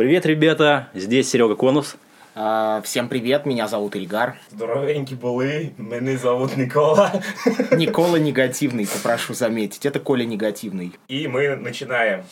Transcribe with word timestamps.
Привет, 0.00 0.24
ребята! 0.24 0.88
Здесь 0.94 1.28
Серега 1.28 1.56
Конус. 1.56 1.96
А, 2.34 2.80
Всем 2.80 3.06
привет, 3.06 3.44
меня 3.44 3.68
зовут 3.68 3.96
Ильгар. 3.96 4.34
Здоровенькі 4.50 5.14
були, 5.14 5.70
мене 5.78 6.16
зовут 6.16 6.56
Никола. 6.56 7.12
Никола 7.72 8.18
негативный, 8.18 8.86
попрошу 8.86 9.34
заметить. 9.34 9.84
Это 9.84 10.00
Коля 10.00 10.24
негативный. 10.24 10.92
И 11.08 11.28
мы 11.28 11.54
начинаем. 11.56 12.22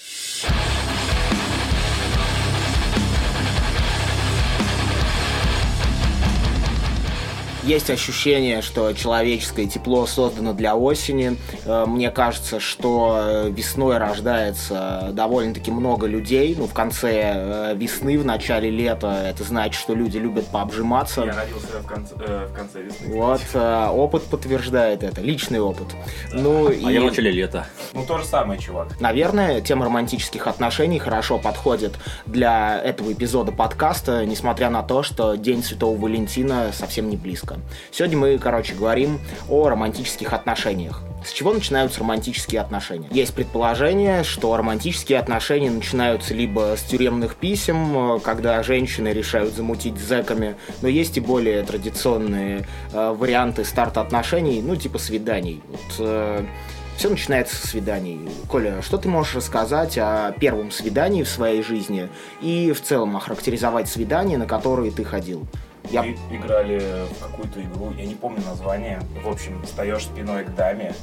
Есть 7.69 7.90
ощущение, 7.90 8.62
что 8.62 8.94
человеческое 8.94 9.66
тепло 9.66 10.06
создано 10.06 10.54
для 10.54 10.74
осени. 10.74 11.37
Э, 11.66 11.84
Мне 11.87 12.10
кажется, 12.10 12.60
что 12.60 13.19
э, 13.21 13.51
весной 13.51 13.98
рождается 13.98 15.10
довольно-таки 15.12 15.70
много 15.70 16.06
людей. 16.06 16.56
Ну, 16.59 16.66
в 16.66 16.73
конце 16.73 17.33
э, 17.34 17.74
весны, 17.77 18.19
в 18.19 18.24
начале 18.24 18.70
лета, 18.70 19.23
это 19.23 19.45
значит, 19.45 19.79
что 19.79 19.95
люди 19.95 20.16
любят 20.16 20.46
пообжиматься. 20.46 21.24
Я 21.24 21.34
родился 21.34 21.66
в 21.83 21.87
конце, 21.87 22.15
э, 22.19 22.48
в 22.51 22.57
конце 22.57 22.83
весны. 22.84 23.15
Вот, 23.15 23.43
э, 23.52 23.88
опыт 23.91 24.23
подтверждает 24.23 25.02
это, 25.02 25.21
личный 25.21 25.60
опыт. 25.60 25.88
Ну, 26.32 26.69
А 26.69 26.73
и... 26.73 26.95
я 26.95 27.02
в 27.02 27.05
начале 27.05 27.30
лета. 27.30 27.66
Ну, 27.93 28.02
то 28.07 28.16
же 28.16 28.24
самое, 28.24 28.59
чувак. 28.59 28.98
Наверное, 28.98 29.60
тема 29.60 29.85
романтических 29.85 30.46
отношений 30.46 30.98
хорошо 30.98 31.37
подходит 31.37 31.96
для 32.24 32.80
этого 32.80 33.12
эпизода 33.12 33.52
подкаста, 33.52 34.24
несмотря 34.24 34.71
на 34.71 34.82
то, 34.82 35.02
что 35.02 35.35
День 35.35 35.62
Святого 35.62 35.98
Валентина 35.98 36.71
совсем 36.73 37.10
не 37.10 37.19
близко. 37.19 37.58
Сегодня 37.91 38.19
мы, 38.19 38.39
короче, 38.39 38.75
говорим 38.75 39.21
о 39.48 39.69
романтических 39.69 40.33
отношениях. 40.33 41.03
С 41.25 41.33
чего 41.33 41.53
начинаются 41.53 42.01
романтические 42.01 42.61
отношения? 42.61 43.09
Есть 43.11 43.35
предположение, 43.35 44.23
что 44.23 44.57
романтические 44.57 45.19
отношения 45.19 45.71
начинаются 45.71 46.33
либо 46.33 46.77
с 46.77 46.83
тюремных 46.83 47.35
писем, 47.37 48.16
э, 48.16 48.21
когда 48.21 48.63
женщины 48.63 49.09
решают 49.09 49.55
замутить 49.55 49.99
с 49.99 50.02
зэками, 50.02 50.57
но 50.80 50.89
есть 50.89 51.16
и 51.16 51.21
более 51.21 51.63
традиционные 51.65 52.66
э, 52.93 53.15
варианты 53.16 53.65
старта 53.65 54.01
отношений, 54.01 54.63
ну, 54.63 54.77
типа 54.77 54.99
свиданий. 54.99 55.60
Вот, 55.69 55.97
э, 55.99 56.45
все 56.97 57.10
начинается 57.10 57.57
со 57.57 57.66
свиданий. 57.66 58.21
Коля, 58.49 58.82
что 58.82 58.97
ты 58.97 59.09
можешь 59.09 59.37
рассказать 59.37 59.97
о 59.99 60.32
первом 60.32 60.71
свидании 60.71 61.23
в 61.23 61.29
своей 61.29 61.63
жизни 61.63 62.09
и 62.41 62.73
в 62.73 62.82
целом 62.82 63.16
охарактеризовать 63.16 63.88
свидания, 63.88 64.36
на 64.36 64.47
которые 64.47 64.91
ты 64.91 65.04
ходил? 65.04 65.47
Я... 65.91 66.03
Мы 66.03 66.17
играли 66.31 67.06
в 67.14 67.22
какую-то 67.22 67.62
игру, 67.62 67.92
я 67.97 68.05
не 68.06 68.14
помню 68.14 68.42
название. 68.47 69.00
В 69.25 69.28
общем, 69.28 69.62
встаешь 69.64 70.05
спиной 70.05 70.44
к 70.44 70.55
даме, 70.55 70.94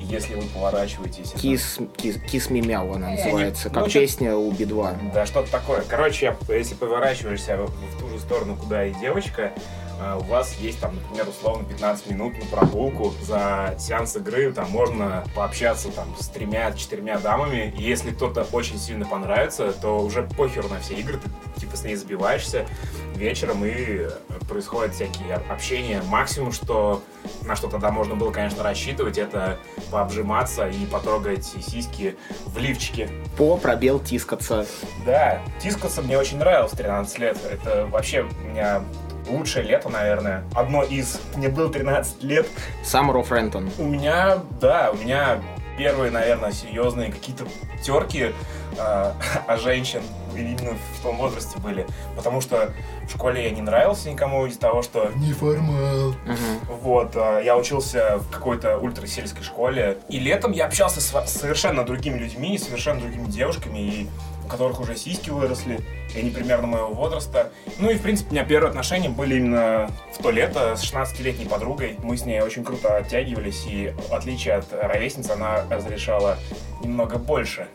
и 0.00 0.04
если 0.04 0.34
вы 0.34 0.42
поворачиваетесь... 0.42 1.30
это- 1.32 1.40
Кис, 1.40 1.78
кис, 1.96 2.16
кис 2.30 2.50
Me 2.50 2.60
Meow 2.60 2.94
она 2.94 3.10
Не, 3.10 3.16
не, 3.16 3.24
называется, 3.24 3.70
как 3.70 3.84
ну, 3.84 3.90
песня 3.90 4.36
у 4.36 4.50
Би-2. 4.52 5.12
Да, 5.12 5.26
что-то 5.26 5.50
такое. 5.50 5.82
Короче, 5.88 6.36
если 6.48 6.74
поворачиваешься 6.74 7.56
в, 7.56 8.00
ту 8.00 8.08
же 8.08 8.18
сторону, 8.18 8.56
куда 8.56 8.84
и 8.86 8.92
девочка, 8.94 9.52
э, 10.00 10.18
у 10.20 10.24
вас 10.24 10.54
есть 10.60 10.78
там, 10.80 10.94
например, 10.96 11.28
условно 11.28 11.64
15 11.68 12.10
минут 12.10 12.34
на 12.38 12.44
прогулку 12.46 13.14
за 13.22 13.74
сеанс 13.78 14.16
игры, 14.16 14.52
там 14.52 14.70
можно 14.70 15.24
пообщаться 15.34 15.90
там 15.90 16.14
с 16.20 16.28
тремя-четырьмя 16.28 17.18
дамами, 17.18 17.72
и 17.78 17.82
если 17.82 18.10
кто-то 18.10 18.46
очень 18.52 18.78
сильно 18.78 19.06
понравится, 19.06 19.72
то 19.72 20.00
уже 20.00 20.22
похер 20.22 20.68
на 20.68 20.80
все 20.80 20.94
игры, 20.94 21.18
ты 21.54 21.60
типа 21.60 21.76
с 21.76 21.84
ней 21.84 21.94
забиваешься 21.96 22.66
вечером, 23.14 23.64
и 23.64 23.70
э, 23.70 24.10
происходят 24.48 24.94
всякие 24.94 25.34
общения. 25.34 26.02
Максимум, 26.08 26.52
что 26.52 27.02
на 27.42 27.56
что 27.56 27.68
тогда 27.68 27.90
можно 27.90 28.14
было, 28.14 28.30
конечно, 28.30 28.62
рассчитывать, 28.62 29.18
это 29.18 29.58
пообжиматься 29.90 30.68
и 30.68 30.86
потрогать 30.86 31.44
сиськи 31.44 32.16
в 32.46 32.58
лифчике. 32.58 33.10
По 33.36 33.56
пробел 33.56 33.98
тискаться. 33.98 34.66
Да, 35.04 35.40
тискаться 35.60 36.02
мне 36.02 36.18
очень 36.18 36.38
нравилось 36.38 36.72
в 36.72 36.76
13 36.76 37.18
лет. 37.18 37.38
Это 37.50 37.86
вообще 37.86 38.22
у 38.22 38.48
меня 38.48 38.82
лучшее 39.28 39.64
лето, 39.64 39.88
наверное. 39.88 40.44
Одно 40.54 40.82
из. 40.82 41.20
Мне 41.34 41.48
было 41.48 41.72
13 41.72 42.22
лет. 42.22 42.46
Summer 42.82 43.14
of 43.14 43.28
Renton. 43.28 43.70
У 43.78 43.84
меня, 43.84 44.38
да, 44.60 44.90
у 44.92 44.96
меня 44.96 45.40
первые, 45.76 46.10
наверное, 46.10 46.52
серьезные 46.52 47.10
какие-то 47.10 47.46
терки 47.82 48.32
а 49.46 49.56
женщин 49.56 50.02
именно 50.36 50.76
в 50.98 51.02
том 51.02 51.16
возрасте 51.16 51.58
были. 51.58 51.86
Потому 52.16 52.40
что 52.40 52.72
в 53.06 53.10
школе 53.10 53.44
я 53.44 53.50
не 53.50 53.62
нравился 53.62 54.10
никому 54.10 54.46
из-за 54.46 54.60
того, 54.60 54.82
что 54.82 55.10
неформал. 55.16 56.14
Мгм. 56.24 56.78
Вот, 56.80 57.12
а, 57.16 57.40
я 57.40 57.56
учился 57.56 58.18
в 58.18 58.30
какой-то 58.30 58.78
ультрасельской 58.78 59.42
школе. 59.42 59.98
И 60.08 60.18
летом 60.18 60.52
я 60.52 60.66
общался 60.66 61.00
с 61.00 61.30
совершенно 61.30 61.84
другими 61.84 62.18
людьми, 62.18 62.58
совершенно 62.58 63.00
другими 63.00 63.26
девушками, 63.26 63.78
и 63.78 64.08
у 64.44 64.48
которых 64.48 64.80
уже 64.80 64.94
сиськи 64.96 65.30
выросли, 65.30 65.80
и 66.14 66.18
они 66.18 66.30
примерно 66.30 66.66
моего 66.66 66.88
возраста. 66.88 67.50
Ну 67.78 67.90
и, 67.90 67.94
в 67.94 68.02
принципе, 68.02 68.30
у 68.30 68.32
меня 68.34 68.44
первые 68.44 68.68
отношения 68.68 69.08
были 69.08 69.36
именно 69.36 69.90
в 70.12 70.22
то 70.22 70.30
лето 70.30 70.76
с 70.76 70.84
16-летней 70.84 71.46
подругой. 71.46 71.96
Мы 72.02 72.16
с 72.16 72.26
ней 72.26 72.40
очень 72.40 72.64
круто 72.64 72.96
оттягивались, 72.96 73.64
и 73.66 73.94
в 74.10 74.12
отличие 74.12 74.54
от 74.56 74.66
ровесницы, 74.72 75.30
она 75.30 75.64
разрешала 75.70 76.36
немного 76.84 77.18
больше. 77.18 77.66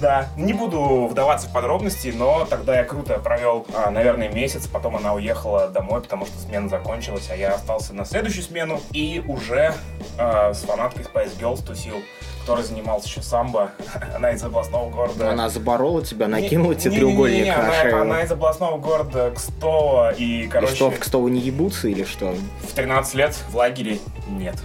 Да, 0.00 0.28
не 0.36 0.52
буду 0.52 1.06
вдаваться 1.10 1.48
в 1.48 1.52
подробности, 1.52 2.12
но 2.14 2.44
тогда 2.44 2.76
я 2.76 2.84
круто 2.84 3.18
провел, 3.18 3.66
а, 3.74 3.90
наверное, 3.90 4.28
месяц, 4.30 4.66
потом 4.66 4.96
она 4.96 5.14
уехала 5.14 5.68
домой, 5.68 6.00
потому 6.02 6.26
что 6.26 6.38
смена 6.38 6.68
закончилась, 6.68 7.28
а 7.30 7.36
я 7.36 7.54
остался 7.54 7.94
на 7.94 8.04
следующую 8.04 8.44
смену 8.44 8.80
и 8.92 9.22
уже 9.26 9.74
а, 10.18 10.52
с 10.54 10.60
фанаткой 10.62 11.04
Spice 11.04 11.38
Girls 11.40 11.64
тусил, 11.64 11.96
который 12.42 12.62
занимался 12.64 13.08
еще 13.08 13.22
самбо, 13.22 13.70
она 14.14 14.32
из 14.32 14.42
областного 14.44 14.90
города. 14.90 15.30
Она 15.30 15.48
заборола 15.48 16.04
тебя, 16.04 16.28
накинула 16.28 16.72
Не- 16.74 16.78
тебе 16.78 16.90
не- 16.92 16.96
треугольник 16.98 17.36
не-не-не, 17.38 17.56
на 17.56 17.62
она, 17.64 17.82
шею. 17.82 18.00
она 18.02 18.22
из 18.22 18.30
областного 18.32 18.78
города 18.78 19.30
Кстово, 19.34 20.12
и, 20.12 20.42
И 20.44 20.48
короче, 20.48 20.74
что, 20.74 20.90
в 20.90 20.98
Кстово 20.98 21.28
не 21.28 21.40
ебутся 21.40 21.88
или 21.88 22.04
что? 22.04 22.34
в 22.68 22.74
13 22.74 23.14
лет 23.14 23.34
в 23.50 23.56
лагере 23.56 23.98
нет. 24.28 24.56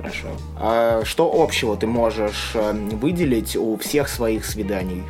Хорошо. 0.00 0.28
А 0.58 1.04
что 1.04 1.30
общего 1.42 1.76
ты 1.76 1.86
можешь 1.86 2.52
э, 2.54 2.72
выделить 2.72 3.54
у 3.56 3.76
всех 3.76 4.08
своих 4.08 4.46
свиданий? 4.46 5.02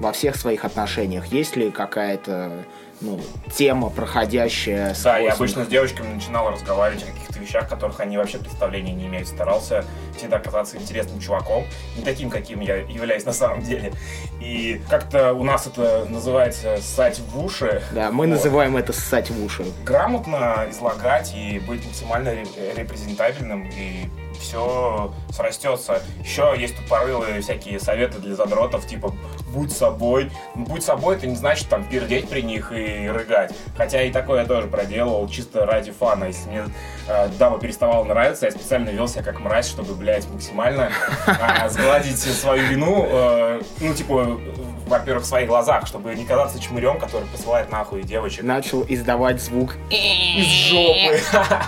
Во 0.00 0.12
всех 0.12 0.36
своих 0.36 0.64
отношениях? 0.64 1.26
Есть 1.26 1.56
ли 1.56 1.70
какая-то 1.70 2.52
ну, 3.00 3.20
тема, 3.54 3.90
проходящая 3.90 4.94
Да, 5.04 5.18
я 5.18 5.32
сквозь 5.32 5.50
обычно 5.52 5.64
с 5.64 5.68
девочками 5.68 6.12
начинал 6.14 6.50
разговаривать 6.50 7.02
о 7.04 7.06
каких-то 7.06 7.38
вещах, 7.38 7.68
которых 7.68 8.00
они 8.00 8.16
вообще 8.16 8.38
представления 8.38 8.92
не 8.92 9.06
имеют. 9.06 9.28
Старался 9.28 9.84
всегда 10.16 10.38
казаться 10.38 10.76
интересным 10.76 11.20
чуваком, 11.20 11.64
не 11.96 12.02
таким, 12.04 12.30
каким 12.30 12.60
я 12.60 12.76
являюсь 12.76 13.24
на 13.24 13.32
самом 13.32 13.62
деле. 13.62 13.92
И 14.40 14.80
как-то 14.90 15.32
у 15.32 15.44
нас 15.44 15.66
это 15.66 16.06
называется 16.08 16.78
ссать 16.80 17.20
в 17.20 17.44
уши. 17.44 17.82
Да, 17.92 18.10
мы 18.10 18.26
Вот. 18.26 18.34
называем 18.34 18.76
это 18.76 18.92
ссать 18.92 19.30
в 19.30 19.44
уши. 19.44 19.64
Грамотно 19.84 20.66
излагать 20.70 21.32
и 21.34 21.58
быть 21.60 21.84
максимально 21.86 22.30
ре- 22.32 22.46
репрезентабельным, 22.76 23.68
и 23.74 24.06
все 24.40 25.12
срастется. 25.30 26.02
Еще 26.22 26.54
есть 26.56 26.76
тупорылые 26.76 27.40
всякие 27.40 27.80
советы 27.80 28.18
для 28.18 28.34
задротов, 28.36 28.86
типа 28.86 29.12
будь 29.52 29.72
собой. 29.72 30.30
Будь 30.54 30.82
собой, 30.82 31.16
это 31.16 31.26
не 31.26 31.36
значит 31.36 31.68
там 31.68 31.84
пердеть 31.84 32.28
при 32.28 32.42
них 32.42 32.72
и 32.72 33.08
рыгать. 33.08 33.52
Хотя 33.76 34.02
и 34.02 34.10
такое 34.10 34.42
я 34.42 34.46
тоже 34.46 34.66
проделывал, 34.68 35.28
чисто 35.28 35.66
ради 35.66 35.90
фана. 35.90 36.24
Если 36.24 36.48
мне 36.48 36.62
э, 37.08 37.28
дама 37.38 37.58
переставала 37.58 38.04
нравиться, 38.04 38.46
я 38.46 38.52
специально 38.52 38.90
вел 38.90 39.08
себя 39.08 39.22
как 39.22 39.40
мразь, 39.40 39.68
чтобы, 39.68 39.94
блядь, 39.94 40.28
максимально 40.30 40.90
а, 41.26 41.68
сгладить 41.68 42.18
свою 42.18 42.62
вину, 42.68 43.06
э, 43.08 43.62
ну, 43.80 43.94
типа, 43.94 44.38
во-первых, 44.86 45.24
в 45.24 45.26
своих 45.26 45.48
глазах, 45.48 45.86
чтобы 45.86 46.14
не 46.14 46.24
казаться 46.24 46.60
чмырем, 46.60 46.98
который 46.98 47.26
посылает 47.28 47.70
нахуй 47.70 48.02
девочек 48.02 48.42
Начал 48.44 48.84
издавать 48.88 49.40
звук. 49.40 49.76
из 49.90 50.46
жопы. 50.46 51.20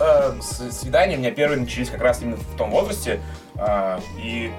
Э, 0.00 0.32
с- 0.40 0.72
Свидания 0.80 1.14
у 1.16 1.18
меня 1.20 1.30
первые 1.30 1.60
начались 1.60 1.88
как 1.88 2.00
раз 2.00 2.22
именно 2.22 2.36
в 2.36 2.56
том 2.56 2.70
возрасте. 2.70 3.20
а, 3.56 4.00
И 4.18 4.50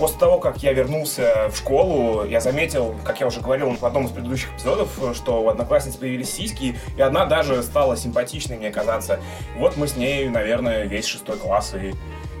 после 0.00 0.18
того, 0.18 0.38
как 0.38 0.62
я 0.62 0.72
вернулся 0.72 1.50
в 1.52 1.56
школу, 1.56 2.24
я 2.24 2.40
заметил, 2.40 2.96
как 3.04 3.20
я 3.20 3.26
уже 3.26 3.40
говорил 3.40 3.70
в 3.76 3.84
одном 3.84 4.06
из 4.06 4.10
предыдущих 4.10 4.48
эпизодов, 4.54 4.88
что 5.14 5.42
у 5.42 5.48
одноклассниц 5.48 5.94
появились 5.94 6.32
сиськи, 6.32 6.74
и 6.96 7.02
одна 7.02 7.26
даже 7.26 7.62
стала 7.62 7.96
симпатичной 7.98 8.56
мне 8.56 8.70
казаться. 8.70 9.20
Вот 9.58 9.76
мы 9.76 9.86
с 9.86 9.96
ней, 9.96 10.28
наверное, 10.28 10.84
весь 10.86 11.04
шестой 11.04 11.36
класс 11.36 11.74
и 11.74 11.94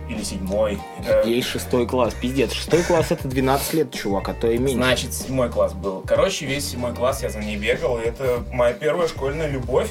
или 0.08 0.24
седьмой. 0.24 0.76
Э, 1.06 1.22
Есть 1.24 1.46
шестой 1.46 1.86
класс. 1.86 2.14
Пиздец, 2.20 2.52
шестой 2.52 2.82
класс 2.82 3.12
это 3.12 3.28
12 3.28 3.74
лет, 3.74 3.92
чувак, 3.92 4.28
а 4.30 4.34
то 4.34 4.50
и 4.50 4.58
меньше. 4.58 4.74
Значит, 4.74 5.14
седьмой 5.14 5.50
класс 5.50 5.72
был. 5.72 6.02
Короче, 6.04 6.46
весь 6.46 6.68
седьмой 6.68 6.92
класс 6.94 7.22
я 7.22 7.30
за 7.30 7.38
ней 7.38 7.56
бегал, 7.56 7.96
и 8.00 8.06
это 8.06 8.42
моя 8.52 8.72
первая 8.72 9.06
школьная 9.06 9.46
любовь. 9.48 9.88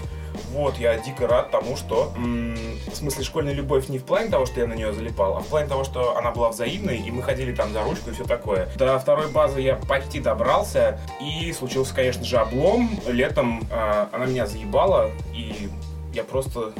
Вот, 0.51 0.77
я 0.77 0.97
дико 0.97 1.27
рад 1.27 1.51
тому, 1.51 1.75
что... 1.75 2.13
в 2.15 2.95
смысле, 2.95 3.23
школьная 3.23 3.53
любовь 3.53 3.87
не 3.89 3.99
в 3.99 4.03
плане 4.03 4.29
того, 4.29 4.45
что 4.45 4.59
я 4.59 4.67
на 4.67 4.73
нее 4.73 4.93
залипал, 4.93 5.37
а 5.37 5.39
в 5.41 5.47
плане 5.47 5.67
того, 5.67 5.83
что 5.83 6.17
она 6.17 6.31
была 6.31 6.49
взаимной, 6.49 6.97
и 6.97 7.11
мы 7.11 7.21
ходили 7.21 7.53
там 7.53 7.71
за 7.73 7.83
ручку 7.83 8.09
и 8.09 8.13
все 8.13 8.23
такое. 8.23 8.67
До 8.77 8.97
второй 8.99 9.29
базы 9.29 9.61
я 9.61 9.75
почти 9.75 10.19
добрался, 10.19 10.99
и 11.21 11.53
случился, 11.53 11.93
конечно 11.93 12.23
же, 12.23 12.37
облом. 12.37 12.89
Летом 13.07 13.67
э, 13.71 14.05
она 14.11 14.25
меня 14.25 14.47
заебала, 14.47 15.11
и 15.33 15.69
я 16.13 16.23
просто 16.23 16.73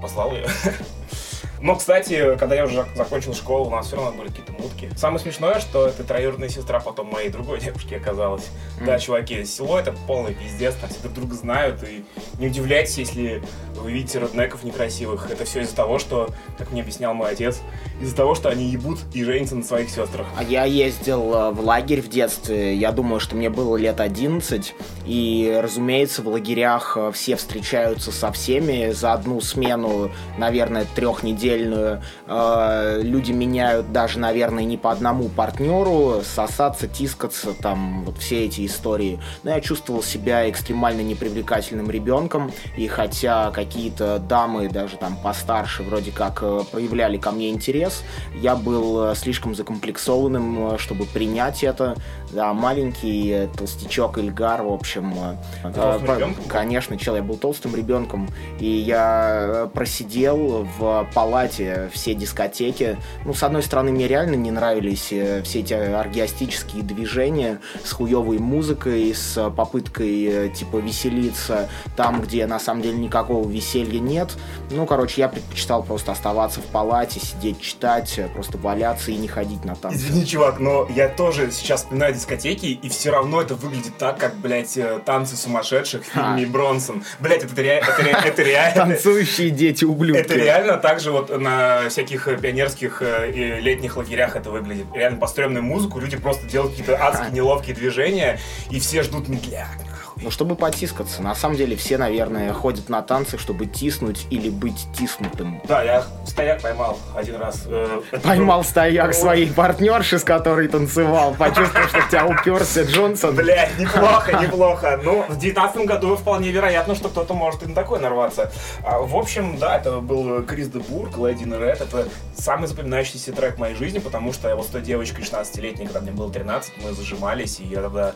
послал 0.00 0.32
ее. 0.32 0.46
Но, 1.60 1.76
кстати, 1.76 2.36
когда 2.38 2.54
я 2.54 2.64
уже 2.64 2.86
закончил 2.94 3.34
школу, 3.34 3.66
у 3.66 3.70
нас 3.70 3.86
все 3.86 3.96
равно 3.96 4.12
были 4.12 4.28
какие-то 4.28 4.52
мутки. 4.52 4.90
Самое 4.96 5.20
смешное, 5.20 5.60
что 5.60 5.86
это 5.86 6.04
троюродная 6.04 6.48
сестра 6.48 6.80
потом 6.80 7.08
моей 7.08 7.30
другой 7.30 7.60
девушки 7.64 7.94
оказалась. 7.94 8.46
Да, 8.84 8.98
чуваки, 8.98 9.44
село 9.44 9.78
это 9.78 9.94
полный 10.06 10.34
пиздец, 10.34 10.74
там 10.74 10.90
все 10.90 11.00
друг 11.00 11.14
друга 11.14 11.34
знают, 11.34 11.82
и 11.82 12.04
не 12.38 12.48
удивляйтесь, 12.48 12.98
если 12.98 13.42
вы 13.74 13.92
видите 13.92 14.18
роднеков 14.18 14.64
некрасивых. 14.64 15.30
Это 15.30 15.44
все 15.44 15.62
из-за 15.62 15.74
того, 15.76 15.98
что, 15.98 16.30
как 16.58 16.72
мне 16.72 16.82
объяснял 16.82 17.14
мой 17.14 17.30
отец, 17.30 17.60
из-за 18.00 18.14
того, 18.14 18.34
что 18.34 18.48
они 18.48 18.66
ебут 18.66 18.98
и 19.14 19.24
женятся 19.24 19.56
на 19.56 19.62
своих 19.62 19.90
сестрах. 19.90 20.26
А 20.36 20.42
я 20.42 20.64
ездил 20.64 21.34
э, 21.34 21.50
в 21.50 21.60
лагерь 21.60 22.02
в 22.02 22.08
детстве, 22.08 22.74
я 22.74 22.92
думаю, 22.92 23.20
что 23.20 23.36
мне 23.36 23.50
было 23.50 23.76
лет 23.76 24.00
11, 24.00 24.74
и, 25.06 25.60
разумеется, 25.62 26.22
в 26.22 26.28
лагерях 26.28 26.96
э, 26.96 27.12
все 27.12 27.36
встречаются 27.36 28.12
со 28.12 28.32
всеми 28.32 28.92
за 28.92 29.12
одну 29.12 29.40
смену, 29.40 30.10
наверное, 30.38 30.86
трехнедельную. 30.94 31.45
Э, 31.48 33.00
люди 33.02 33.32
меняют 33.32 33.92
даже, 33.92 34.18
наверное, 34.18 34.64
не 34.64 34.76
по 34.76 34.90
одному 34.90 35.28
партнеру, 35.28 36.22
сосаться, 36.24 36.88
тискаться, 36.88 37.52
там, 37.60 38.04
вот 38.04 38.18
все 38.18 38.44
эти 38.44 38.66
истории. 38.66 39.20
Но 39.42 39.50
я 39.50 39.60
чувствовал 39.60 40.02
себя 40.02 40.48
экстремально 40.50 41.02
непривлекательным 41.02 41.90
ребенком, 41.90 42.52
и 42.76 42.86
хотя 42.88 43.50
какие-то 43.50 44.18
дамы, 44.18 44.68
даже 44.68 44.96
там 44.96 45.16
постарше, 45.16 45.82
вроде 45.82 46.10
как 46.10 46.40
проявляли 46.70 47.16
ко 47.16 47.30
мне 47.30 47.50
интерес, 47.50 48.02
я 48.34 48.56
был 48.56 49.14
слишком 49.14 49.54
закомплексованным, 49.54 50.78
чтобы 50.78 51.04
принять 51.04 51.62
это. 51.62 51.96
Да, 52.32 52.52
маленький 52.52 53.48
толстячок 53.56 54.18
Ильгар, 54.18 54.62
в 54.62 54.72
общем. 54.72 55.14
Э, 55.62 56.30
конечно, 56.48 56.98
чел, 56.98 57.14
я 57.14 57.22
был 57.22 57.36
толстым 57.36 57.76
ребенком, 57.76 58.28
и 58.58 58.66
я 58.66 59.70
просидел 59.72 60.66
в 60.78 61.08
палате 61.14 61.35
все 61.44 62.14
дискотеки. 62.14 62.96
Ну, 63.24 63.34
с 63.34 63.42
одной 63.42 63.62
стороны, 63.62 63.92
мне 63.92 64.08
реально 64.08 64.34
не 64.34 64.50
нравились 64.50 65.08
э, 65.12 65.42
все 65.42 65.60
эти 65.60 65.74
аргиастические 65.74 66.82
движения 66.82 67.60
с 67.84 67.92
хуевой 67.92 68.38
музыкой, 68.38 69.14
с 69.14 69.50
попыткой, 69.50 70.24
э, 70.24 70.48
типа, 70.48 70.78
веселиться 70.78 71.68
там, 71.96 72.22
где 72.22 72.46
на 72.46 72.58
самом 72.58 72.82
деле 72.82 72.96
никакого 72.98 73.48
веселья 73.48 74.00
нет. 74.00 74.30
Ну, 74.70 74.86
короче, 74.86 75.20
я 75.20 75.28
предпочитал 75.28 75.82
просто 75.82 76.12
оставаться 76.12 76.60
в 76.60 76.64
палате, 76.64 77.20
сидеть, 77.20 77.60
читать, 77.60 78.18
просто 78.34 78.58
валяться 78.58 79.10
и 79.10 79.16
не 79.16 79.28
ходить 79.28 79.64
на 79.64 79.74
танцы. 79.74 79.98
Извини, 79.98 80.26
чувак, 80.26 80.58
но 80.58 80.88
я 80.94 81.08
тоже 81.08 81.50
сейчас 81.50 81.82
вспоминаю 81.82 82.14
дискотеки, 82.14 82.66
и 82.66 82.88
все 82.88 83.10
равно 83.10 83.40
это 83.42 83.54
выглядит 83.54 83.96
так, 83.98 84.18
как, 84.18 84.36
блядь, 84.36 84.76
э, 84.76 85.00
танцы 85.04 85.36
сумасшедших 85.36 86.02
в 86.02 86.06
фильме 86.06 86.44
а. 86.44 86.48
Бронсон. 86.48 87.04
Блядь, 87.20 87.44
это, 87.44 87.54
ре- 87.60 87.82
это, 87.82 88.02
ре- 88.02 88.16
это 88.24 88.42
реально... 88.46 88.94
Танцующие 88.94 89.50
дети 89.50 89.84
ублюдки. 89.84 90.20
Это 90.20 90.34
реально 90.34 90.76
так 90.76 91.00
же 91.00 91.10
вот 91.12 91.25
на 91.30 91.88
всяких 91.88 92.28
э, 92.28 92.36
пионерских 92.36 93.02
э, 93.02 93.30
летних 93.60 93.96
лагерях 93.96 94.36
это 94.36 94.50
выглядит. 94.50 94.86
Реально 94.94 95.18
по 95.18 95.26
музыку 95.62 95.98
люди 95.98 96.16
просто 96.16 96.46
делают 96.46 96.72
какие-то 96.72 97.02
адские 97.02 97.32
неловкие 97.32 97.74
движения, 97.74 98.38
и 98.70 98.80
все 98.80 99.02
ждут 99.02 99.28
медляк, 99.28 99.78
ну, 100.22 100.30
чтобы 100.30 100.56
потискаться. 100.56 101.22
На 101.22 101.34
самом 101.34 101.56
деле 101.56 101.76
все, 101.76 101.98
наверное, 101.98 102.52
ходят 102.52 102.88
на 102.88 103.02
танцы, 103.02 103.38
чтобы 103.38 103.66
тиснуть 103.66 104.26
или 104.30 104.48
быть 104.48 104.86
тиснутым. 104.96 105.60
Да, 105.68 105.82
я 105.82 106.04
стояк 106.24 106.62
поймал 106.62 106.98
один 107.14 107.36
раз. 107.36 107.64
Э, 107.66 108.00
поймал 108.22 108.64
стояк 108.64 109.14
своей 109.14 109.50
партнерши, 109.52 110.18
с 110.18 110.24
которой 110.24 110.68
танцевал. 110.68 111.34
Почувствовал, 111.34 111.88
что 111.88 112.00
в 112.00 112.08
тебя 112.08 112.26
уперся 112.26 112.82
Джонсон. 112.82 113.36
Блять, 113.36 113.78
неплохо, 113.78 114.32
неплохо. 114.42 115.00
Ну, 115.02 115.24
в 115.28 115.38
девятнадцатом 115.38 115.86
году 115.86 116.16
вполне 116.16 116.50
вероятно, 116.50 116.94
что 116.94 117.08
кто-то 117.08 117.34
может 117.34 117.62
и 117.62 117.66
на 117.66 117.74
такой 117.74 118.00
нарваться. 118.00 118.50
А, 118.82 118.98
в 119.00 119.16
общем, 119.16 119.58
да, 119.58 119.76
это 119.76 120.00
был 120.00 120.42
Крис 120.44 120.68
де 120.68 120.78
Бург, 120.78 121.18
Лэдди 121.18 121.44
Ред. 121.44 121.80
Это 121.80 122.08
самый 122.36 122.68
запоминающийся 122.68 123.32
трек 123.32 123.56
в 123.56 123.58
моей 123.58 123.74
жизни, 123.74 123.98
потому 123.98 124.32
что 124.32 124.48
я 124.48 124.56
вот 124.56 124.66
с 124.66 124.68
той 124.68 124.82
девочкой 124.82 125.24
16-летней, 125.24 125.86
когда 125.86 126.00
мне 126.00 126.12
было 126.12 126.32
13, 126.32 126.72
мы 126.82 126.92
зажимались, 126.92 127.60
и 127.60 127.64
я 127.64 127.82
тогда 127.82 128.14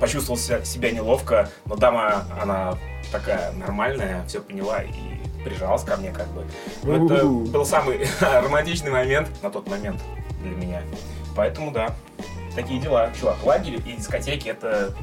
почувствовал 0.00 0.38
себя 0.38 0.90
неловко, 0.90 1.23
но 1.66 1.76
дама, 1.76 2.24
она 2.40 2.74
такая 3.12 3.52
нормальная, 3.52 4.24
все 4.26 4.40
поняла 4.40 4.82
и 4.82 4.92
прижалась 5.44 5.84
ко 5.84 5.96
мне 5.96 6.10
как 6.10 6.28
бы. 6.28 6.44
Ну, 6.82 7.06
это 7.06 7.24
был 7.26 7.64
самый 7.64 8.06
романтичный 8.20 8.90
момент 8.90 9.28
на 9.42 9.50
тот 9.50 9.68
момент 9.68 10.00
для 10.42 10.52
меня. 10.52 10.82
Поэтому 11.36 11.70
да, 11.70 11.94
такие 12.54 12.80
дела. 12.80 13.10
Чувак, 13.18 13.36
лагерь 13.44 13.80
и 13.86 13.92
дискотеки 13.92 14.48
это 14.48 14.94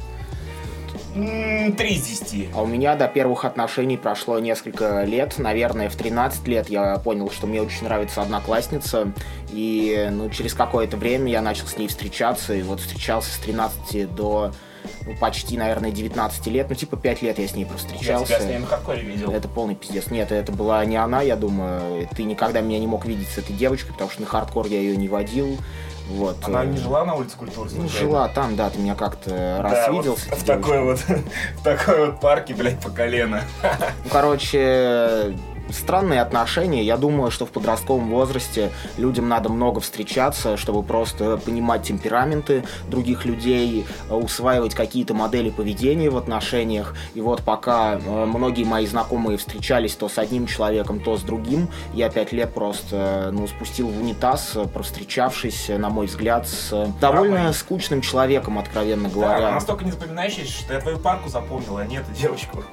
Три 1.13 1.95
из 1.95 2.07
десяти. 2.07 2.49
А 2.53 2.61
у 2.61 2.65
меня 2.65 2.95
до 2.95 3.07
первых 3.07 3.43
отношений 3.43 3.97
прошло 3.97 4.39
несколько 4.39 5.03
лет. 5.03 5.37
Наверное, 5.37 5.89
в 5.89 5.95
13 5.95 6.47
лет 6.47 6.69
я 6.69 6.97
понял, 6.99 7.29
что 7.29 7.47
мне 7.47 7.61
очень 7.61 7.83
нравится 7.83 8.21
одноклассница. 8.21 9.11
И 9.51 10.07
ну, 10.11 10.29
через 10.29 10.53
какое-то 10.53 10.95
время 10.95 11.29
я 11.29 11.41
начал 11.41 11.67
с 11.67 11.77
ней 11.77 11.89
встречаться. 11.89 12.53
И 12.53 12.61
вот 12.61 12.79
встречался 12.79 13.33
с 13.33 13.37
13 13.39 14.13
до 14.13 14.53
ну, 15.05 15.15
почти, 15.19 15.57
наверное, 15.57 15.91
19 15.91 16.47
лет, 16.47 16.67
ну, 16.69 16.75
типа, 16.75 16.97
5 16.97 17.21
лет 17.21 17.39
я 17.39 17.47
с 17.47 17.55
ней 17.55 17.65
просто 17.65 17.87
встречался. 17.87 18.33
Я 18.33 18.39
тебя 18.39 18.47
с 18.47 18.49
ней 18.49 18.59
на 18.59 18.67
хардкоре 18.67 19.01
видел. 19.01 19.31
Это 19.31 19.47
полный 19.47 19.75
пиздец. 19.75 20.07
Нет, 20.11 20.31
это 20.31 20.51
была 20.51 20.83
не 20.85 20.97
она, 20.97 21.21
я 21.21 21.35
думаю. 21.35 22.07
Ты 22.15 22.23
никогда 22.23 22.61
меня 22.61 22.79
не 22.79 22.87
мог 22.87 23.05
видеть 23.05 23.29
с 23.29 23.37
этой 23.37 23.53
девочкой, 23.55 23.93
потому 23.93 24.09
что 24.09 24.21
на 24.21 24.27
хардкор 24.27 24.67
я 24.67 24.79
ее 24.79 24.97
не 24.97 25.07
водил. 25.07 25.57
Вот. 26.09 26.37
Она 26.43 26.65
не 26.65 26.77
жила 26.77 27.05
на 27.05 27.15
улице 27.15 27.37
культуры? 27.37 27.69
Ну, 27.73 27.87
жила 27.87 28.27
там, 28.27 28.55
да, 28.55 28.69
ты 28.69 28.79
меня 28.79 28.95
как-то 28.95 29.59
раз 29.61 29.71
да, 29.71 29.89
видел. 29.91 30.17
Вот 30.29 30.39
в, 30.39 30.43
такой 30.43 30.83
вот, 30.83 30.99
в 31.57 31.63
такой 31.63 32.07
вот 32.07 32.19
парке, 32.19 32.53
блядь, 32.53 32.79
по 32.79 32.89
колено. 32.89 33.43
Ну, 33.63 34.09
короче, 34.11 35.33
странные 35.71 36.21
отношения. 36.21 36.83
Я 36.83 36.97
думаю, 36.97 37.31
что 37.31 37.45
в 37.45 37.49
подростковом 37.49 38.09
возрасте 38.09 38.71
людям 38.97 39.27
надо 39.27 39.49
много 39.49 39.79
встречаться, 39.79 40.57
чтобы 40.57 40.83
просто 40.83 41.37
понимать 41.37 41.83
темпераменты 41.83 42.63
других 42.87 43.25
людей, 43.25 43.85
усваивать 44.09 44.75
какие-то 44.75 45.13
модели 45.13 45.49
поведения 45.49 46.09
в 46.09 46.17
отношениях. 46.17 46.95
И 47.13 47.21
вот 47.21 47.41
пока 47.43 47.95
э, 47.95 48.25
многие 48.25 48.63
мои 48.63 48.85
знакомые 48.85 49.37
встречались 49.37 49.95
то 49.95 50.09
с 50.09 50.17
одним 50.17 50.47
человеком, 50.47 50.99
то 50.99 51.17
с 51.17 51.21
другим, 51.21 51.69
я 51.93 52.09
пять 52.09 52.31
лет 52.31 52.53
просто 52.53 53.29
ну, 53.33 53.47
спустил 53.47 53.87
в 53.87 53.97
унитаз, 53.99 54.57
провстречавшись, 54.73 55.69
на 55.69 55.89
мой 55.89 56.07
взгляд, 56.07 56.47
с 56.47 56.69
довольно 56.99 57.35
Правый. 57.35 57.53
скучным 57.53 58.01
человеком, 58.01 58.59
откровенно 58.59 59.09
говоря. 59.09 59.39
Да, 59.39 59.51
настолько 59.51 59.85
не 59.85 59.91
запоминающийся, 59.91 60.51
что 60.51 60.73
я 60.73 60.79
твою 60.79 60.97
парку 60.97 61.29
запомнил, 61.29 61.77
а 61.77 61.85
не 61.85 61.97
эту 61.97 62.11
девочку. 62.11 62.63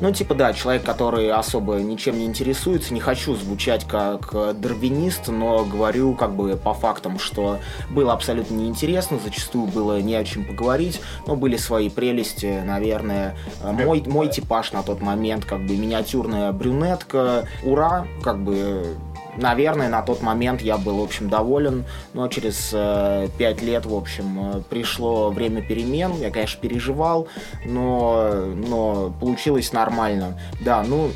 Ну, 0.00 0.12
типа, 0.12 0.34
да, 0.34 0.52
человек, 0.52 0.84
который 0.84 1.30
особо 1.30 1.76
ничем 1.76 2.18
не 2.18 2.26
интересуется. 2.34 2.92
Не 2.92 3.00
хочу 3.00 3.36
звучать 3.36 3.86
как 3.86 4.32
дарвинист, 4.58 5.28
но 5.28 5.64
говорю 5.64 6.14
как 6.14 6.34
бы 6.34 6.56
по 6.56 6.74
фактам, 6.74 7.20
что 7.20 7.58
было 7.90 8.12
абсолютно 8.12 8.54
неинтересно, 8.54 9.20
зачастую 9.22 9.68
было 9.68 10.00
не 10.00 10.16
о 10.16 10.24
чем 10.24 10.44
поговорить, 10.44 11.00
но 11.28 11.36
были 11.36 11.56
свои 11.56 11.88
прелести, 11.88 12.60
наверное. 12.64 13.36
Мой, 13.62 14.02
мой 14.06 14.28
типаж 14.28 14.72
на 14.72 14.82
тот 14.82 15.00
момент, 15.00 15.44
как 15.44 15.64
бы 15.64 15.76
миниатюрная 15.76 16.50
брюнетка, 16.50 17.46
ура, 17.62 18.06
как 18.22 18.42
бы 18.42 18.96
наверное, 19.36 19.88
на 19.88 20.02
тот 20.02 20.22
момент 20.22 20.62
я 20.62 20.78
был, 20.78 20.98
в 20.98 21.02
общем, 21.02 21.28
доволен, 21.28 21.84
но 22.12 22.28
через 22.28 22.70
э, 22.72 23.28
пять 23.38 23.62
лет, 23.62 23.86
в 23.86 23.94
общем, 23.94 24.56
э, 24.56 24.62
пришло 24.68 25.30
время 25.30 25.62
перемен, 25.62 26.12
я, 26.20 26.30
конечно, 26.30 26.60
переживал, 26.60 27.28
но, 27.64 28.32
но 28.54 29.12
получилось 29.20 29.72
нормально. 29.72 30.38
Да, 30.60 30.82
ну, 30.82 31.10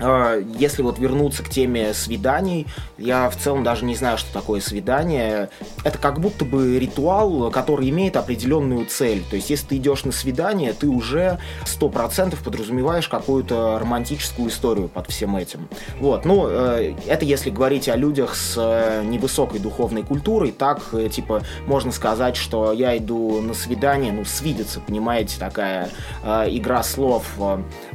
если 0.00 0.82
вот 0.82 0.98
вернуться 0.98 1.42
к 1.42 1.48
теме 1.48 1.92
свиданий, 1.94 2.66
я 2.98 3.28
в 3.30 3.36
целом 3.36 3.64
даже 3.64 3.84
не 3.84 3.94
знаю, 3.94 4.18
что 4.18 4.32
такое 4.32 4.60
свидание. 4.60 5.50
Это 5.84 5.98
как 5.98 6.20
будто 6.20 6.44
бы 6.44 6.78
ритуал, 6.78 7.50
который 7.50 7.88
имеет 7.90 8.16
определенную 8.16 8.86
цель. 8.86 9.24
То 9.28 9.36
есть, 9.36 9.50
если 9.50 9.68
ты 9.68 9.76
идешь 9.76 10.04
на 10.04 10.12
свидание, 10.12 10.72
ты 10.72 10.88
уже 10.88 11.38
сто 11.64 11.88
процентов 11.88 12.42
подразумеваешь 12.42 13.08
какую-то 13.08 13.78
романтическую 13.78 14.48
историю 14.48 14.88
под 14.88 15.08
всем 15.08 15.36
этим. 15.36 15.68
Вот, 15.98 16.24
ну, 16.24 16.46
э, 16.48 16.94
это 17.06 17.24
если 17.24 17.50
говорить 17.50 17.88
о 17.88 17.96
людях 17.96 18.34
с 18.34 18.54
э, 18.56 19.04
невысокой 19.04 19.60
духовной 19.60 20.02
культурой, 20.02 20.52
так, 20.52 20.80
э, 20.92 21.08
типа, 21.08 21.42
можно 21.66 21.92
сказать, 21.92 22.36
что 22.36 22.72
я 22.72 22.96
иду 22.96 23.40
на 23.40 23.54
свидание, 23.54 24.12
ну, 24.12 24.24
свидеться, 24.24 24.80
понимаете, 24.80 25.38
такая 25.38 25.90
игра 26.24 26.82
слов. 26.82 27.26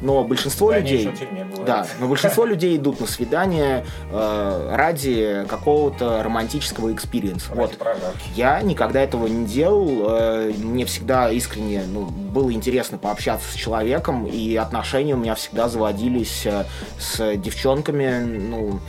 Но 0.02 0.24
большинство 0.24 0.72
да, 0.72 0.80
людей... 0.80 1.10
Да, 1.66 1.88
но 2.00 2.08
большинство 2.08 2.46
людей 2.46 2.78
идут 2.78 3.00
на 3.00 3.08
свидание 3.08 3.86
э, 4.12 4.70
ради 4.76 5.46
какого-то 5.48 6.24
романтического 6.24 6.94
экспириенса. 6.94 7.54
Вот. 7.54 7.78
Я 8.36 8.62
никогда 8.62 9.02
этого 9.02 9.28
не 9.28 9.46
делал. 9.46 10.06
Э, 10.10 10.52
мне 10.58 10.86
всегда 10.86 11.30
искренне 11.30 11.84
ну, 11.88 12.06
было 12.06 12.52
интересно 12.52 12.98
пообщаться 12.98 13.52
с 13.52 13.56
человеком, 13.56 14.26
и 14.26 14.56
отношения 14.56 15.14
у 15.14 15.18
меня 15.18 15.36
всегда 15.36 15.70
заводились 15.70 16.46
э, 16.46 16.66
с 17.00 17.36
девчонками, 17.38 18.20
ну, 18.24 18.80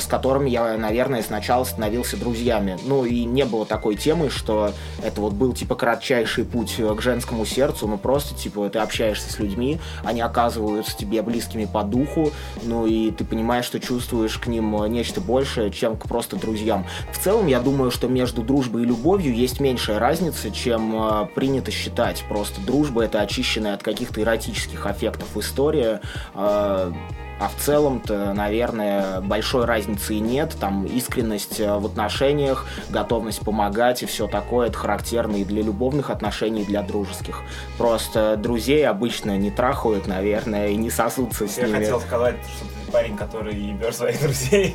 с 0.00 0.06
которыми 0.06 0.48
я, 0.48 0.76
наверное, 0.76 1.22
сначала 1.22 1.64
становился 1.64 2.16
друзьями. 2.16 2.78
Ну 2.84 3.04
и 3.04 3.24
не 3.24 3.44
было 3.44 3.66
такой 3.66 3.96
темы, 3.96 4.30
что 4.30 4.72
это 5.02 5.20
вот 5.20 5.32
был 5.32 5.52
типа 5.52 5.74
кратчайший 5.74 6.44
путь 6.44 6.76
к 6.76 7.00
женскому 7.00 7.44
сердцу, 7.44 7.88
ну 7.88 7.98
просто 7.98 8.34
типа 8.34 8.68
ты 8.70 8.78
общаешься 8.78 9.32
с 9.32 9.38
людьми, 9.38 9.80
они 10.04 10.20
оказываются 10.20 10.96
тебе 10.96 11.22
близкими 11.22 11.64
по 11.64 11.82
духу, 11.82 12.30
ну 12.62 12.86
и 12.86 13.10
ты 13.10 13.24
понимаешь, 13.24 13.64
что 13.64 13.80
чувствуешь 13.80 14.38
к 14.38 14.46
ним 14.46 14.84
нечто 14.86 15.20
большее, 15.20 15.70
чем 15.70 15.96
к 15.96 16.06
просто 16.06 16.36
друзьям. 16.36 16.86
В 17.12 17.18
целом, 17.18 17.46
я 17.46 17.60
думаю, 17.60 17.90
что 17.90 18.08
между 18.08 18.42
дружбой 18.42 18.82
и 18.82 18.84
любовью 18.84 19.34
есть 19.34 19.60
меньшая 19.60 19.98
разница, 19.98 20.50
чем 20.50 20.94
э, 20.94 21.26
принято 21.34 21.70
считать. 21.70 22.24
Просто 22.28 22.60
дружба 22.60 23.02
это 23.02 23.20
очищенная 23.20 23.74
от 23.74 23.82
каких-то 23.82 24.20
эротических 24.20 24.86
аффектов 24.86 25.36
история, 25.36 26.00
э, 26.34 26.92
а 27.42 27.48
в 27.48 27.56
целом-то, 27.56 28.34
наверное, 28.34 29.20
большой 29.20 29.64
разницы 29.64 30.14
и 30.14 30.20
нет. 30.20 30.54
Там 30.60 30.84
искренность 30.84 31.58
э, 31.58 31.76
в 31.76 31.86
отношениях, 31.86 32.66
готовность 32.88 33.40
помогать 33.40 34.04
и 34.04 34.06
все 34.06 34.28
такое, 34.28 34.68
это 34.68 34.78
характерно 34.78 35.34
и 35.34 35.44
для 35.44 35.60
любовных 35.60 36.10
отношений, 36.10 36.62
и 36.62 36.64
для 36.64 36.82
дружеских. 36.82 37.40
Просто 37.78 38.36
друзей 38.36 38.86
обычно 38.86 39.36
не 39.36 39.50
трахают, 39.50 40.06
наверное, 40.06 40.68
и 40.68 40.76
не 40.76 40.88
сосутся 40.88 41.48
с 41.48 41.58
Я 41.58 41.66
ними. 41.66 41.78
хотел 41.78 42.00
сказать, 42.00 42.36
что 42.36 42.81
парень, 42.92 43.16
который 43.16 43.54
ебешь 43.54 43.96
своих 43.96 44.20
друзей. 44.20 44.74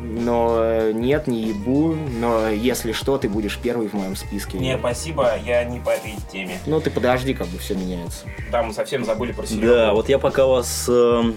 Но 0.00 0.58
э, 0.62 0.92
нет, 0.92 1.26
не 1.26 1.42
ебу, 1.42 1.94
но 1.94 2.48
если 2.48 2.92
что, 2.92 3.18
ты 3.18 3.28
будешь 3.28 3.58
первый 3.58 3.88
в 3.88 3.92
моем 3.92 4.16
списке. 4.16 4.58
Не, 4.58 4.78
спасибо, 4.78 5.38
я 5.44 5.62
не 5.64 5.78
по 5.80 5.90
этой 5.90 6.14
теме. 6.32 6.58
Ну 6.66 6.80
ты 6.80 6.90
подожди, 6.90 7.34
как 7.34 7.46
бы 7.48 7.58
все 7.58 7.74
меняется. 7.74 8.26
Да, 8.50 8.62
мы 8.62 8.72
совсем 8.72 9.04
забыли 9.04 9.32
про 9.32 9.46
Серегу. 9.46 9.66
Да, 9.66 9.92
вот 9.92 10.08
я 10.08 10.18
пока 10.18 10.46
вас 10.46 10.86
э, 10.88 11.32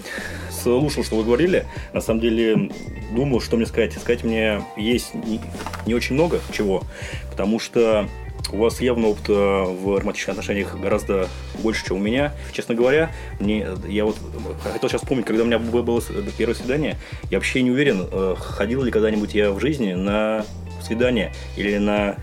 слушал, 0.50 1.04
что 1.04 1.16
вы 1.16 1.24
говорили, 1.24 1.66
на 1.92 2.00
самом 2.00 2.20
деле 2.20 2.70
думал, 3.12 3.40
что 3.40 3.56
мне 3.56 3.66
сказать. 3.66 3.92
Сказать 3.92 4.24
мне 4.24 4.62
есть 4.76 5.14
не, 5.14 5.40
не 5.86 5.94
очень 5.94 6.14
много 6.14 6.40
чего, 6.52 6.82
потому 7.30 7.58
что 7.58 8.08
у 8.52 8.58
вас 8.58 8.80
явно 8.80 9.08
опыт 9.08 9.28
э, 9.28 9.32
в 9.32 9.98
романтических 9.98 10.30
отношениях 10.30 10.78
гораздо 10.78 11.28
больше, 11.58 11.86
чем 11.86 11.96
у 11.96 12.00
меня. 12.00 12.32
Честно 12.52 12.74
говоря, 12.74 13.10
мне, 13.40 13.66
я 13.88 14.04
вот 14.04 14.16
хотел 14.62 14.88
сейчас 14.88 15.02
вспомнить, 15.02 15.26
когда 15.26 15.42
у 15.42 15.46
меня 15.46 15.58
было 15.58 16.02
первое 16.36 16.54
свидание, 16.54 16.96
я 17.30 17.38
вообще 17.38 17.62
не 17.62 17.70
уверен, 17.70 18.08
э, 18.10 18.34
ходил 18.38 18.82
ли 18.82 18.90
когда-нибудь 18.90 19.34
я 19.34 19.50
в 19.50 19.60
жизни 19.60 19.94
на 19.94 20.44
свидание 20.82 21.32
или 21.56 21.78
на 21.78 22.16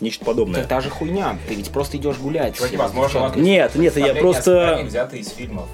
нечто 0.00 0.24
подобное. 0.24 0.60
Это 0.60 0.68
та 0.68 0.80
же 0.80 0.90
хуйня, 0.90 1.36
ты 1.48 1.54
ведь 1.54 1.70
просто 1.70 1.96
идешь 1.96 2.18
гулять. 2.18 2.56
Чуваки, 2.56 2.76
с 2.76 2.78
возможно. 2.78 3.32
Нет, 3.36 3.74
нет, 3.74 3.96
я 3.96 4.14
просто... 4.14 4.42
свидании 4.42 4.84
взяты 4.88 5.18
из 5.18 5.28
фильмов. 5.30 5.68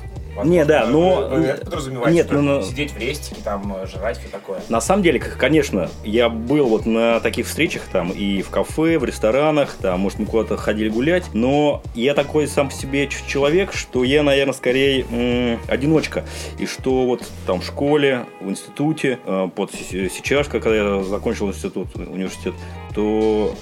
Не, 0.45 0.65
да, 0.65 0.87
но- 0.87 1.29
подразумеваете, 1.65 2.15
Нет, 2.17 2.27
что 2.27 2.41
но- 2.41 2.63
сидеть 2.63 2.93
в 2.93 2.99
рестике, 2.99 3.41
там, 3.43 3.75
жрать, 3.87 4.19
все 4.19 4.29
такое. 4.29 4.61
На 4.69 4.81
самом 4.81 5.03
деле, 5.03 5.19
конечно, 5.21 5.91
я 6.05 6.29
был 6.29 6.67
вот 6.69 6.87
на 6.87 7.21
таких 7.21 7.47
встречах 7.47 7.83
там 7.93 8.11
и 8.11 8.43
в 8.43 8.51
кафе, 8.51 8.99
в 8.99 9.05
ресторанах, 9.05 9.75
там, 9.81 10.01
может, 10.01 10.19
мы 10.19 10.27
куда-то 10.27 10.57
ходили 10.57 10.89
гулять, 10.89 11.25
но 11.33 11.83
я 11.95 12.15
такой 12.15 12.47
сам 12.47 12.69
по 12.69 12.75
себе 12.75 13.09
человек, 13.27 13.73
что 13.73 14.05
я, 14.05 14.23
наверное, 14.23 14.55
скорее 14.55 15.05
м, 15.11 15.61
одиночка. 15.69 16.25
И 16.59 16.67
что 16.67 17.05
вот 17.07 17.23
там 17.47 17.61
в 17.61 17.67
школе, 17.67 18.27
в 18.41 18.49
институте, 18.51 19.19
э, 19.25 19.49
с- 19.73 20.13
сейчас, 20.13 20.47
когда 20.49 20.75
я 20.75 21.03
закончил 21.03 21.49
институт, 21.49 21.89
университет, 21.97 22.55
то 22.95 23.55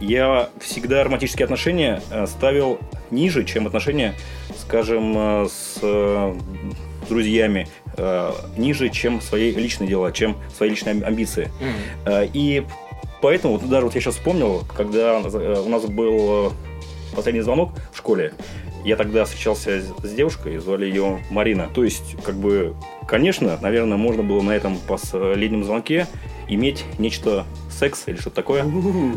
я 0.00 0.48
всегда 0.60 1.04
романтические 1.04 1.44
отношения 1.44 2.02
э, 2.10 2.26
ставил 2.26 2.78
ниже, 3.10 3.44
чем 3.44 3.66
отношения, 3.66 4.14
скажем, 4.74 5.14
э, 5.16 5.46
с 5.50 5.78
э, 5.82 6.34
друзьями, 7.08 7.66
э, 7.96 8.32
ниже, 8.56 8.88
чем 8.88 9.20
свои 9.20 9.50
личные 9.52 9.88
дела, 9.88 10.12
чем 10.12 10.36
свои 10.56 10.70
личные 10.70 10.92
ам- 10.94 11.04
амбиции. 11.04 11.50
Э, 12.06 12.24
И 12.32 12.62
поэтому, 13.20 13.56
вот 13.58 13.68
даже 13.68 13.86
вот 13.86 13.94
я 13.96 14.00
сейчас 14.00 14.14
вспомнил, 14.14 14.62
когда 14.76 15.18
у 15.18 15.68
нас 15.68 15.84
был 15.86 16.52
последний 17.16 17.40
звонок 17.40 17.70
в 17.92 17.98
школе, 17.98 18.32
я 18.84 18.94
тогда 18.96 19.24
встречался 19.24 19.82
с 19.82 20.12
девушкой, 20.14 20.58
звали 20.58 20.86
ее 20.86 21.18
Марина. 21.30 21.68
То 21.74 21.82
есть, 21.82 22.16
как 22.22 22.36
бы, 22.36 22.74
конечно, 23.08 23.58
наверное, 23.60 23.98
можно 23.98 24.22
было 24.22 24.40
на 24.40 24.52
этом 24.52 24.78
последнем 24.86 25.64
звонке 25.64 26.06
иметь 26.48 26.84
нечто 26.98 27.44
секс 27.70 28.04
или 28.06 28.16
что-то 28.16 28.36
такое. 28.36 28.64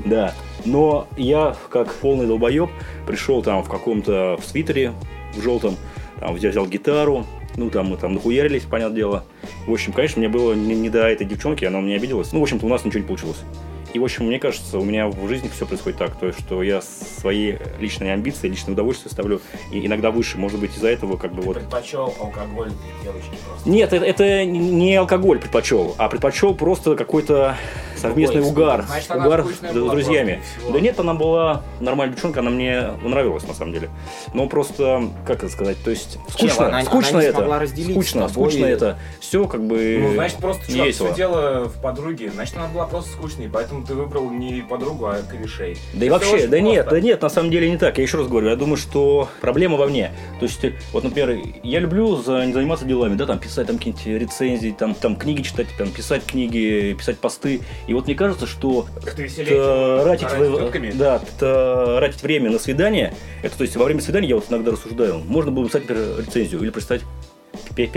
Да. 0.05 0.33
Но 0.65 1.07
я, 1.15 1.55
как 1.69 1.93
полный 1.93 2.25
долбоеб, 2.25 2.69
пришел 3.05 3.43
там 3.43 3.63
в 3.63 3.69
каком-то 3.69 4.37
в 4.41 4.45
свитере, 4.45 4.93
в 5.35 5.41
желтом, 5.41 5.77
там 6.19 6.35
взял, 6.35 6.51
взял 6.51 6.67
гитару, 6.67 7.25
ну, 7.55 7.69
там 7.69 7.87
мы 7.87 7.97
там 7.97 8.13
нахуярились, 8.13 8.63
понятное 8.63 8.95
дело. 8.95 9.25
В 9.67 9.73
общем, 9.73 9.93
конечно, 9.93 10.19
мне 10.19 10.29
было 10.29 10.53
не, 10.53 10.75
не 10.75 10.89
до 10.89 11.07
этой 11.07 11.25
девчонки, 11.25 11.65
она 11.65 11.79
у 11.79 11.81
меня 11.81 11.95
обиделась. 11.95 12.31
Ну, 12.31 12.39
в 12.39 12.43
общем-то, 12.43 12.65
у 12.65 12.69
нас 12.69 12.83
ничего 12.83 13.01
не 13.01 13.07
получилось. 13.07 13.43
И, 13.93 13.99
в 13.99 14.03
общем, 14.03 14.25
мне 14.25 14.39
кажется, 14.39 14.79
у 14.79 14.83
меня 14.83 15.07
в 15.07 15.27
жизни 15.27 15.49
все 15.49 15.67
происходит 15.67 15.99
так, 15.99 16.15
то 16.15 16.25
есть, 16.25 16.39
что 16.39 16.63
я 16.63 16.81
свои 16.81 17.57
личные 17.79 18.13
амбиции, 18.13 18.47
личные 18.47 18.73
удовольствия 18.73 19.11
ставлю 19.11 19.39
и 19.71 19.85
иногда 19.85 20.09
выше. 20.09 20.39
Может 20.39 20.59
быть, 20.59 20.75
из-за 20.75 20.87
этого 20.87 21.15
как 21.15 21.31
бы 21.33 21.43
вот... 21.43 21.57
Предпочел 21.57 22.11
алкоголь 22.19 22.71
девочки 23.03 23.35
просто. 23.45 23.69
Нет, 23.69 23.93
это, 23.93 24.03
это 24.03 24.45
не 24.45 24.95
алкоголь 24.95 25.37
предпочел, 25.37 25.93
а 25.99 26.09
предпочел 26.09 26.55
просто 26.55 26.95
какой-то 26.95 27.55
совместный 28.09 28.41
Другой 28.41 28.63
угар. 28.63 28.85
Значит, 28.87 29.11
она 29.11 29.25
угар 29.25 29.45
с 29.45 29.73
друзьями. 29.73 30.41
просто. 30.57 30.73
Да 30.73 30.79
нет, 30.79 30.99
она 30.99 31.13
была 31.13 31.61
нормальная 31.79 32.13
девчонка, 32.15 32.39
она 32.41 32.49
мне 32.51 32.89
нравилась 33.03 33.47
на 33.47 33.53
самом 33.53 33.73
деле. 33.73 33.89
Но 34.33 34.47
просто, 34.47 35.09
как 35.25 35.43
это 35.43 35.51
сказать, 35.51 35.77
то 35.83 35.89
есть 35.89 36.17
скучно, 36.29 36.67
она- 36.67 36.77
она 36.79 36.85
скучно 36.85 37.17
не 37.19 37.25
это. 37.25 37.67
скучно, 37.91 38.29
скучно 38.29 38.65
это. 38.65 38.99
Все 39.19 39.47
как 39.47 39.63
бы 39.65 39.99
Ну, 40.01 40.13
значит, 40.13 40.37
просто, 40.37 40.71
не 40.71 40.81
весело. 40.85 41.07
все 41.07 41.15
дело 41.17 41.65
в 41.65 41.81
подруге. 41.81 42.31
Значит, 42.31 42.57
она 42.57 42.67
была 42.67 42.85
просто 42.85 43.11
скучной, 43.11 43.49
поэтому 43.51 43.85
ты 43.85 43.93
выбрал 43.95 44.29
не 44.29 44.61
подругу, 44.61 45.05
а 45.05 45.17
корешей. 45.29 45.77
Да 45.93 46.05
и 46.05 46.09
Всё 46.09 46.13
вообще, 46.13 46.47
да 46.47 46.59
нет, 46.59 46.85
да 46.85 46.89
просто. 46.91 47.05
нет, 47.05 47.21
на 47.21 47.29
самом 47.29 47.51
деле 47.51 47.69
не 47.69 47.77
так. 47.77 47.97
Я 47.97 48.03
еще 48.03 48.17
раз 48.17 48.27
говорю, 48.27 48.49
я 48.49 48.55
думаю, 48.55 48.77
что 48.77 49.29
проблема 49.41 49.77
во 49.77 49.87
мне. 49.87 50.11
То 50.39 50.45
есть, 50.45 50.59
вот, 50.91 51.03
например, 51.03 51.37
я 51.63 51.79
люблю 51.79 52.15
за- 52.17 52.51
заниматься 52.51 52.85
делами, 52.85 53.15
да, 53.15 53.25
там 53.25 53.39
писать 53.39 53.67
там 53.67 53.77
какие-нибудь 53.77 54.05
рецензии, 54.21 54.75
там, 54.77 54.93
там 54.95 55.15
книги 55.15 55.41
читать, 55.41 55.67
там 55.77 55.89
писать 55.89 56.25
книги, 56.25 56.95
писать 56.97 57.17
посты. 57.19 57.61
И 57.87 57.92
вот 57.93 58.05
мне 58.07 58.15
кажется, 58.15 58.45
что 58.47 58.87
веселее, 59.17 60.03
тратить, 60.03 60.27
в- 60.49 60.71
да, 60.97 61.19
тратить 61.99 62.23
время 62.23 62.49
на 62.51 62.59
свидание, 62.59 63.13
это 63.41 63.57
то 63.57 63.63
есть 63.63 63.75
во 63.75 63.85
время 63.85 64.01
свидания 64.01 64.27
я 64.29 64.35
вот 64.35 64.45
иногда 64.49 64.71
рассуждаю, 64.71 65.19
можно 65.19 65.51
было 65.51 65.63
бы 65.63 65.69
написать 65.69 65.89
например, 65.89 66.19
рецензию 66.25 66.61
или 66.61 66.69
прочитать 66.69 67.01
5 67.75 67.91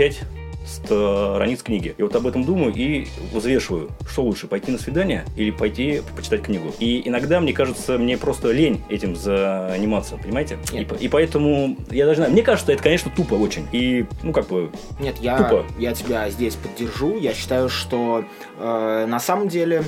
страниц 0.67 1.63
книги. 1.63 1.95
И 1.97 2.03
вот 2.03 2.15
об 2.15 2.27
этом 2.27 2.43
думаю 2.43 2.73
и 2.73 3.07
взвешиваю, 3.33 3.89
что 4.07 4.23
лучше, 4.23 4.47
пойти 4.47 4.71
на 4.71 4.77
свидание 4.77 5.25
или 5.35 5.51
пойти 5.51 6.01
почитать 6.15 6.43
книгу. 6.43 6.71
И 6.79 7.07
иногда, 7.07 7.39
мне 7.39 7.53
кажется, 7.53 7.97
мне 7.97 8.17
просто 8.17 8.51
лень 8.51 8.81
этим 8.89 9.15
заниматься, 9.15 10.17
понимаете? 10.17 10.57
И, 10.73 10.77
Нет. 10.77 10.87
по- 10.87 10.95
и 10.95 11.07
поэтому 11.07 11.77
я 11.89 12.05
даже 12.05 12.17
знаю, 12.17 12.31
мне 12.33 12.43
кажется, 12.43 12.71
это, 12.71 12.83
конечно, 12.83 13.11
тупо 13.15 13.35
очень. 13.35 13.65
И, 13.71 14.05
ну, 14.23 14.31
как 14.33 14.47
бы, 14.47 14.69
Нет, 14.99 15.15
я, 15.21 15.37
Тупо. 15.37 15.65
я 15.79 15.93
тебя 15.93 16.29
здесь 16.29 16.55
поддержу. 16.55 17.17
Я 17.17 17.33
считаю, 17.33 17.69
что 17.69 18.25
э, 18.59 19.05
на 19.07 19.19
самом 19.19 19.47
деле 19.47 19.83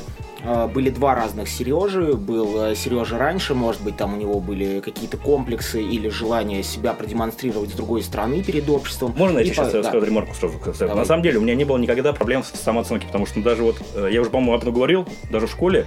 были 0.74 0.90
два 0.90 1.16
разных 1.16 1.50
Сережи. 1.50 2.14
Был 2.14 2.62
э, 2.64 2.76
Сережа 2.76 3.18
раньше, 3.18 3.54
может 3.56 3.82
быть, 3.84 3.98
там 3.98 4.14
у 4.14 4.18
него 4.18 4.40
были 4.40 4.80
какие-то 4.80 5.18
комплексы 5.18 5.82
или 5.82 6.10
желание 6.10 6.64
себя 6.64 6.94
продемонстрировать 6.94 7.72
с 7.72 7.74
другой 7.74 8.02
стороны 8.04 8.44
перед 8.44 8.70
обществом. 8.70 9.14
Можно 9.18 9.40
я 9.40 9.46
И 9.46 9.48
сейчас 9.48 9.72
по- 9.72 9.82
да. 9.82 9.90
скажу 9.90 10.06
ремарку 10.06 10.34
сразу? 10.36 10.58
Кстати, 10.58 10.80
Давай. 10.80 10.96
На 10.96 11.06
самом 11.06 11.24
деле 11.24 11.40
у 11.40 11.42
меня 11.42 11.56
не 11.56 11.66
было 11.66 11.78
никогда 11.78 12.14
проблем 12.14 12.44
с 12.44 12.52
самооценкой, 12.58 13.08
потому 13.08 13.26
что 13.26 13.42
даже 13.42 13.64
вот, 13.64 13.76
э, 13.96 14.10
я 14.12 14.22
уже, 14.22 14.30
по-моему, 14.30 14.54
об 14.54 14.62
этом 14.62 14.74
говорил, 14.74 15.06
даже 15.30 15.48
в 15.48 15.52
школе, 15.52 15.86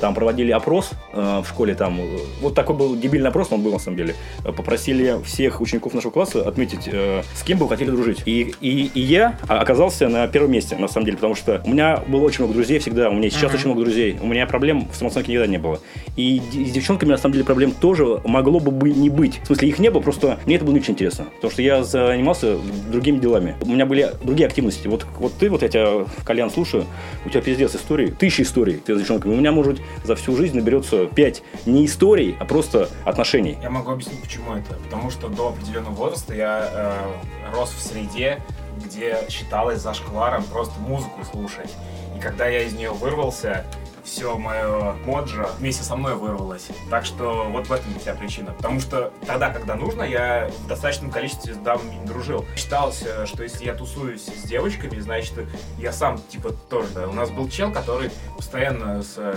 там 0.00 0.14
проводили 0.14 0.50
опрос 0.50 0.90
э, 1.12 1.40
в 1.44 1.48
школе, 1.48 1.74
там, 1.74 2.00
э, 2.00 2.18
вот 2.40 2.54
такой 2.54 2.76
был 2.76 2.96
дебильный 2.96 3.28
опрос, 3.28 3.50
но 3.50 3.56
он 3.56 3.62
был 3.62 3.72
на 3.72 3.78
самом 3.78 3.96
деле. 3.96 4.14
Э, 4.44 4.52
Попросили 4.52 5.22
всех 5.24 5.60
учеников 5.60 5.94
нашего 5.94 6.10
класса 6.10 6.46
отметить, 6.46 6.88
э, 6.90 7.22
с 7.34 7.42
кем 7.42 7.58
бы 7.58 7.64
вы 7.64 7.70
хотели 7.70 7.90
дружить. 7.90 8.22
И, 8.26 8.54
и, 8.60 8.90
и 8.94 9.00
я 9.00 9.38
оказался 9.48 10.08
на 10.08 10.26
первом 10.28 10.52
месте, 10.52 10.76
на 10.76 10.88
самом 10.88 11.06
деле, 11.06 11.16
потому 11.16 11.34
что 11.34 11.62
у 11.64 11.70
меня 11.70 12.02
было 12.08 12.22
очень 12.22 12.44
много 12.44 12.54
друзей 12.54 12.78
всегда, 12.78 13.10
у 13.10 13.14
меня 13.14 13.30
сейчас 13.30 13.50
Мгм. 13.50 13.54
очень 13.54 13.66
много 13.66 13.82
друзей, 13.84 14.16
у 14.20 14.26
меня 14.26 14.46
проблем 14.46 14.88
в 14.90 14.96
самооценке 14.96 15.32
никогда 15.32 15.50
не 15.50 15.58
было. 15.58 15.80
И 16.16 16.40
с 16.52 16.70
девчонками, 16.70 17.10
на 17.10 17.16
самом 17.18 17.34
деле, 17.34 17.44
проблем 17.44 17.72
тоже 17.72 18.20
могло 18.24 18.60
бы 18.60 18.90
не 18.90 19.10
быть. 19.10 19.40
В 19.42 19.46
смысле, 19.46 19.68
их 19.68 19.78
не 19.78 19.90
было, 19.90 20.00
просто 20.00 20.38
мне 20.46 20.56
это 20.56 20.64
было 20.64 20.74
не 20.74 20.80
очень 20.80 20.94
интересно. 20.94 21.26
Потому 21.36 21.50
что 21.52 21.62
я 21.62 21.82
занимался 21.84 22.56
другими 22.90 23.18
делами. 23.18 23.56
У 23.62 23.66
меня 23.66 23.86
были 23.86 24.10
другие 24.22 24.46
активности. 24.46 24.88
Вот, 24.88 25.06
вот 25.18 25.32
ты, 25.34 25.50
вот 25.50 25.62
я 25.62 25.68
тебя, 25.68 26.06
Колян, 26.24 26.50
слушаю, 26.50 26.84
у 27.24 27.28
тебя 27.28 27.40
пиздец 27.42 27.74
истории, 27.74 28.08
тысячи 28.08 28.42
историй 28.42 28.80
ты 28.84 28.94
с 28.94 28.98
девчонками. 28.98 29.34
У 29.34 29.36
меня, 29.36 29.52
может, 29.52 29.80
за 30.04 30.16
всю 30.16 30.36
жизнь 30.36 30.56
наберется 30.56 31.06
пять 31.06 31.42
не 31.66 31.86
историй, 31.86 32.36
а 32.38 32.44
просто 32.44 32.88
отношений. 33.04 33.58
Я 33.62 33.70
могу 33.70 33.92
объяснить, 33.92 34.20
почему 34.20 34.54
это. 34.54 34.74
Потому 34.74 35.10
что 35.10 35.28
до 35.28 35.48
определенного 35.48 35.94
возраста 35.94 36.34
я 36.34 36.68
э, 36.72 37.54
рос 37.54 37.70
в 37.70 37.80
среде, 37.80 38.40
где 38.84 39.18
считалось 39.28 39.80
зашкваром 39.80 40.44
просто 40.44 40.78
музыку 40.80 41.20
слушать. 41.30 41.72
И 42.16 42.20
когда 42.20 42.46
я 42.46 42.62
из 42.62 42.72
нее 42.72 42.90
вырвался, 42.90 43.64
все 44.04 44.36
мое 44.36 44.94
моджа 45.04 45.48
вместе 45.58 45.82
со 45.82 45.96
мной 45.96 46.14
вырвалось. 46.14 46.68
Так 46.90 47.04
что 47.04 47.46
вот 47.50 47.68
в 47.68 47.72
этом 47.72 47.98
вся 47.98 48.14
причина. 48.14 48.52
Потому 48.52 48.80
что 48.80 49.12
тогда, 49.26 49.50
когда 49.50 49.74
нужно, 49.74 50.02
я 50.02 50.50
в 50.64 50.66
достаточном 50.66 51.10
количестве 51.10 51.54
с 51.54 51.58
дамами 51.58 52.04
дружил. 52.04 52.44
Считалось, 52.56 53.04
что 53.26 53.42
если 53.42 53.64
я 53.64 53.74
тусуюсь 53.74 54.24
с 54.24 54.42
девочками, 54.42 54.98
значит, 54.98 55.34
я 55.78 55.92
сам, 55.92 56.20
типа, 56.28 56.52
тоже, 56.68 56.88
да. 56.94 57.08
У 57.08 57.12
нас 57.12 57.30
был 57.30 57.48
чел, 57.48 57.72
который 57.72 58.10
постоянно 58.36 59.02
с 59.02 59.14
э, 59.16 59.34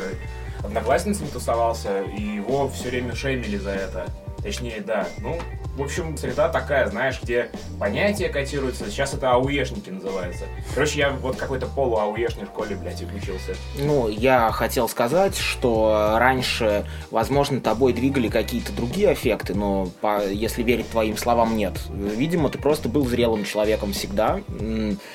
одноклассницами 0.64 1.28
тусовался, 1.28 2.02
и 2.02 2.22
его 2.22 2.70
все 2.70 2.90
время 2.90 3.16
шеймили 3.16 3.58
за 3.58 3.72
это. 3.72 4.08
Точнее, 4.46 4.80
да. 4.86 5.08
Ну, 5.22 5.40
в 5.76 5.82
общем, 5.82 6.16
среда 6.18 6.50
такая, 6.50 6.88
знаешь, 6.88 7.20
где 7.20 7.50
понятия 7.80 8.30
котируются. 8.30 8.86
Сейчас 8.92 9.16
это 9.16 9.32
ауешники 9.32 9.90
называется. 9.90 10.46
Короче, 10.76 11.00
я 11.00 11.10
вот 11.10 11.36
какой-то 11.36 11.66
полу-ауешной 11.66 12.46
школе, 12.46 12.76
блядь, 12.76 13.02
учился. 13.02 13.56
Ну, 13.80 14.08
я 14.08 14.52
хотел 14.52 14.88
сказать, 14.88 15.36
что 15.36 16.18
раньше, 16.20 16.86
возможно, 17.10 17.60
тобой 17.60 17.94
двигали 17.94 18.28
какие-то 18.28 18.72
другие 18.72 19.10
аффекты, 19.10 19.56
но 19.56 19.88
по, 20.00 20.24
если 20.24 20.62
верить 20.62 20.92
твоим 20.92 21.18
словам, 21.18 21.58
нет. 21.58 21.74
Видимо, 21.90 22.50
ты 22.50 22.60
просто 22.60 22.88
был 22.88 23.08
зрелым 23.08 23.46
человеком 23.46 23.94
всегда, 23.94 24.42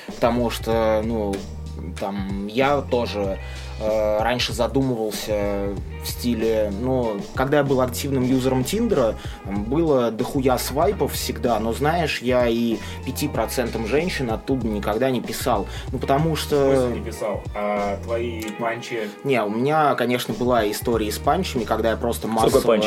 потому 0.07 0.49
что, 0.49 1.01
ну, 1.05 1.33
там, 1.97 2.47
я 2.47 2.81
тоже 2.81 3.39
э, 3.79 4.17
раньше 4.21 4.51
задумывался 4.51 5.73
в 6.03 6.07
стиле, 6.07 6.71
ну, 6.81 7.19
когда 7.35 7.57
я 7.57 7.63
был 7.63 7.81
активным 7.81 8.23
юзером 8.23 8.63
Тиндера, 8.63 9.15
было 9.45 10.11
дохуя 10.11 10.57
свайпов 10.57 11.13
всегда, 11.13 11.59
но 11.59 11.73
знаешь, 11.73 12.19
я 12.21 12.47
и 12.47 12.77
5% 13.05 13.87
женщин 13.87 14.29
оттуда 14.31 14.67
никогда 14.67 15.09
не 15.09 15.21
писал. 15.21 15.67
Ну, 15.91 15.99
потому 15.99 16.35
что... 16.35 16.89
не 16.93 17.01
писал? 17.01 17.41
А 17.55 17.97
твои 18.03 18.43
панчи? 18.59 19.09
Не, 19.23 19.43
у 19.43 19.49
меня, 19.49 19.95
конечно, 19.95 20.33
была 20.33 20.69
история 20.69 21.11
с 21.11 21.17
панчами, 21.17 21.63
когда 21.63 21.91
я 21.91 21.97
просто 21.97 22.27
массово... 22.27 22.77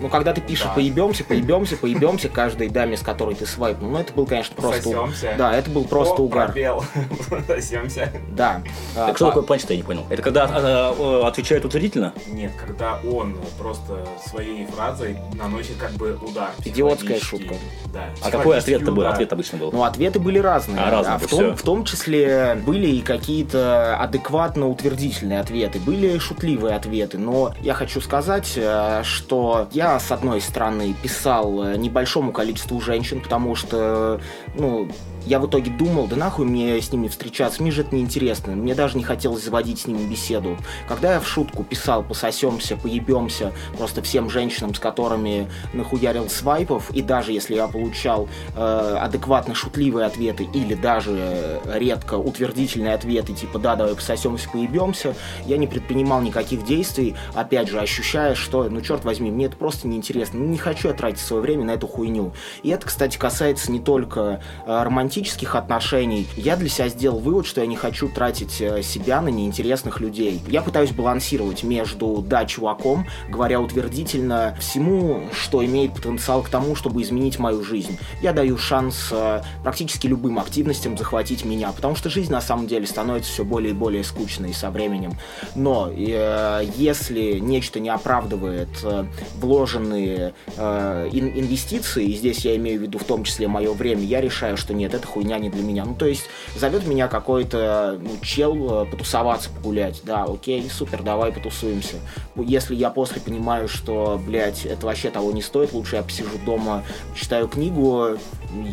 Ну, 0.00 0.08
когда 0.08 0.32
ты 0.32 0.40
пишешь 0.40 0.66
да. 0.66 0.74
поебемся, 0.74 1.24
поебемся, 1.24 1.76
поебемся 1.76 2.28
каждой 2.28 2.68
даме, 2.68 2.96
с 2.96 3.02
которой 3.02 3.34
ты 3.34 3.46
свайпнул, 3.46 3.90
ну, 3.90 3.98
это 3.98 4.12
был, 4.12 4.26
конечно, 4.26 4.54
просто... 4.56 4.82
Сосемся. 4.82 5.34
Да, 5.36 5.54
это 5.54 5.70
был 5.70 5.84
просто 5.84 6.22
О, 6.22 6.24
угар. 6.24 6.46
пробел. 6.46 6.84
Сосемся. 7.46 8.10
Да. 8.30 8.62
Так 8.94 9.10
а, 9.10 9.14
что 9.14 9.28
такое 9.28 9.42
панч-то, 9.42 9.72
я 9.72 9.76
не 9.78 9.82
понял. 9.82 10.04
Это 10.08 10.22
когда 10.22 10.44
а, 10.44 10.94
а, 10.98 11.28
отвечают 11.28 11.64
утвердительно? 11.64 12.12
Нет, 12.28 12.52
когда 12.66 12.98
он 13.04 13.36
просто 13.58 14.06
своей 14.26 14.66
фразой 14.66 15.16
наносит 15.34 15.76
как 15.76 15.92
бы 15.92 16.18
удар. 16.20 16.50
Идиотская 16.64 17.20
шутка. 17.20 17.54
Да. 17.92 18.06
А 18.22 18.30
какой 18.30 18.58
ответ-то 18.58 18.92
был? 18.92 19.06
Ответ 19.06 19.32
обычно 19.32 19.58
был. 19.58 19.72
Ну, 19.72 19.84
ответы 19.84 20.18
были 20.18 20.38
разные. 20.38 20.80
А, 20.80 20.90
разные, 20.90 21.14
а 21.16 21.18
в, 21.18 21.26
том, 21.26 21.56
в 21.56 21.62
том 21.62 21.84
числе 21.84 22.60
были 22.64 22.88
и 22.88 23.00
какие-то 23.02 23.96
адекватно 23.98 24.68
утвердительные 24.68 25.40
ответы, 25.40 25.78
были 25.78 26.18
шутливые 26.18 26.76
ответы. 26.76 27.18
Но 27.18 27.54
я 27.60 27.74
хочу 27.74 28.00
сказать, 28.00 28.52
э, 28.56 29.02
что 29.04 29.68
я, 29.72 29.98
с 29.98 30.10
одной 30.10 30.40
стороны, 30.40 30.94
писал 31.02 31.76
небольшому 31.76 32.32
количеству 32.32 32.80
женщин, 32.80 33.20
потому 33.20 33.54
что, 33.54 34.20
ну, 34.54 34.88
я 35.26 35.38
в 35.38 35.46
итоге 35.46 35.70
думал, 35.70 36.06
да 36.06 36.16
нахуй 36.16 36.46
мне 36.46 36.80
с 36.80 36.92
ними 36.92 37.08
встречаться, 37.08 37.62
мне 37.62 37.70
же 37.70 37.82
это 37.82 37.94
неинтересно, 37.94 38.54
мне 38.54 38.74
даже 38.74 38.96
не 38.96 39.04
хотелось 39.04 39.44
заводить 39.44 39.80
с 39.80 39.86
ними 39.86 40.04
беседу. 40.06 40.56
Когда 40.88 41.14
я 41.14 41.20
в 41.20 41.26
шутку 41.26 41.64
писал 41.64 42.02
пососемся, 42.02 42.76
поебемся 42.76 43.52
просто 43.76 44.02
всем 44.02 44.30
женщинам, 44.30 44.74
с 44.74 44.78
которыми 44.78 45.48
нахуярил 45.72 46.28
свайпов, 46.28 46.90
и 46.90 47.02
даже 47.02 47.32
если 47.32 47.54
я 47.54 47.68
получал 47.68 48.28
э, 48.56 48.96
адекватно 49.00 49.54
шутливые 49.54 50.06
ответы 50.06 50.44
или 50.52 50.74
даже 50.74 51.60
редко 51.66 52.14
утвердительные 52.14 52.94
ответы, 52.94 53.32
типа 53.32 53.58
да, 53.58 53.76
давай 53.76 53.94
пососемся, 53.94 54.48
поебемся, 54.50 55.14
я 55.46 55.56
не 55.56 55.66
предпринимал 55.66 56.20
никаких 56.20 56.64
действий, 56.64 57.14
опять 57.34 57.68
же, 57.68 57.78
ощущая, 57.78 58.34
что, 58.34 58.64
ну 58.68 58.80
черт 58.80 59.04
возьми, 59.04 59.30
мне 59.30 59.46
это 59.46 59.56
просто 59.56 59.88
неинтересно, 59.88 60.40
ну 60.40 60.46
не 60.46 60.58
хочу 60.58 60.88
я 60.88 60.94
тратить 60.94 61.20
свое 61.20 61.42
время 61.42 61.64
на 61.64 61.72
эту 61.72 61.86
хуйню. 61.86 62.32
И 62.62 62.70
это, 62.70 62.86
кстати, 62.86 63.16
касается 63.16 63.70
не 63.70 63.80
только 63.80 64.42
э, 64.66 64.82
романтики 64.82 65.11
романтических 65.12 65.54
отношений, 65.56 66.26
я 66.36 66.56
для 66.56 66.70
себя 66.70 66.88
сделал 66.88 67.18
вывод, 67.18 67.46
что 67.46 67.60
я 67.60 67.66
не 67.66 67.76
хочу 67.76 68.08
тратить 68.08 68.60
э, 68.60 68.82
себя 68.82 69.20
на 69.20 69.28
неинтересных 69.28 70.00
людей. 70.00 70.40
Я 70.48 70.62
пытаюсь 70.62 70.90
балансировать 70.90 71.62
между 71.64 72.24
«да, 72.26 72.46
чуваком», 72.46 73.06
говоря 73.28 73.60
утвердительно 73.60 74.56
всему, 74.58 75.24
что 75.32 75.62
имеет 75.64 75.92
потенциал 75.92 76.42
к 76.42 76.48
тому, 76.48 76.74
чтобы 76.74 77.02
изменить 77.02 77.38
мою 77.38 77.62
жизнь. 77.62 77.98
Я 78.22 78.32
даю 78.32 78.56
шанс 78.56 79.08
э, 79.10 79.42
практически 79.62 80.06
любым 80.06 80.38
активностям 80.38 80.96
захватить 80.96 81.44
меня, 81.44 81.72
потому 81.72 81.94
что 81.94 82.08
жизнь 82.08 82.32
на 82.32 82.40
самом 82.40 82.66
деле 82.66 82.86
становится 82.86 83.30
все 83.32 83.44
более 83.44 83.72
и 83.72 83.74
более 83.74 84.04
скучной 84.04 84.54
со 84.54 84.70
временем. 84.70 85.12
Но 85.54 85.90
э, 85.90 86.64
если 86.76 87.38
нечто 87.38 87.80
не 87.80 87.90
оправдывает 87.90 88.70
э, 88.82 89.04
вложенные 89.36 90.32
э, 90.56 91.08
инвестиции, 91.12 92.06
и 92.06 92.16
здесь 92.16 92.46
я 92.46 92.56
имею 92.56 92.80
в 92.80 92.82
виду 92.82 92.98
в 92.98 93.04
том 93.04 93.24
числе 93.24 93.46
мое 93.46 93.72
время, 93.74 94.04
я 94.04 94.22
решаю, 94.22 94.56
что 94.56 94.72
нет, 94.72 94.94
это 94.94 95.01
хуйня 95.06 95.38
не 95.38 95.50
для 95.50 95.62
меня. 95.62 95.84
Ну, 95.84 95.94
то 95.94 96.06
есть, 96.06 96.24
зовет 96.56 96.86
меня 96.86 97.08
какой-то 97.08 97.98
ну, 98.00 98.10
чел 98.22 98.82
э, 98.82 98.86
потусоваться, 98.86 99.50
погулять. 99.50 100.00
Да, 100.04 100.24
окей, 100.24 100.68
супер, 100.70 101.02
давай 101.02 101.32
потусуемся. 101.32 101.96
Если 102.36 102.74
я 102.74 102.90
после 102.90 103.20
понимаю, 103.20 103.68
что, 103.68 104.20
блядь, 104.24 104.64
это 104.64 104.86
вообще 104.86 105.10
того 105.10 105.32
не 105.32 105.42
стоит, 105.42 105.72
лучше 105.72 105.96
я 105.96 106.02
посижу 106.02 106.38
дома, 106.44 106.84
читаю 107.14 107.48
книгу, 107.48 108.18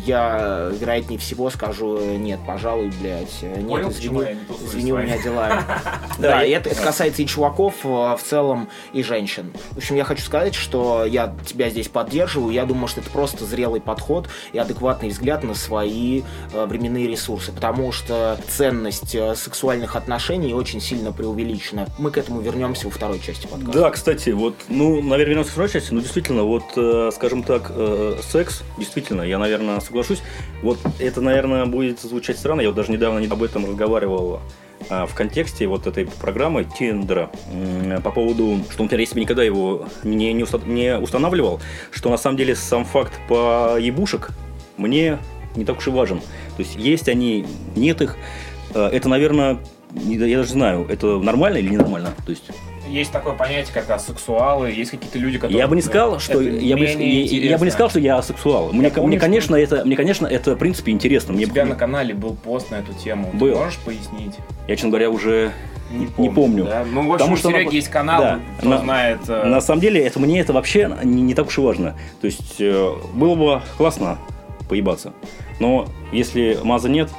я, 0.06 0.70
вероятнее 0.72 1.18
всего, 1.18 1.50
скажу, 1.50 1.98
нет, 2.16 2.40
пожалуй, 2.46 2.92
блядь, 3.00 3.42
нет, 3.42 3.68
Понял, 3.68 3.90
извини, 3.90 4.36
извини, 4.64 4.92
у 4.92 4.98
меня 4.98 5.18
дела. 5.22 5.64
Да, 6.18 6.44
и 6.44 6.50
это 6.50 6.74
касается 6.74 7.22
и 7.22 7.26
чуваков 7.26 7.74
э, 7.84 7.88
в 7.88 8.20
целом, 8.22 8.68
и 8.92 9.02
женщин. 9.02 9.52
В 9.72 9.78
общем, 9.78 9.96
я 9.96 10.04
хочу 10.04 10.22
сказать, 10.22 10.54
что 10.54 11.04
я 11.04 11.34
тебя 11.46 11.70
здесь 11.70 11.88
поддерживаю, 11.88 12.52
я 12.52 12.66
думаю, 12.66 12.88
что 12.88 13.00
это 13.00 13.10
просто 13.10 13.44
зрелый 13.44 13.80
подход 13.80 14.28
и 14.52 14.58
адекватный 14.58 15.08
взгляд 15.08 15.42
на 15.44 15.54
свои 15.54 16.19
э, 16.52 16.66
временные 16.66 17.06
ресурсы, 17.06 17.52
потому 17.52 17.92
что 17.92 18.38
ценность 18.48 19.14
э, 19.14 19.34
сексуальных 19.34 19.96
отношений 19.96 20.54
очень 20.54 20.80
сильно 20.80 21.12
преувеличена. 21.12 21.86
Мы 21.98 22.10
к 22.10 22.18
этому 22.18 22.40
вернемся 22.40 22.86
во 22.86 22.90
второй 22.90 23.20
части 23.20 23.46
подкаста. 23.46 23.78
Да, 23.78 23.90
кстати, 23.90 24.30
вот, 24.30 24.54
ну, 24.68 25.02
наверное, 25.02 25.26
вернемся 25.26 25.50
во 25.50 25.52
второй 25.52 25.70
части, 25.70 25.92
но 25.92 26.00
действительно, 26.00 26.42
вот, 26.42 26.64
скажем 27.14 27.42
так, 27.42 27.72
секс, 28.22 28.62
действительно, 28.78 29.22
я, 29.22 29.38
наверное, 29.38 29.80
соглашусь. 29.80 30.22
Вот 30.62 30.78
это, 30.98 31.20
наверное, 31.20 31.66
будет 31.66 32.00
звучать 32.00 32.38
странно. 32.38 32.60
Я 32.60 32.68
вот 32.68 32.76
даже 32.76 32.92
недавно 32.92 33.20
об 33.30 33.42
этом 33.42 33.66
разговаривал 33.66 34.40
а, 34.88 35.06
в 35.06 35.14
контексте 35.14 35.66
вот 35.66 35.86
этой 35.86 36.06
программы 36.06 36.64
Тиндера 36.64 37.30
по 38.02 38.10
поводу, 38.10 38.64
что, 38.70 38.82
например, 38.82 39.00
если 39.00 39.14
бы 39.14 39.20
никогда 39.20 39.42
его 39.42 39.86
не, 40.04 40.32
не, 40.32 40.44
не 40.66 40.98
устанавливал, 40.98 41.60
что 41.90 42.10
на 42.10 42.16
самом 42.16 42.36
деле 42.36 42.54
сам 42.54 42.84
факт 42.84 43.12
по 43.28 43.76
ебушек 43.78 44.30
мне 44.76 45.18
не 45.56 45.64
так 45.64 45.78
уж 45.78 45.86
и 45.86 45.90
важен. 45.90 46.20
То 46.56 46.62
есть 46.62 46.76
есть 46.76 47.08
они, 47.08 47.46
нет 47.76 48.00
их. 48.02 48.16
А, 48.74 48.88
это, 48.88 49.08
наверное, 49.08 49.58
я 49.94 50.38
даже 50.38 50.50
знаю, 50.50 50.86
это 50.88 51.18
нормально 51.18 51.58
или 51.58 51.68
ненормально. 51.68 52.14
То 52.24 52.30
есть 52.30 52.44
есть 52.90 53.12
такое 53.12 53.34
понятие, 53.34 53.72
как 53.72 53.88
асексуалы, 53.90 54.70
есть 54.70 54.90
какие-то 54.90 55.18
люди, 55.18 55.38
которые... 55.38 55.58
Я 55.58 55.68
бы 55.68 55.76
не 55.76 55.82
сказал, 55.82 56.18
что 56.18 56.40
я 56.40 56.76
бы, 56.76 56.84
я, 56.84 56.94
я 56.94 57.58
бы 57.58 57.64
не 57.64 57.70
сказал, 57.70 57.88
что 57.88 58.00
я 58.00 58.18
асексуал. 58.18 58.72
Мне, 58.72 58.90
помню, 58.90 59.08
мне, 59.08 59.20
конечно, 59.20 59.56
что... 59.56 59.76
это, 59.76 59.84
мне, 59.84 59.96
конечно, 59.96 60.26
это 60.26 60.56
в 60.56 60.58
принципе 60.58 60.90
интересно. 60.92 61.32
Мне... 61.32 61.46
У 61.46 61.48
тебя 61.48 61.64
на 61.64 61.76
канале 61.76 62.14
был 62.14 62.34
пост 62.34 62.70
на 62.70 62.76
эту 62.76 62.92
тему. 62.92 63.30
Был. 63.32 63.52
Ты 63.52 63.58
можешь 63.58 63.78
пояснить? 63.78 64.34
Я, 64.66 64.74
честно 64.74 64.90
говоря, 64.90 65.10
уже 65.10 65.52
не 65.92 66.06
помню. 66.06 66.28
Не 66.28 66.34
помню. 66.34 66.64
Да? 66.64 66.84
Ну, 66.84 67.08
в 67.08 67.12
общем, 67.12 67.12
Потому, 67.12 67.34
у 67.34 67.36
Сереги 67.36 67.68
на... 67.68 67.72
есть 67.72 67.88
канал, 67.88 68.22
да. 68.22 68.40
кто 68.58 68.68
на... 68.68 68.78
знает... 68.78 69.18
Э... 69.28 69.44
На 69.44 69.60
самом 69.60 69.80
деле, 69.80 70.04
это 70.04 70.18
мне 70.18 70.40
это 70.40 70.52
вообще 70.52 70.90
не, 71.04 71.22
не 71.22 71.34
так 71.34 71.46
уж 71.46 71.58
и 71.58 71.60
важно. 71.60 71.96
То 72.20 72.26
есть, 72.26 72.60
э, 72.60 72.92
было 73.14 73.34
бы 73.34 73.62
классно 73.76 74.18
поебаться. 74.70 75.12
Но 75.58 75.88
если 76.12 76.58
маза 76.62 76.88
нет, 76.88 77.10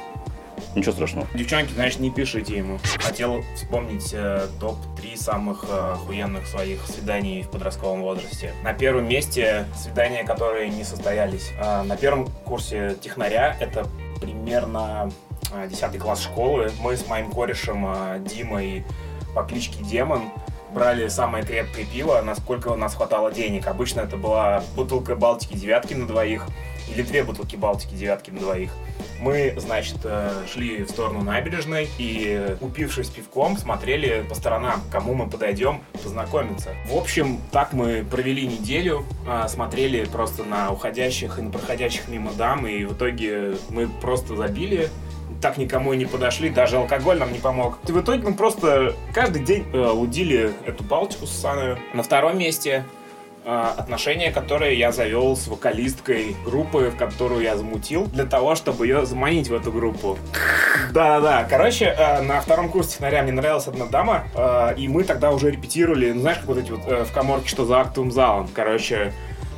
Ничего 0.74 0.92
страшного. 0.92 1.26
Девчонки, 1.34 1.72
значит, 1.74 2.00
не 2.00 2.10
пишите 2.10 2.56
ему. 2.56 2.78
Хотел 2.98 3.42
вспомнить 3.54 4.10
э, 4.14 4.46
топ-3 4.58 5.16
самых 5.16 5.66
э, 5.68 5.92
охуенных 5.92 6.46
своих 6.46 6.86
свиданий 6.86 7.42
в 7.42 7.50
подростковом 7.50 8.00
возрасте. 8.00 8.54
На 8.62 8.72
первом 8.72 9.06
месте 9.06 9.66
свидания, 9.76 10.24
которые 10.24 10.70
не 10.70 10.84
состоялись. 10.84 11.50
Э, 11.60 11.82
на 11.82 11.98
первом 11.98 12.26
курсе 12.46 12.96
технаря 13.02 13.54
это 13.60 13.86
примерно 14.18 15.10
э, 15.54 15.68
10 15.68 15.98
класс 15.98 16.22
школы. 16.22 16.70
Мы 16.80 16.96
с 16.96 17.06
моим 17.06 17.30
корешем 17.30 17.86
э, 17.86 18.20
Димой 18.20 18.86
по 19.34 19.42
кличке 19.42 19.84
Демон 19.84 20.30
брали 20.72 21.08
самое 21.08 21.44
крепкое 21.44 21.84
пиво, 21.84 22.20
насколько 22.22 22.68
у 22.68 22.76
нас 22.76 22.94
хватало 22.94 23.30
денег. 23.30 23.66
Обычно 23.66 24.00
это 24.00 24.16
была 24.16 24.62
бутылка 24.74 25.16
Балтики 25.16 25.54
девятки 25.54 25.92
на 25.92 26.06
двоих 26.06 26.46
или 26.94 27.02
две 27.02 27.22
бутылки 27.22 27.56
Балтики 27.56 27.94
девятки 27.94 28.30
на 28.30 28.40
двоих. 28.40 28.70
Мы, 29.20 29.54
значит, 29.56 29.98
э, 30.04 30.30
шли 30.52 30.82
в 30.82 30.90
сторону 30.90 31.22
набережной 31.22 31.88
и, 31.98 32.56
упившись 32.60 33.08
пивком, 33.08 33.56
смотрели 33.56 34.24
по 34.28 34.34
сторонам, 34.34 34.82
кому 34.90 35.14
мы 35.14 35.28
подойдем 35.28 35.82
познакомиться. 36.02 36.70
В 36.86 36.96
общем, 36.96 37.40
так 37.50 37.72
мы 37.72 38.04
провели 38.08 38.46
неделю, 38.46 39.04
а, 39.26 39.48
смотрели 39.48 40.04
просто 40.04 40.44
на 40.44 40.70
уходящих 40.70 41.38
и 41.38 41.42
на 41.42 41.50
проходящих 41.50 42.08
мимо 42.08 42.32
дам, 42.32 42.66
и 42.66 42.84
в 42.84 42.94
итоге 42.94 43.56
мы 43.70 43.88
просто 43.88 44.36
забили 44.36 44.88
так 45.40 45.58
никому 45.58 45.92
и 45.92 45.96
не 45.96 46.06
подошли, 46.06 46.48
даже 46.48 46.76
алкоголь 46.76 47.18
нам 47.18 47.32
не 47.32 47.40
помог. 47.40 47.78
И 47.88 47.92
в 47.92 48.00
итоге 48.00 48.22
мы 48.22 48.34
просто 48.34 48.94
каждый 49.12 49.42
день 49.42 49.66
э, 49.72 49.86
лудили 49.86 50.52
эту 50.64 50.84
палочку 50.84 51.26
с. 51.26 51.42
На 51.92 52.02
втором 52.02 52.38
месте 52.38 52.84
отношения, 53.44 54.30
которые 54.30 54.78
я 54.78 54.92
завел 54.92 55.36
с 55.36 55.46
вокалисткой 55.48 56.36
группы, 56.44 56.90
в 56.94 56.96
которую 56.96 57.42
я 57.42 57.56
замутил, 57.56 58.06
для 58.06 58.24
того, 58.24 58.54
чтобы 58.54 58.86
ее 58.86 59.04
заманить 59.06 59.48
в 59.48 59.54
эту 59.54 59.72
группу. 59.72 60.18
Да-да-да. 60.92 61.46
Короче, 61.48 61.86
э, 61.86 62.22
на 62.22 62.40
втором 62.40 62.68
курсе 62.68 62.92
технаря 62.92 63.22
мне 63.22 63.32
нравилась 63.32 63.66
одна 63.66 63.86
дама, 63.86 64.24
э, 64.34 64.74
и 64.76 64.88
мы 64.88 65.04
тогда 65.04 65.32
уже 65.32 65.50
репетировали, 65.50 66.12
ну, 66.12 66.20
знаешь, 66.20 66.38
как 66.38 66.46
вот 66.46 66.58
эти 66.58 66.70
вот 66.70 66.80
э, 66.86 67.04
в 67.04 67.12
коморке, 67.12 67.48
что 67.48 67.64
за 67.64 67.80
актовым 67.80 68.10
залом. 68.10 68.48
Короче, 68.54 69.12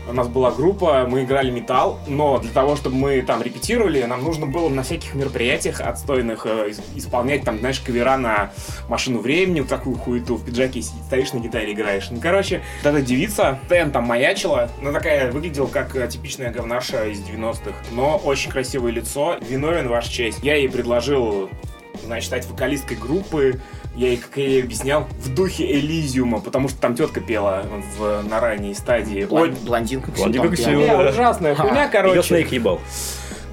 у 0.08 0.12
нас 0.12 0.28
была 0.28 0.50
группа, 0.50 1.06
мы 1.08 1.24
играли 1.24 1.50
металл, 1.50 1.98
но 2.06 2.38
для 2.38 2.50
того, 2.50 2.76
чтобы 2.76 2.96
мы 2.96 3.22
там 3.22 3.42
репетировали, 3.42 4.02
нам 4.02 4.22
нужно 4.22 4.46
было 4.46 4.68
на 4.68 4.82
всяких 4.82 5.14
мероприятиях 5.14 5.80
отстойных 5.80 6.46
э, 6.46 6.70
ис- 6.70 6.82
исполнять 6.94 7.44
там, 7.44 7.58
знаешь, 7.58 7.80
кавера 7.80 8.16
на 8.16 8.50
машину 8.88 9.20
времени, 9.20 9.60
вот 9.60 9.68
такую 9.68 9.96
хуету, 9.96 10.36
в 10.36 10.44
пиджаке 10.44 10.82
стоишь 10.82 11.32
на 11.32 11.38
гитаре 11.38 11.72
играешь. 11.72 12.08
Ну, 12.10 12.20
короче, 12.20 12.62
вот 12.82 12.90
эта 12.90 13.02
девица, 13.02 13.58
Тен 13.68 13.90
там 13.90 14.04
маячила, 14.04 14.70
она 14.80 14.92
такая 14.92 15.30
выглядела 15.32 15.66
как 15.66 15.96
э, 15.96 16.06
типичная 16.08 16.52
говнаша 16.52 17.06
из 17.06 17.20
90-х, 17.20 17.72
но 17.92 18.18
очень 18.18 18.50
красивое 18.50 18.92
лицо, 18.92 19.36
виновен 19.40 19.88
ваш 19.88 20.06
честь. 20.08 20.40
Я 20.42 20.56
ей 20.56 20.68
предложил 20.68 21.48
значит, 22.04 22.26
стать 22.26 22.46
вокалисткой 22.46 22.96
группы. 22.96 23.60
Я 23.96 24.08
ей, 24.08 24.16
как 24.16 24.36
я 24.36 24.44
ей 24.44 24.62
объяснял, 24.62 25.06
в 25.20 25.32
духе 25.32 25.70
Элизиума, 25.72 26.40
потому 26.40 26.68
что 26.68 26.80
там 26.80 26.96
тетка 26.96 27.20
пела 27.20 27.64
в, 27.96 28.22
на 28.28 28.40
ранней 28.40 28.74
стадии. 28.74 29.26
Ой, 29.30 29.50
Блон- 29.50 29.64
Блондинка 29.64 30.10
Блондинка 30.10 30.48
ужасная 31.10 31.54
хуйня, 31.54 31.84
Ее 31.84 31.88
короче. 31.90 32.22
Снейк 32.22 32.50
ебал. 32.52 32.80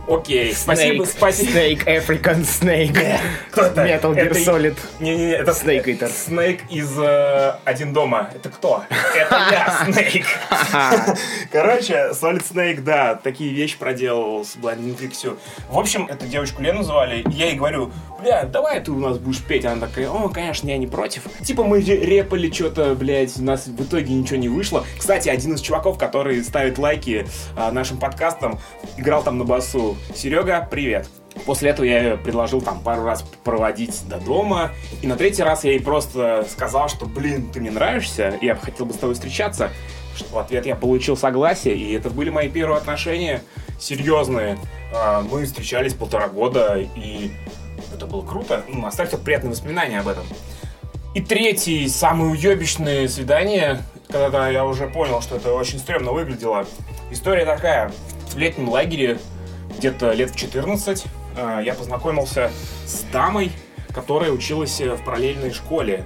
Окей, 0.07 0.53
спасибо, 0.53 1.03
спасибо. 1.05 1.51
Snake, 1.51 1.85
African 1.85 2.41
Snake. 2.41 3.19
Кто 3.51 3.61
это? 3.61 3.85
Metal 3.85 4.13
Gear 4.15 4.31
Solid. 4.31 4.77
Не-не-не, 4.99 5.33
это 5.33 5.51
Snake 5.51 5.85
Eater. 5.85 6.11
Снейк 6.11 6.61
из 6.69 6.91
э, 6.99 7.55
Один 7.63 7.93
дома. 7.93 8.29
Это 8.33 8.49
кто? 8.49 8.83
Это 8.89 9.35
я, 9.51 9.85
Снейк. 9.91 10.25
Короче, 11.51 12.11
Solid 12.11 12.43
Snake, 12.43 12.81
да, 12.81 13.15
такие 13.15 13.53
вещи 13.53 13.77
проделывал 13.77 14.43
с 14.43 14.57
Ксю. 15.11 15.37
В 15.69 15.77
общем, 15.77 16.07
эту 16.07 16.25
девочку 16.25 16.61
Лену 16.61 16.83
звали. 16.83 17.23
Я 17.29 17.47
ей 17.47 17.55
говорю, 17.55 17.91
бля, 18.19 18.43
давай 18.43 18.81
ты 18.81 18.91
у 18.91 18.99
нас 18.99 19.17
будешь 19.17 19.41
петь. 19.41 19.65
Она 19.65 19.87
такая, 19.87 20.09
о, 20.09 20.29
конечно, 20.29 20.67
я 20.67 20.77
не 20.77 20.87
против. 20.87 21.23
Типа 21.45 21.63
мы 21.63 21.79
ре- 21.81 22.03
репали 22.05 22.51
что-то, 22.51 22.95
блядь, 22.95 23.37
у 23.37 23.43
нас 23.43 23.67
в 23.67 23.81
итоге 23.83 24.13
ничего 24.13 24.37
не 24.37 24.49
вышло. 24.49 24.85
Кстати, 24.97 25.29
один 25.29 25.53
из 25.53 25.61
чуваков, 25.61 25.97
который 25.97 26.43
ставит 26.43 26.77
лайки 26.77 27.25
а, 27.55 27.71
нашим 27.71 27.97
подкастам, 27.97 28.59
играл 28.97 29.23
там 29.23 29.37
на 29.37 29.43
басу. 29.45 29.90
Серега, 30.15 30.67
привет. 30.69 31.07
После 31.45 31.69
этого 31.69 31.85
я 31.85 32.17
предложил 32.17 32.61
там 32.61 32.81
пару 32.81 33.03
раз 33.03 33.23
проводить 33.43 34.07
до 34.07 34.17
дома. 34.17 34.71
И 35.01 35.07
на 35.07 35.15
третий 35.15 35.43
раз 35.43 35.63
я 35.63 35.71
ей 35.71 35.79
просто 35.79 36.45
сказал, 36.49 36.89
что, 36.89 37.05
блин, 37.05 37.49
ты 37.51 37.61
мне 37.61 37.71
нравишься, 37.71 38.37
я 38.41 38.55
бы 38.55 38.61
хотел 38.61 38.85
бы 38.85 38.93
с 38.93 38.97
тобой 38.97 39.15
встречаться. 39.15 39.69
Что 40.15 40.35
в 40.35 40.39
ответ 40.39 40.65
я 40.65 40.75
получил 40.75 41.15
согласие, 41.15 41.75
и 41.75 41.93
это 41.93 42.09
были 42.09 42.29
мои 42.29 42.49
первые 42.49 42.77
отношения 42.77 43.41
серьезные. 43.79 44.57
А, 44.93 45.21
Мы 45.21 45.45
встречались 45.45 45.93
полтора 45.93 46.27
года, 46.27 46.77
и 46.95 47.31
это 47.93 48.05
было 48.05 48.25
круто. 48.25 48.63
Ну, 48.67 48.85
оставьте 48.85 49.17
приятные 49.17 49.51
воспоминания 49.51 49.99
об 49.99 50.07
этом. 50.07 50.23
И 51.13 51.21
третий, 51.21 51.87
самое 51.89 52.31
уебищное 52.31 53.07
свидание, 53.07 53.81
когда 54.09 54.49
я 54.49 54.65
уже 54.65 54.87
понял, 54.87 55.21
что 55.21 55.37
это 55.37 55.53
очень 55.53 55.79
стрёмно 55.79 56.11
выглядело. 56.11 56.65
История 57.09 57.45
такая. 57.45 57.91
В 58.29 58.37
летнем 58.37 58.69
лагере, 58.69 59.17
где-то 59.81 60.13
лет 60.13 60.29
в 60.29 60.35
14, 60.35 61.05
э, 61.37 61.61
я 61.65 61.73
познакомился 61.73 62.51
с 62.85 63.01
дамой, 63.11 63.51
которая 63.91 64.31
училась 64.31 64.79
э, 64.79 64.95
в 64.95 65.03
параллельной 65.03 65.51
школе 65.51 66.05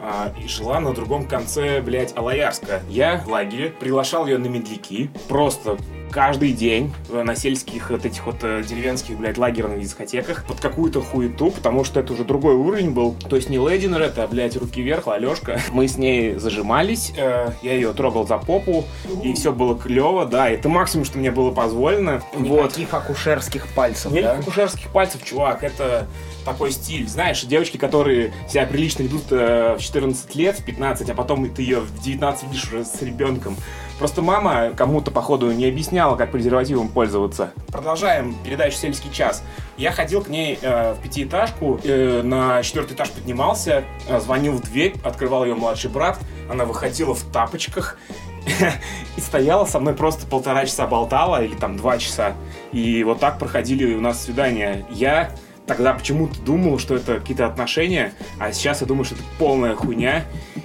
а, 0.00 0.32
и 0.40 0.46
жила 0.46 0.78
на 0.78 0.94
другом 0.94 1.26
конце, 1.26 1.80
блядь, 1.80 2.16
Алаярска. 2.16 2.80
Я 2.88 3.24
лагере 3.26 3.70
приглашал 3.70 4.28
ее 4.28 4.38
на 4.38 4.46
медляки, 4.46 5.10
просто 5.28 5.76
каждый 6.10 6.52
день 6.52 6.92
э, 7.10 7.22
на 7.22 7.34
сельских 7.34 7.90
вот 7.90 8.04
этих 8.04 8.26
вот 8.26 8.36
э, 8.42 8.62
деревенских, 8.62 9.18
блядь, 9.18 9.38
лагерных 9.38 9.80
дискотеках 9.80 10.44
под 10.44 10.60
какую-то 10.60 11.00
хуету, 11.00 11.50
потому 11.50 11.84
что 11.84 12.00
это 12.00 12.12
уже 12.12 12.24
другой 12.24 12.54
уровень 12.54 12.90
был. 12.90 13.14
То 13.28 13.36
есть 13.36 13.48
не 13.50 13.58
Лединер 13.58 14.02
это, 14.02 14.26
блядь, 14.26 14.56
руки 14.56 14.82
вверх, 14.82 15.08
Алешка. 15.08 15.60
Мы 15.70 15.88
с 15.88 15.96
ней 15.96 16.34
зажимались, 16.34 17.12
э, 17.16 17.52
я 17.62 17.74
ее 17.74 17.92
трогал 17.92 18.26
за 18.26 18.38
попу, 18.38 18.84
и 19.22 19.32
все 19.34 19.52
было 19.52 19.78
клево, 19.78 20.26
да, 20.26 20.48
это 20.48 20.68
максимум, 20.68 21.04
что 21.04 21.18
мне 21.18 21.30
было 21.30 21.50
позволено. 21.50 22.22
Вот. 22.32 22.70
Никаких 22.70 22.94
акушерских 22.94 23.68
пальцев, 23.74 24.12
Нет 24.12 24.24
да? 24.24 24.32
акушерских 24.32 24.88
пальцев, 24.90 25.24
чувак, 25.24 25.62
это 25.62 26.06
такой 26.44 26.70
стиль. 26.72 27.08
Знаешь, 27.08 27.42
девочки, 27.42 27.76
которые 27.76 28.32
себя 28.48 28.66
прилично 28.66 29.02
ведут 29.02 29.24
э, 29.30 29.76
в 29.78 29.82
14 29.82 30.34
лет, 30.34 30.58
в 30.58 30.64
15, 30.64 31.10
а 31.10 31.14
потом 31.14 31.48
ты 31.50 31.62
ее 31.62 31.80
в 31.80 32.02
19 32.02 32.44
видишь 32.44 32.64
уже 32.64 32.84
с 32.84 33.02
ребенком. 33.02 33.56
Просто 33.98 34.22
мама 34.22 34.70
кому-то, 34.76 35.10
походу, 35.10 35.50
не 35.50 35.66
объясняла, 35.66 35.97
как 36.16 36.30
презервативом 36.30 36.88
пользоваться. 36.88 37.52
Продолжаем 37.68 38.36
передачу 38.44 38.76
«Сельский 38.76 39.10
час». 39.12 39.42
Я 39.76 39.92
ходил 39.92 40.22
к 40.22 40.28
ней 40.28 40.58
э, 40.60 40.94
в 40.94 41.02
пятиэтажку, 41.02 41.80
э, 41.82 42.22
на 42.22 42.62
четвертый 42.62 42.94
этаж 42.94 43.10
поднимался, 43.10 43.84
э, 44.08 44.20
звонил 44.20 44.54
в 44.54 44.62
дверь, 44.62 44.94
открывал 45.02 45.44
ее 45.44 45.54
младший 45.54 45.90
брат, 45.90 46.18
она 46.50 46.64
выходила 46.64 47.14
в 47.14 47.22
тапочках, 47.32 47.98
и 49.16 49.20
стояла 49.20 49.64
со 49.66 49.80
мной 49.80 49.94
просто 49.94 50.26
полтора 50.26 50.66
часа 50.66 50.86
болтала, 50.86 51.42
или 51.42 51.54
там 51.54 51.76
два 51.76 51.98
часа. 51.98 52.34
И 52.72 53.02
вот 53.04 53.20
так 53.20 53.38
проходили 53.38 53.94
у 53.94 54.00
нас 54.00 54.22
свидания. 54.22 54.86
Я 54.90 55.32
тогда 55.68 55.92
почему-то 55.92 56.40
думал, 56.40 56.78
что 56.78 56.96
это 56.96 57.20
какие-то 57.20 57.46
отношения, 57.46 58.12
а 58.40 58.52
сейчас 58.52 58.80
я 58.80 58.86
думаю, 58.86 59.04
что 59.04 59.14
это 59.14 59.24
полная 59.38 59.76
хуйня. 59.76 60.24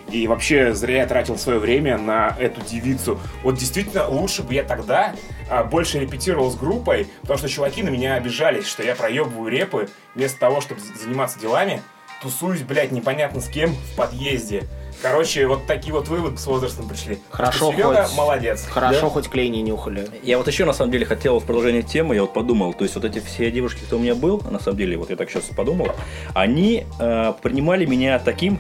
И 0.10 0.28
вообще 0.28 0.74
зря 0.74 0.98
я 0.98 1.08
тратил 1.08 1.38
свое 1.38 1.60
время 1.60 1.98
на 1.98 2.36
эту 2.40 2.62
девицу. 2.62 3.20
Вот 3.44 3.56
действительно, 3.56 4.08
лучше 4.08 4.44
бы 4.44 4.54
я 4.54 4.64
тогда 4.64 5.16
а, 5.50 5.64
больше 5.64 6.00
репетировал 6.00 6.52
с 6.52 6.56
группой, 6.56 7.08
потому 7.22 7.38
что 7.38 7.50
чуваки 7.50 7.84
на 7.84 7.90
меня 7.90 8.16
обижались, 8.16 8.66
что 8.66 8.84
я 8.84 8.96
проебываю 8.96 9.48
репы, 9.48 9.90
вместо 10.16 10.40
того, 10.40 10.62
чтобы 10.62 10.82
заниматься 10.82 11.40
делами, 11.40 11.82
тусуюсь, 12.22 12.62
блядь, 12.62 12.92
непонятно 12.92 13.42
с 13.42 13.50
кем 13.50 13.74
в 13.74 13.96
подъезде. 13.96 14.64
Короче, 15.04 15.46
вот 15.48 15.68
такие 15.68 15.94
вот 15.94 16.08
выводы 16.08 16.38
с 16.38 16.48
возрастом 16.48 16.88
пришли. 16.88 17.20
Хорошо 17.30 17.74
Серега 17.74 18.04
хоть- 18.06 18.18
молодец. 18.18 18.66
Хорошо, 18.70 19.02
Да. 19.02 19.10
хоть 19.10 19.28
клей 19.28 19.50
не 19.50 19.62
нюхали. 19.62 20.08
Я 20.24 20.38
вот 20.38 20.48
еще 20.48 20.64
на 20.64 20.72
самом 20.72 20.92
деле 20.94 21.06
хотел 21.06 21.40
в 21.40 21.44
продолжение 21.46 21.82
темы, 21.84 22.16
я 22.16 22.22
вот 22.22 22.34
подумал, 22.34 22.74
то 22.74 22.86
есть 22.86 22.96
вот 22.96 23.04
эти 23.04 23.20
все 23.20 23.52
девушки, 23.52 23.82
кто 23.86 23.98
у 23.98 24.00
меня 24.00 24.16
был, 24.16 24.42
на 24.50 24.60
самом 24.62 24.78
деле, 24.78 24.96
вот 24.98 25.10
я 25.10 25.18
так 25.18 25.30
сейчас 25.30 25.44
подумал, 25.56 25.90
они 26.34 26.86
э, 27.00 27.34
принимали 27.42 27.86
меня 27.86 28.18
таким, 28.18 28.60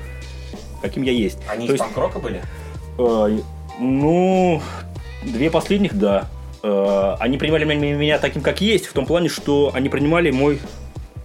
каким 0.81 1.03
я 1.03 1.13
есть. 1.13 1.37
Они 1.47 1.65
То 1.65 1.75
из 1.75 1.79
есть, 1.79 1.83
панк-рока 1.93 2.19
были? 2.19 2.41
э, 2.97 3.39
ну, 3.79 4.61
две 5.23 5.49
последних, 5.49 5.97
да. 5.97 6.27
Э, 6.61 7.15
они 7.21 7.37
принимали 7.37 7.63
меня, 7.63 7.95
меня 7.95 8.19
таким, 8.19 8.41
как 8.41 8.59
есть, 8.59 8.87
в 8.87 8.91
том 8.93 9.05
плане, 9.05 9.29
что 9.29 9.71
они 9.73 9.87
принимали 9.87 10.29
мой 10.29 10.59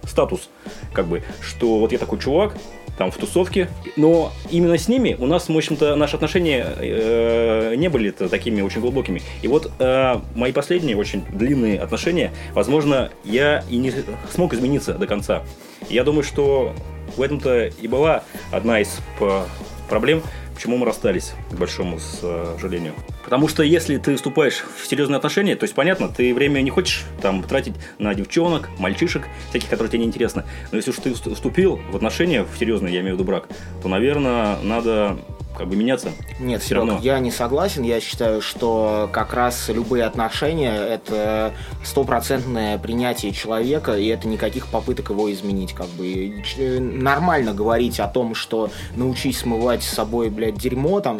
статус, 0.07 0.49
как 0.93 1.07
бы, 1.07 1.23
что 1.41 1.77
вот 1.79 1.91
я 1.91 1.97
такой 1.97 2.19
чувак, 2.19 2.55
там 2.99 3.11
в 3.11 3.17
тусовке, 3.17 3.69
но 3.95 4.31
именно 4.51 4.77
с 4.77 4.89
ними 4.89 5.15
у 5.17 5.25
нас, 5.25 5.47
в 5.47 5.55
общем-то, 5.57 5.95
наши 5.95 6.15
отношения 6.17 6.67
э, 6.77 7.73
не 7.77 7.87
были 7.87 8.11
такими 8.11 8.61
очень 8.61 8.81
глубокими. 8.81 9.21
И 9.41 9.47
вот 9.47 9.71
э, 9.79 10.19
мои 10.35 10.51
последние 10.51 10.97
очень 10.97 11.23
длинные 11.31 11.79
отношения, 11.79 12.31
возможно, 12.53 13.09
я 13.23 13.63
и 13.69 13.77
не 13.77 13.93
смог 14.29 14.53
измениться 14.53 14.93
до 14.95 15.07
конца. 15.07 15.43
Я 15.89 16.03
думаю, 16.03 16.23
что 16.23 16.73
в 17.15 17.21
этом-то 17.21 17.67
и 17.67 17.87
была 17.87 18.23
одна 18.51 18.81
из 18.81 18.99
п- 19.17 19.43
проблем, 19.87 20.21
почему 20.59 20.75
мы 20.75 20.85
расстались, 20.85 21.31
к 21.51 21.53
большому 21.53 21.99
сожалению. 21.99 22.93
Потому 23.23 23.47
что 23.47 23.63
если 23.63 23.95
ты 23.95 24.17
вступаешь 24.17 24.65
в 24.77 24.85
серьезные 24.85 25.15
отношения, 25.15 25.55
то 25.55 25.63
есть 25.63 25.73
понятно, 25.73 26.09
ты 26.09 26.33
время 26.33 26.59
не 26.59 26.69
хочешь 26.69 27.05
там 27.21 27.43
тратить 27.43 27.75
на 27.97 28.13
девчонок, 28.13 28.67
мальчишек, 28.77 29.23
всяких, 29.51 29.69
которые 29.69 29.89
тебе 29.89 29.99
не 29.99 30.07
интересны. 30.07 30.43
Но 30.71 30.75
если 30.75 30.91
уж 30.91 30.97
ты 30.97 31.11
вст- 31.11 31.33
вступил 31.33 31.79
в 31.89 31.95
отношения, 31.95 32.43
в 32.43 32.57
серьезные, 32.59 32.93
я 32.93 32.99
имею 32.99 33.15
в 33.15 33.19
виду 33.19 33.23
брак, 33.23 33.47
то, 33.81 33.87
наверное, 33.87 34.57
надо 34.61 35.17
как 35.59 35.67
бы 35.67 35.75
меняться. 35.75 36.11
Нет, 36.39 36.63
Серег, 36.63 36.77
равно. 36.85 36.99
я 37.03 37.19
не 37.19 37.31
согласен. 37.31 37.83
Я 37.83 37.99
считаю, 37.99 38.41
что 38.41 39.09
как 39.11 39.33
раз 39.33 39.67
любые 39.67 40.05
отношения– 40.05 40.73
это 40.89 41.53
стопроцентное 41.83 42.77
принятие 42.77 43.33
человека, 43.33 43.97
и 43.97 44.07
это 44.07 44.27
никаких 44.27 44.67
попыток 44.67 45.09
его 45.09 45.29
изменить. 45.31 45.73
Как 45.73 45.87
бы. 45.89 46.07
И 46.07 46.43
ч- 46.43 46.79
Нормально 46.79 47.53
говорить 47.53 47.99
о 47.99 48.07
том, 48.07 48.35
что 48.35 48.71
научись 48.95 49.39
смывать 49.39 49.83
с 49.83 49.89
собой, 49.89 50.29
блядь, 50.29 50.55
дерьмо, 50.55 51.01
там, 51.01 51.19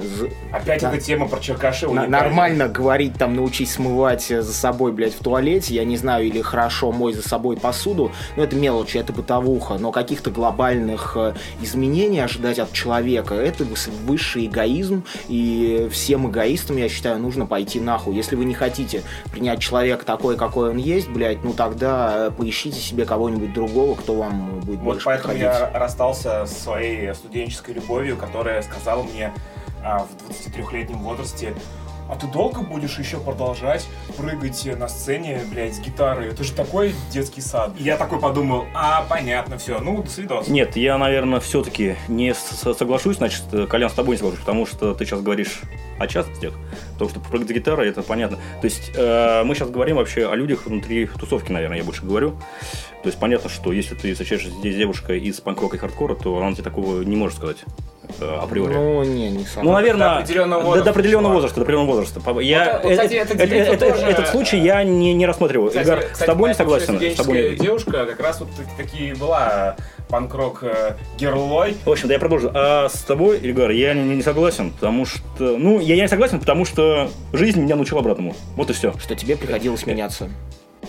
Опять 0.54 0.82
Да. 0.82 0.94
эта 0.94 1.02
тема 1.04 1.28
про 1.28 1.40
черкаши. 1.42 1.90
На- 1.90 2.08
нормально 2.08 2.70
говорить, 2.70 3.16
там, 3.16 3.36
научись 3.36 3.74
смывать 3.74 4.32
э, 4.32 4.42
за 4.42 4.54
собой, 4.54 4.94
блядь, 4.94 5.14
в 5.16 5.20
туалете, 5.22 5.76
я 5.76 5.84
не 5.84 5.98
знаю, 5.98 6.26
или 6.26 6.42
хорошо 6.42 6.94
мой 6.94 7.12
за 7.12 7.28
собой 7.28 7.58
посуду, 7.58 8.14
но 8.38 8.44
это 8.44 8.56
мелочи, 8.56 8.98
это 8.98 9.12
бытовуха, 9.12 9.74
но 9.78 9.92
каких-то 9.92 10.32
глобальных 10.32 11.18
э, 11.18 11.34
изменений 11.62 12.20
ожидать 12.22 12.58
от 12.60 12.72
человека, 12.72 13.36
это 13.36 13.66
выс- 13.66 13.90
чистейший 14.30 14.48
эгоизм, 14.48 15.04
и 15.28 15.90
всем 15.92 16.30
эгоистам, 16.30 16.78
я 16.78 16.90
считаю, 16.90 17.20
нужно 17.20 17.46
пойти 17.46 17.80
нахуй. 17.80 18.16
Если 18.16 18.36
вы 18.36 18.46
не 18.46 18.54
хотите 18.54 19.04
принять 19.32 19.60
человека 19.60 20.06
такой, 20.06 20.38
какой 20.38 20.72
он 20.72 20.78
есть, 20.78 21.10
блядь, 21.10 21.44
ну 21.44 21.54
тогда 21.54 22.32
поищите 22.38 22.80
себе 22.80 23.06
кого-нибудь 23.06 23.54
другого, 23.54 23.96
кто 23.96 24.16
вам 24.16 24.60
будет 24.60 24.80
Вот 24.80 24.84
больше 24.84 25.06
поэтому 25.06 25.34
подходить. 25.34 25.60
я 25.60 25.72
расстался 25.74 26.46
со 26.46 26.62
своей 26.62 27.14
студенческой 27.14 27.76
любовью, 27.76 28.18
которая 28.18 28.62
сказала 28.62 29.04
мне 29.04 29.34
а, 29.84 30.00
в 30.00 30.32
23-летнем 30.32 31.00
возрасте, 31.00 31.54
а 32.10 32.16
ты 32.16 32.28
долго 32.28 32.62
будешь 32.62 32.98
еще 32.98 33.20
продолжать 33.20 33.88
прыгать 34.18 34.66
на 34.78 34.88
сцене, 34.88 35.42
блядь, 35.50 35.76
с 35.76 35.80
гитарой? 35.80 36.30
Это 36.30 36.44
же 36.44 36.54
такой 36.54 36.96
детский 37.12 37.42
сад. 37.42 37.72
И 37.78 37.84
я 37.84 37.98
такой 37.98 38.20
подумал, 38.20 38.66
а, 38.74 39.06
понятно, 39.08 39.58
все, 39.58 39.80
ну, 39.80 40.02
до 40.02 40.10
свидос. 40.10 40.48
Нет, 40.48 40.76
я, 40.76 40.98
наверное, 40.98 41.40
все-таки 41.40 41.96
не 42.08 42.34
соглашусь, 42.34 43.18
значит, 43.18 43.44
э, 43.52 43.68
Колян, 43.68 43.90
с 43.90 43.94
тобой 43.94 44.16
не 44.16 44.18
соглашусь, 44.18 44.40
потому 44.40 44.66
что 44.66 44.94
ты 44.94 45.06
сейчас 45.06 45.22
говоришь 45.22 45.62
о 46.00 46.08
частностях, 46.08 46.54
потому 46.94 47.10
что 47.10 47.20
прыгать 47.20 47.50
с 47.50 47.52
гитарой, 47.52 47.90
это 47.90 48.02
понятно. 48.02 48.38
То 48.62 48.66
есть 48.66 48.92
э, 48.96 49.44
мы 49.44 49.54
сейчас 49.56 49.70
говорим 49.70 49.98
вообще 49.98 50.30
о 50.30 50.36
людях 50.36 50.66
внутри 50.66 51.08
тусовки, 51.08 51.52
наверное, 51.52 51.78
я 51.78 51.84
больше 51.84 52.06
говорю. 52.06 52.32
То 53.04 53.08
есть 53.08 53.18
понятно, 53.20 53.50
что 53.50 53.72
если 53.72 53.96
ты 53.96 54.12
встречаешься 54.12 54.50
здесь 54.50 54.76
девушка 54.76 55.14
из 55.14 55.40
панк-рока 55.40 55.78
и 55.78 55.80
хардкора, 55.80 56.16
то 56.16 56.38
она 56.38 56.52
тебе 56.54 56.64
такого 56.64 57.02
не 57.02 57.16
может 57.16 57.38
сказать 57.38 57.58
э, 58.20 58.26
априори. 58.42 58.74
Ну, 58.74 59.04
не, 59.04 59.30
не 59.30 59.46
сам. 59.46 59.64
Ну, 59.66 59.72
наверное, 59.72 60.10
До 60.10 60.18
определенного 60.20 60.62
возраста, 60.64 60.84
до 60.86 60.92
определенного 60.92 61.34
возраста, 61.34 61.56
до 61.56 61.62
определенного 61.64 61.96
возраста. 61.96 62.40
Я, 62.42 62.80
Вот, 62.84 62.92
кстати, 62.92 63.14
э, 63.14 63.22
это 63.22 63.34
э, 63.36 63.48
делится 63.48 63.74
это- 63.74 63.90
тоже, 63.92 64.06
этот 64.06 64.28
случай 64.28 64.58
я 64.58 64.84
не, 64.84 65.14
не 65.14 65.26
рассматриваю. 65.26 65.70
Кстати, 65.70 65.86
Игорь, 65.88 66.04
кстати, 66.12 66.24
с 66.24 66.26
тобой 66.26 66.50
не 66.50 66.56
согласен. 66.56 67.00
С 67.00 67.16
тобой 67.16 67.56
девушка 67.56 68.06
как 68.06 68.20
раз 68.20 68.40
вот 68.42 68.50
так- 68.56 68.76
таки 68.78 69.14
была 69.14 69.76
панк-рок 70.10 70.64
э, 70.64 70.96
герлой. 71.18 71.76
В 71.86 71.92
общем, 71.92 72.08
да 72.08 72.16
я 72.16 72.20
продолжу. 72.20 72.52
А 72.54 72.90
с 72.90 73.04
тобой, 73.04 73.40
Ильгар, 73.40 73.72
я 73.72 73.94
не, 73.94 74.16
не 74.16 74.22
согласен, 74.22 74.72
потому 74.72 75.06
что... 75.06 75.58
Ну, 75.58 75.80
я, 75.80 75.96
я 75.96 76.04
не 76.04 76.10
согласен, 76.10 76.40
потому 76.40 76.66
что 76.66 77.10
жизнь 77.32 77.62
меня 77.62 77.76
научила 77.76 78.02
обратному. 78.02 78.36
Вот 78.56 78.70
и 78.70 78.74
все. 78.74 78.94
Что 79.00 79.16
тебе 79.16 79.38
приходилось 79.38 79.86
меняться. 79.86 80.30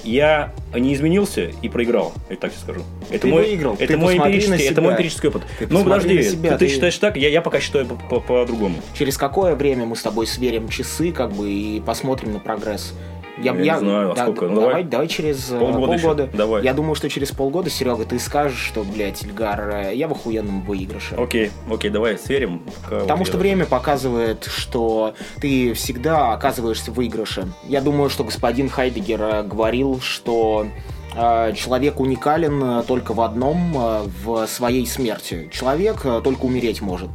Я 0.02 0.52
не 0.74 0.94
изменился 0.94 1.50
и 1.60 1.68
проиграл, 1.68 2.14
я 2.30 2.36
так 2.36 2.52
тебе 2.52 2.62
скажу. 2.62 2.82
Это 3.10 3.22
Ты 3.22 3.28
мой, 3.28 3.42
выиграл, 3.42 3.74
Это 3.74 3.88
ты 3.88 3.96
мой 3.98 4.16
эмпирический, 4.16 4.68
на 4.68 4.70
это 4.70 4.80
мой 4.80 4.94
эмпирический 4.94 5.28
опыт. 5.28 5.42
Ты 5.58 5.66
ну, 5.66 5.84
подожди, 5.84 6.14
на 6.14 6.22
себя, 6.22 6.50
ты, 6.52 6.66
ты 6.66 6.72
считаешь 6.72 6.96
так? 6.96 7.16
Я, 7.16 7.28
я 7.28 7.42
пока 7.42 7.60
считаю 7.60 7.86
по- 7.86 7.96
по- 7.96 8.20
по-другому. 8.20 8.76
Через 8.94 9.18
какое 9.18 9.54
время 9.54 9.84
мы 9.84 9.96
с 9.96 10.02
тобой 10.02 10.26
сверим 10.26 10.68
часы, 10.68 11.12
как 11.12 11.32
бы, 11.32 11.50
и 11.50 11.80
посмотрим 11.80 12.32
на 12.32 12.38
прогресс? 12.38 12.94
Я 13.38 13.52
не 13.52 13.78
знаю, 13.78 14.12
а 14.12 14.14
да, 14.14 14.22
сколько? 14.24 14.46
Ну, 14.48 14.54
давай, 14.56 14.68
давай. 14.70 14.84
давай 14.84 15.08
через 15.08 15.50
э, 15.50 15.58
Полгода 15.58 15.92
еще. 15.94 16.02
полгода. 16.06 16.30
Давай. 16.32 16.62
Я 16.64 16.74
думаю, 16.74 16.94
что 16.94 17.08
через 17.08 17.30
полгода, 17.30 17.70
Серега, 17.70 18.04
ты 18.04 18.18
скажешь, 18.18 18.58
что, 18.58 18.84
блядь, 18.84 19.22
Ильгар, 19.22 19.70
э, 19.88 19.94
я 19.94 20.08
в 20.08 20.12
охуенном 20.12 20.62
выигрыше. 20.62 21.14
Окей, 21.16 21.50
окей, 21.70 21.90
давай 21.90 22.18
сверим. 22.18 22.62
Потому 22.88 23.24
что 23.24 23.34
я- 23.36 23.40
время 23.40 23.64
показывает, 23.66 24.44
что 24.44 25.14
ты 25.40 25.72
всегда 25.74 26.32
оказываешься 26.32 26.90
в 26.90 26.94
выигрыше. 26.94 27.48
Я 27.66 27.80
думаю, 27.80 28.10
что 28.10 28.24
господин 28.24 28.68
Хайдегер 28.68 29.22
э, 29.22 29.42
говорил, 29.42 30.00
что 30.00 30.66
человек 31.12 31.98
уникален 32.00 32.62
э, 32.62 32.82
только 32.86 33.14
в 33.14 33.20
одном, 33.20 33.72
э, 33.76 34.08
в 34.24 34.46
своей 34.46 34.86
смерти. 34.86 35.48
Человек 35.52 36.00
э, 36.04 36.20
только 36.22 36.44
умереть 36.44 36.80
может 36.80 37.10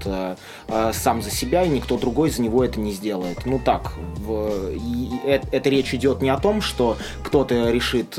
сам 0.93 1.21
за 1.21 1.29
себя, 1.29 1.63
и 1.63 1.69
никто 1.69 1.97
другой 1.97 2.31
за 2.31 2.41
него 2.41 2.63
это 2.63 2.79
не 2.79 2.91
сделает. 2.91 3.45
Ну 3.45 3.59
так, 3.63 3.93
в- 4.17 4.71
и 4.71 5.11
э- 5.23 5.39
эта 5.51 5.69
речь 5.69 5.93
идет 5.93 6.21
не 6.23 6.29
о 6.29 6.37
том, 6.37 6.61
что 6.61 6.97
кто-то 7.23 7.69
решит 7.69 8.17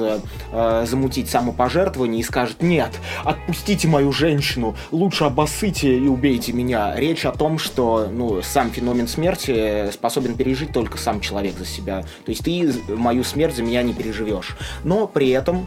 замутить 0.84 1.28
самопожертвование 1.28 2.20
и 2.20 2.22
скажет, 2.22 2.62
нет, 2.62 2.90
отпустите 3.24 3.88
мою 3.88 4.12
женщину, 4.12 4.76
лучше 4.92 5.24
обоссыте 5.24 5.98
и 5.98 6.06
убейте 6.06 6.52
меня. 6.52 6.94
Речь 6.96 7.26
о 7.26 7.32
том, 7.32 7.58
что 7.58 8.08
ну, 8.10 8.42
сам 8.42 8.70
феномен 8.70 9.08
смерти 9.08 9.90
способен 9.90 10.36
пережить 10.36 10.72
только 10.72 10.98
сам 10.98 11.20
человек 11.20 11.58
за 11.58 11.66
себя. 11.66 12.02
То 12.24 12.30
есть 12.30 12.44
ты 12.44 12.72
мою 12.88 13.24
смерть 13.24 13.56
за 13.56 13.62
меня 13.62 13.82
не 13.82 13.92
переживешь. 13.92 14.56
Но 14.84 15.08
при 15.08 15.30
этом 15.30 15.65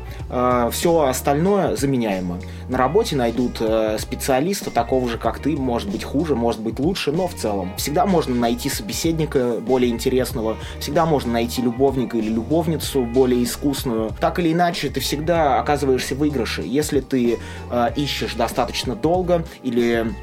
все 0.72 1.02
остальное 1.02 1.76
заменяемо. 1.76 2.40
На 2.70 2.78
работе 2.78 3.16
найдут 3.16 3.58
э, 3.62 3.98
специалиста 4.00 4.70
такого 4.70 5.10
же, 5.10 5.18
как 5.18 5.40
ты, 5.40 5.58
может 5.58 5.90
быть 5.90 6.04
хуже, 6.04 6.36
может 6.36 6.62
быть 6.62 6.80
лучше, 6.80 7.12
но 7.12 7.28
в 7.28 7.34
целом. 7.34 7.72
Всегда 7.78 8.06
можно 8.06 8.36
найти 8.36 8.70
собеседника 8.70 9.56
более 9.60 9.90
интересного, 9.90 10.56
всегда 10.80 11.08
можно 11.08 11.34
найти 11.34 11.64
любовника 11.64 12.18
или 12.18 12.30
любовницу 12.30 13.04
более 13.06 13.44
искусную. 13.44 14.12
Так 14.20 14.38
или 14.38 14.54
иначе, 14.54 14.90
ты 14.90 15.00
всегда 15.00 15.60
оказываешься 15.60 16.14
в 16.14 16.20
выигрыше. 16.20 16.62
Если 16.62 17.00
ты 17.00 17.40
э, 17.72 17.90
ищешь 17.96 18.36
достаточно 18.36 18.96
долго 18.96 19.44
или 19.64 20.14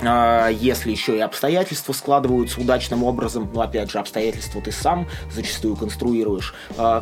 если 0.00 0.90
еще 0.90 1.16
и 1.16 1.20
обстоятельства 1.20 1.92
складываются 1.92 2.60
удачным 2.60 3.04
образом, 3.04 3.48
ну, 3.54 3.60
опять 3.60 3.90
же, 3.90 3.98
обстоятельства 3.98 4.60
ты 4.60 4.72
сам 4.72 5.08
зачастую 5.32 5.76
конструируешь, 5.76 6.54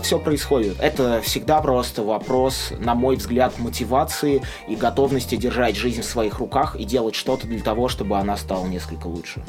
все 0.03 0.19
происходит. 0.19 0.77
Это 0.79 1.21
всегда 1.23 1.61
просто 1.61 2.03
вопрос, 2.03 2.73
на 2.79 2.95
мой 2.95 3.17
взгляд, 3.17 3.59
мотивации 3.59 4.43
и 4.69 4.77
готовности 4.77 5.37
держать 5.37 5.77
жизнь 5.77 6.03
в 6.03 6.05
своих 6.05 6.39
руках 6.39 6.77
и 6.77 6.85
делать 6.85 7.15
что-то 7.15 7.47
для 7.47 7.61
того, 7.61 7.89
чтобы 7.89 8.19
она 8.19 8.37
стала 8.37 8.67
несколько 8.67 9.07
лучше. 9.07 9.43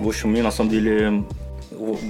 В 0.00 0.08
общем, 0.08 0.30
мне 0.30 0.42
на 0.42 0.50
самом 0.50 0.70
деле... 0.70 1.24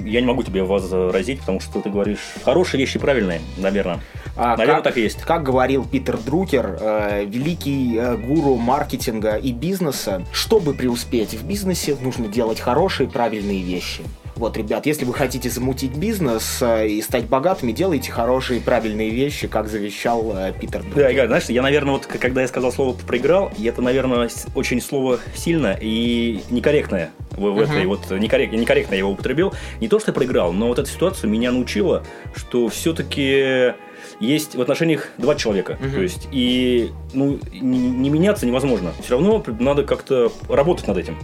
Я 0.05 0.21
не 0.21 0.27
могу 0.27 0.43
тебе 0.43 0.63
возразить, 0.63 1.41
потому 1.41 1.61
что 1.61 1.81
ты 1.81 1.91
говоришь 1.91 2.19
хорошие 2.45 2.79
вещи 2.79 2.99
правильные, 2.99 3.41
наверное. 3.57 4.01
А 4.37 4.57
Наверное, 4.57 4.83
как, 4.83 4.85
так 4.85 4.97
и 4.99 5.03
есть. 5.03 5.23
Как 5.23 5.43
говорил 5.43 5.87
Питер 5.87 6.19
Друкер, 6.19 6.77
э, 6.81 7.25
великий 7.25 7.97
э, 7.97 8.17
гуру 8.17 8.57
маркетинга 8.57 9.37
и 9.37 9.53
бизнеса, 9.53 10.25
чтобы 10.33 10.75
преуспеть 10.75 11.35
в 11.35 11.47
бизнесе, 11.47 11.97
нужно 12.01 12.27
делать 12.27 12.59
хорошие, 12.61 13.09
правильные 13.09 13.63
вещи. 13.63 14.03
Вот, 14.37 14.57
ребят, 14.57 14.85
если 14.87 15.05
вы 15.05 15.15
хотите 15.15 15.49
замутить 15.49 15.97
бизнес 15.97 16.59
э, 16.61 16.89
и 16.89 17.03
стать 17.03 17.27
богатыми, 17.27 17.71
делайте 17.71 18.11
хорошие, 18.11 18.61
правильные 18.61 19.11
вещи, 19.11 19.47
как 19.47 19.69
завещал 19.69 20.37
э, 20.37 20.53
Питер 20.61 20.83
Друкер. 20.83 21.03
Да, 21.03 21.11
Игорь, 21.11 21.27
знаешь, 21.29 21.45
я, 21.45 21.63
наверное, 21.63 21.93
вот 21.93 22.07
когда 22.07 22.43
я 22.43 22.49
сказал 22.49 22.73
слово 22.73 22.97
«проиграл», 22.97 23.53
и 23.57 23.65
это, 23.65 23.81
наверное, 23.81 24.29
очень 24.57 24.81
слово 24.81 25.21
сильно 25.37 25.79
и 25.81 26.41
некорректное 26.51 27.11
в, 27.31 27.43
в 27.43 27.53
Мгм. 27.53 27.61
этой 27.61 27.87
вот 27.87 28.11
некоррект, 28.11 28.53
некорректно 28.53 28.95
я 28.95 28.99
его 28.99 29.11
употребил. 29.11 29.53
Не 29.81 29.89
то, 29.89 30.01
что 30.01 30.11
я 30.11 30.15
проиграл, 30.15 30.53
но 30.53 30.67
вот 30.67 30.79
эта 30.81 30.89
ситуация 30.89 31.29
меня 31.29 31.53
научила, 31.53 32.03
что 32.35 32.69
все-таки 32.69 33.73
есть 34.19 34.57
в 34.57 34.61
отношениях 34.61 35.11
два 35.17 35.37
человека. 35.37 35.79
Мгм. 35.81 35.93
То 35.93 36.03
есть, 36.03 36.29
и 36.33 36.91
ну, 37.13 37.39
не, 37.53 37.79
не 37.79 38.11
меняться 38.11 38.47
невозможно. 38.47 38.93
Все 39.01 39.13
равно 39.13 39.45
надо 39.61 39.85
как-то 39.85 40.33
работать 40.49 40.89
над 40.89 40.99
этим. 40.99 41.19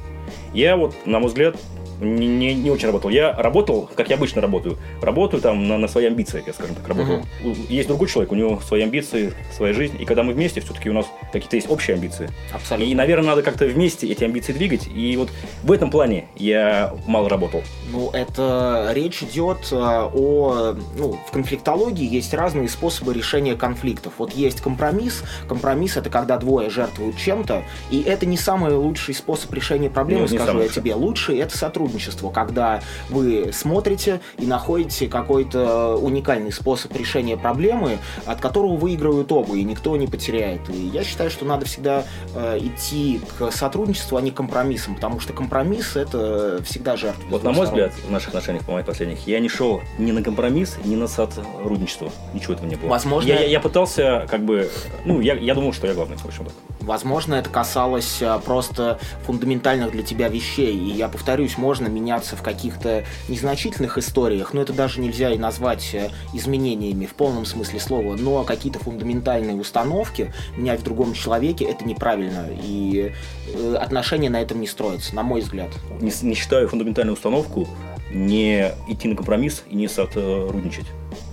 Я 0.54 0.76
вот, 0.76 0.94
на 1.06 1.18
мой 1.18 1.28
взгляд, 1.28 1.56
не, 2.00 2.26
не, 2.26 2.54
не 2.54 2.70
очень 2.70 2.86
работал. 2.86 3.10
Я 3.10 3.32
работал, 3.36 3.88
как 3.94 4.08
я 4.10 4.16
обычно 4.16 4.40
работаю. 4.42 4.76
Работаю 5.02 5.40
там 5.42 5.68
на, 5.68 5.78
на 5.78 5.88
свои 5.88 6.06
амбиции, 6.06 6.42
я 6.46 6.52
скажем 6.52 6.74
так, 6.74 6.86
работал. 6.88 7.22
У- 7.44 7.72
Есть 7.72 7.88
другой 7.88 8.08
человек, 8.08 8.32
у 8.32 8.34
него 8.34 8.60
свои 8.66 8.82
амбиции, 8.82 9.32
своя 9.56 9.72
жизнь. 9.74 9.96
И 10.00 10.04
когда 10.04 10.22
мы 10.22 10.32
вместе, 10.32 10.60
все-таки 10.60 10.90
у 10.90 10.92
нас 10.92 11.06
какие-то 11.32 11.56
есть 11.56 11.70
общие 11.70 11.94
амбиции. 11.94 12.30
Абсолютно. 12.52 12.90
И, 12.90 12.94
наверное, 12.94 13.28
надо 13.30 13.42
как-то 13.42 13.66
вместе 13.66 14.08
эти 14.08 14.24
амбиции 14.24 14.52
двигать. 14.52 14.88
И 14.94 15.16
вот 15.16 15.28
в 15.62 15.72
этом 15.72 15.90
плане 15.90 16.26
я 16.36 16.94
мало 17.06 17.28
работал. 17.28 17.62
Ну, 17.92 18.10
это 18.10 18.90
речь 18.94 19.22
идет 19.22 19.68
э, 19.72 19.76
о... 19.76 20.74
Ну, 20.96 21.18
в 21.26 21.30
конфликтологии 21.32 22.08
есть 22.12 22.32
разные 22.34 22.68
способы 22.68 23.12
решения 23.14 23.54
конфликтов. 23.54 24.14
Вот 24.18 24.32
есть 24.32 24.60
компромисс. 24.60 25.22
Компромисс— 25.48 25.96
это 25.96 26.10
когда 26.10 26.36
двое 26.38 26.70
жертвуют 26.70 27.16
чем-то, 27.16 27.62
и 27.90 28.00
это 28.02 28.26
не 28.26 28.36
самый 28.36 28.74
лучший 28.74 29.14
способ 29.14 29.52
решения 29.52 29.90
проблемы, 29.90 30.22
Ну, 30.22 30.28
скажу 30.28 30.60
я 30.62 30.68
тебе. 30.68 30.94
Лучший— 30.94 31.38
это 31.40 31.56
сотрудничество, 31.56 31.89
когда 32.30 32.80
вы 33.08 33.50
смотрите 33.52 34.20
и 34.38 34.46
находите 34.46 35.08
какой-то 35.08 35.96
уникальный 35.96 36.52
способ 36.52 36.94
решения 36.96 37.36
проблемы, 37.36 37.98
от 38.26 38.40
которого 38.40 38.76
выигрывают 38.76 39.30
оба, 39.32 39.56
и 39.56 39.62
никто 39.64 39.96
не 39.96 40.06
потеряет. 40.06 40.68
И 40.70 40.76
я 40.92 41.04
считаю, 41.04 41.30
что 41.30 41.44
надо 41.44 41.66
всегда 41.66 42.04
э, 42.34 42.58
идти 42.60 43.20
к 43.38 43.50
сотрудничеству, 43.52 44.16
а 44.16 44.20
не 44.20 44.30
к 44.30 44.34
компромиссам, 44.34 44.94
потому 44.94 45.20
что 45.20 45.32
компромисс— 45.32 45.90
это 45.96 46.62
всегда 46.64 46.96
жертва. 46.96 47.22
Вот 47.30 47.42
на 47.44 47.52
мой 47.52 47.66
взгляд, 47.66 47.92
в 48.06 48.10
наших 48.10 48.28
отношениях, 48.28 48.64
по 48.64 48.72
моих 48.72 48.86
последних, 48.86 49.26
я 49.26 49.40
не 49.40 49.48
шел 49.48 49.80
ни 49.98 50.12
на 50.12 50.22
компромисс, 50.22 50.76
ни 50.84 50.96
на 50.96 51.06
сотрудничество. 51.08 52.10
Ничего 52.34 52.54
этого 52.54 52.66
не 52.66 52.76
было. 52.76 52.88
Возможно- 52.88 53.28
Я, 53.28 53.40
я- 53.40 53.46
я 53.46 53.60
пытался, 53.60 54.26
как 54.30 54.44
бы, 54.44 54.70
ну, 55.04 55.20
я, 55.20 55.34
я 55.34 55.54
думал, 55.54 55.72
что 55.72 55.86
я 55.86 55.94
главный, 55.94 56.16
в 56.16 56.24
общем 56.24 56.44
так. 56.44 56.54
Возможно, 56.80 57.34
это 57.34 57.50
касалось 57.50 58.22
а, 58.22 58.38
просто 58.38 58.98
фундаментальных 59.26 59.92
для 59.92 60.02
тебя 60.02 60.28
вещей. 60.28 60.74
И 60.76 60.90
я 60.92 61.08
повторюсь, 61.08 61.58
можно 61.58 61.79
меняться 61.88 62.36
в 62.36 62.42
каких-то 62.42 63.04
незначительных 63.28 63.98
историях, 63.98 64.52
но 64.54 64.62
это 64.62 64.72
даже 64.72 65.00
нельзя 65.00 65.30
и 65.30 65.38
назвать 65.38 65.90
э, 65.94 66.10
изменениями 66.32 67.06
в 67.06 67.14
полном 67.14 67.44
смысле 67.44 67.80
слова. 67.80 68.16
Но 68.16 68.44
какие-то 68.44 68.78
фундаментальные 68.78 69.56
установки 69.56 70.32
менять 70.56 70.80
в 70.80 70.84
другом 70.84 71.14
человеке 71.14 71.64
это 71.64 71.84
неправильно. 71.84 72.46
И 72.62 73.12
э, 73.54 73.74
отношения 73.76 74.30
на 74.30 74.40
этом 74.40 74.60
не 74.60 74.66
строятся, 74.66 75.14
на 75.14 75.22
мой 75.22 75.40
взгляд. 75.40 75.70
Не, 76.00 76.12
не 76.22 76.34
считаю 76.34 76.68
фундаментальную 76.68 77.14
установку 77.14 77.68
не 78.12 78.72
идти 78.88 79.08
на 79.08 79.16
компромисс 79.16 79.62
и 79.68 79.76
не 79.76 79.88
сотрудничать. 79.88 80.86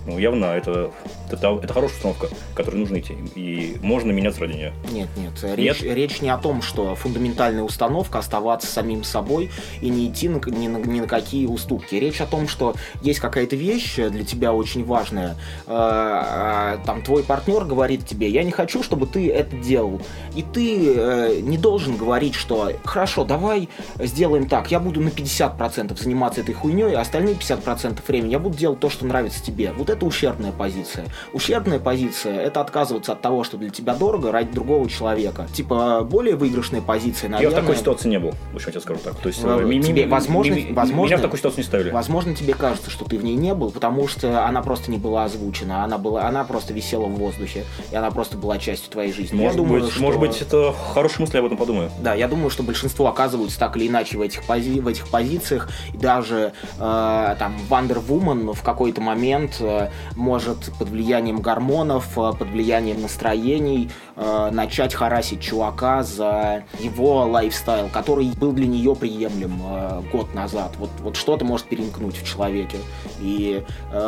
Ну, 0.07 0.17
явно 0.17 0.45
это 0.45 0.91
это, 1.31 1.59
это 1.61 1.73
хорошая 1.73 1.97
установка, 1.97 2.27
к 2.27 2.57
которой 2.57 2.77
нужно 2.77 2.99
идти. 2.99 3.15
И 3.35 3.77
можно 3.81 4.11
меняться 4.11 4.41
ради 4.41 4.53
нее. 4.53 4.73
Нет, 4.91 5.09
нет. 5.17 5.31
Речь, 5.55 5.81
нет? 5.81 5.95
речь 5.95 6.21
не 6.21 6.29
о 6.29 6.37
том, 6.37 6.61
что 6.61 6.95
фундаментальная 6.95 7.63
установка 7.63 8.19
оставаться 8.19 8.67
самим 8.67 9.03
собой 9.03 9.51
и 9.81 9.89
не 9.89 10.07
идти 10.07 10.29
на, 10.29 10.39
ни, 10.49 10.67
на, 10.67 10.77
ни 10.77 11.01
на 11.01 11.07
какие 11.07 11.45
уступки. 11.45 11.95
Речь 11.95 12.21
о 12.21 12.25
том, 12.25 12.47
что 12.47 12.75
есть 13.01 13.19
какая-то 13.19 13.55
вещь 13.55 13.95
для 13.95 14.23
тебя 14.23 14.53
очень 14.53 14.85
важная. 14.85 15.35
Э, 15.65 16.77
там 16.85 17.01
твой 17.01 17.23
партнер 17.23 17.65
говорит 17.65 18.05
тебе, 18.05 18.29
я 18.29 18.43
не 18.43 18.51
хочу, 18.51 18.83
чтобы 18.83 19.07
ты 19.07 19.29
это 19.31 19.55
делал. 19.57 20.01
И 20.35 20.43
ты 20.43 20.93
э, 20.95 21.39
не 21.41 21.57
должен 21.57 21.97
говорить, 21.97 22.35
что 22.35 22.71
хорошо, 22.83 23.25
давай 23.25 23.69
сделаем 23.99 24.47
так, 24.47 24.71
я 24.71 24.79
буду 24.79 25.01
на 25.01 25.09
50% 25.09 26.01
заниматься 26.01 26.41
этой 26.41 26.53
хуйней, 26.53 26.95
а 26.95 27.01
остальные 27.01 27.35
50% 27.35 27.99
времени 28.07 28.31
я 28.31 28.39
буду 28.39 28.57
делать 28.57 28.79
то, 28.79 28.89
что 28.89 29.05
нравится 29.05 29.43
тебе. 29.43 29.71
Вот 29.73 29.89
это 29.89 29.96
ущербная 30.05 30.51
позиция. 30.51 31.05
Ущербная 31.33 31.79
позиция– 31.79 32.39
это 32.41 32.61
отказываться 32.61 33.13
от 33.13 33.21
того, 33.21 33.43
что 33.43 33.57
для 33.57 33.69
тебя 33.69 33.93
дорого, 33.93 34.31
ради 34.31 34.51
другого 34.51 34.89
человека. 34.89 35.47
Типа, 35.53 36.01
более 36.03 36.35
выигрышная 36.35 36.81
позиция, 36.81 37.29
наверное... 37.29 37.55
Я 37.55 37.61
в 37.61 37.61
такой 37.61 37.77
ситуации 37.77 38.09
не 38.09 38.19
был, 38.19 38.33
в 38.51 38.55
общем, 38.55 38.67
я 38.67 38.71
тебе 38.71 38.81
скажу 38.81 38.99
так. 39.03 39.15
То 39.15 39.27
есть, 39.27 39.41
э, 39.43 39.81
тебе, 39.83 40.07
возможно, 40.07 40.55
возможно, 40.71 41.05
меня 41.05 41.17
в 41.17 41.21
такую 41.21 41.37
ситуацию 41.37 41.63
не 41.63 41.67
ставили. 41.67 41.89
Возможно, 41.89 42.35
тебе 42.35 42.53
кажется, 42.53 42.89
что 42.89 43.05
ты 43.05 43.17
в 43.17 43.23
ней 43.23 43.35
не 43.35 43.53
был, 43.53 43.71
потому 43.71 44.07
что 44.07 44.45
она 44.45 44.61
просто 44.61 44.91
не 44.91 44.97
была 44.97 45.25
озвучена, 45.25 45.83
она, 45.83 45.97
была, 45.97 46.27
она 46.27 46.43
просто 46.43 46.73
висела 46.73 47.05
в 47.05 47.15
воздухе, 47.15 47.65
и 47.91 47.95
она 47.95 48.11
просто 48.11 48.37
была 48.37 48.57
частью 48.57 48.91
твоей 48.91 49.11
жизни. 49.11 49.37
Может, 49.37 49.53
я 49.53 49.57
думаю, 49.57 49.81
быть, 49.83 49.91
что... 49.91 50.01
может 50.01 50.19
быть, 50.19 50.41
это 50.41 50.73
хорошая 50.93 51.21
мысль, 51.21 51.35
я 51.35 51.39
об 51.39 51.45
этом 51.45 51.57
подумаю. 51.57 51.91
Да, 52.01 52.13
я 52.13 52.27
думаю, 52.27 52.49
что 52.49 52.63
большинство 52.63 53.07
оказываются 53.07 53.59
так 53.59 53.75
или 53.77 53.87
иначе 53.87 54.17
в 54.17 54.21
этих, 54.21 54.43
пози... 54.43 54.79
в 54.79 54.87
этих 54.87 55.07
позициях, 55.07 55.69
и 55.93 55.97
даже 55.97 56.53
э, 56.77 57.35
там 57.39 57.57
Wonder 57.69 58.05
Woman 58.05 58.53
в 58.53 58.61
какой-то 58.63 59.01
момент 59.01 59.57
э, 59.59 59.86
может 60.15 60.71
под 60.77 60.89
влиянием 60.89 61.41
гормонов, 61.41 62.17
э, 62.17 62.33
под 62.37 62.49
влиянием 62.49 63.01
настроений 63.01 63.89
э, 64.15 64.49
начать 64.51 64.93
харасить 64.93 65.41
чувака 65.41 66.03
за 66.03 66.63
его 66.79 67.25
лайфстайл, 67.25 67.89
который 67.89 68.31
был 68.37 68.51
для 68.51 68.67
нее 68.67 68.95
приемлем 68.95 69.61
э, 69.63 70.01
год 70.11 70.33
назад. 70.33 70.75
Вот, 70.77 70.89
вот 70.99 71.15
что-то 71.15 71.45
может 71.45 71.67
перемкнуть 71.67 72.17
в 72.17 72.27
человеке. 72.27 72.77
И 73.21 73.63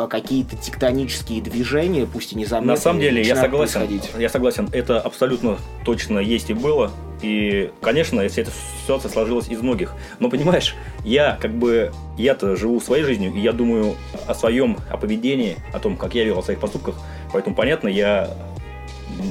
какие-то 0.08 0.56
тектонические 0.56 1.42
движения, 1.42 2.06
пусть 2.06 2.32
и 2.32 2.36
незаметные, 2.36 2.76
На 2.76 2.80
самом 2.80 3.00
деле, 3.00 3.22
я 3.22 3.36
согласен, 3.36 3.80
я 4.18 4.28
согласен, 4.28 4.68
это 4.72 5.00
абсолютно 5.00 5.58
точно 5.84 6.18
есть 6.18 6.50
и 6.50 6.54
было. 6.54 6.90
И, 7.22 7.70
конечно, 7.82 8.20
если 8.20 8.42
эта 8.42 8.52
ситуация 8.82 9.10
сложилась 9.10 9.48
из 9.48 9.60
многих. 9.60 9.94
Но 10.20 10.30
понимаешь, 10.30 10.74
я 11.04 11.38
как 11.40 11.52
бы, 11.52 11.92
я-то 12.16 12.56
живу 12.56 12.80
своей 12.80 13.04
жизнью, 13.04 13.32
и 13.34 13.40
я 13.40 13.52
думаю 13.52 13.94
о 14.26 14.34
своем, 14.34 14.78
о 14.90 14.96
поведении, 14.96 15.56
о 15.72 15.78
том, 15.80 15.96
как 15.96 16.14
я 16.14 16.24
вел 16.24 16.38
о 16.38 16.42
своих 16.42 16.60
поступках. 16.60 16.96
Поэтому, 17.32 17.54
понятно, 17.54 17.88
я 17.88 18.30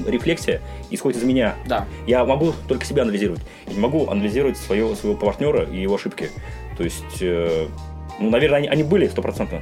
рефлексия 0.06 0.62
исходит 0.90 1.20
из 1.20 1.24
меня. 1.24 1.56
Да. 1.68 1.88
Я 2.06 2.26
могу 2.26 2.54
только 2.68 2.86
себя 2.86 3.04
анализировать. 3.04 3.42
Я 3.68 3.74
не 3.74 3.80
могу 3.80 4.08
анализировать 4.08 4.58
своего, 4.58 4.96
своего 4.96 5.18
партнера 5.18 5.64
и 5.64 5.82
его 5.82 5.96
ошибки. 5.96 6.30
То 6.78 6.84
есть, 6.84 7.22
э, 7.22 7.68
ну, 8.20 8.30
наверное, 8.30 8.60
они, 8.60 8.68
они 8.68 8.84
были 8.84 9.08
стопроцентно. 9.08 9.62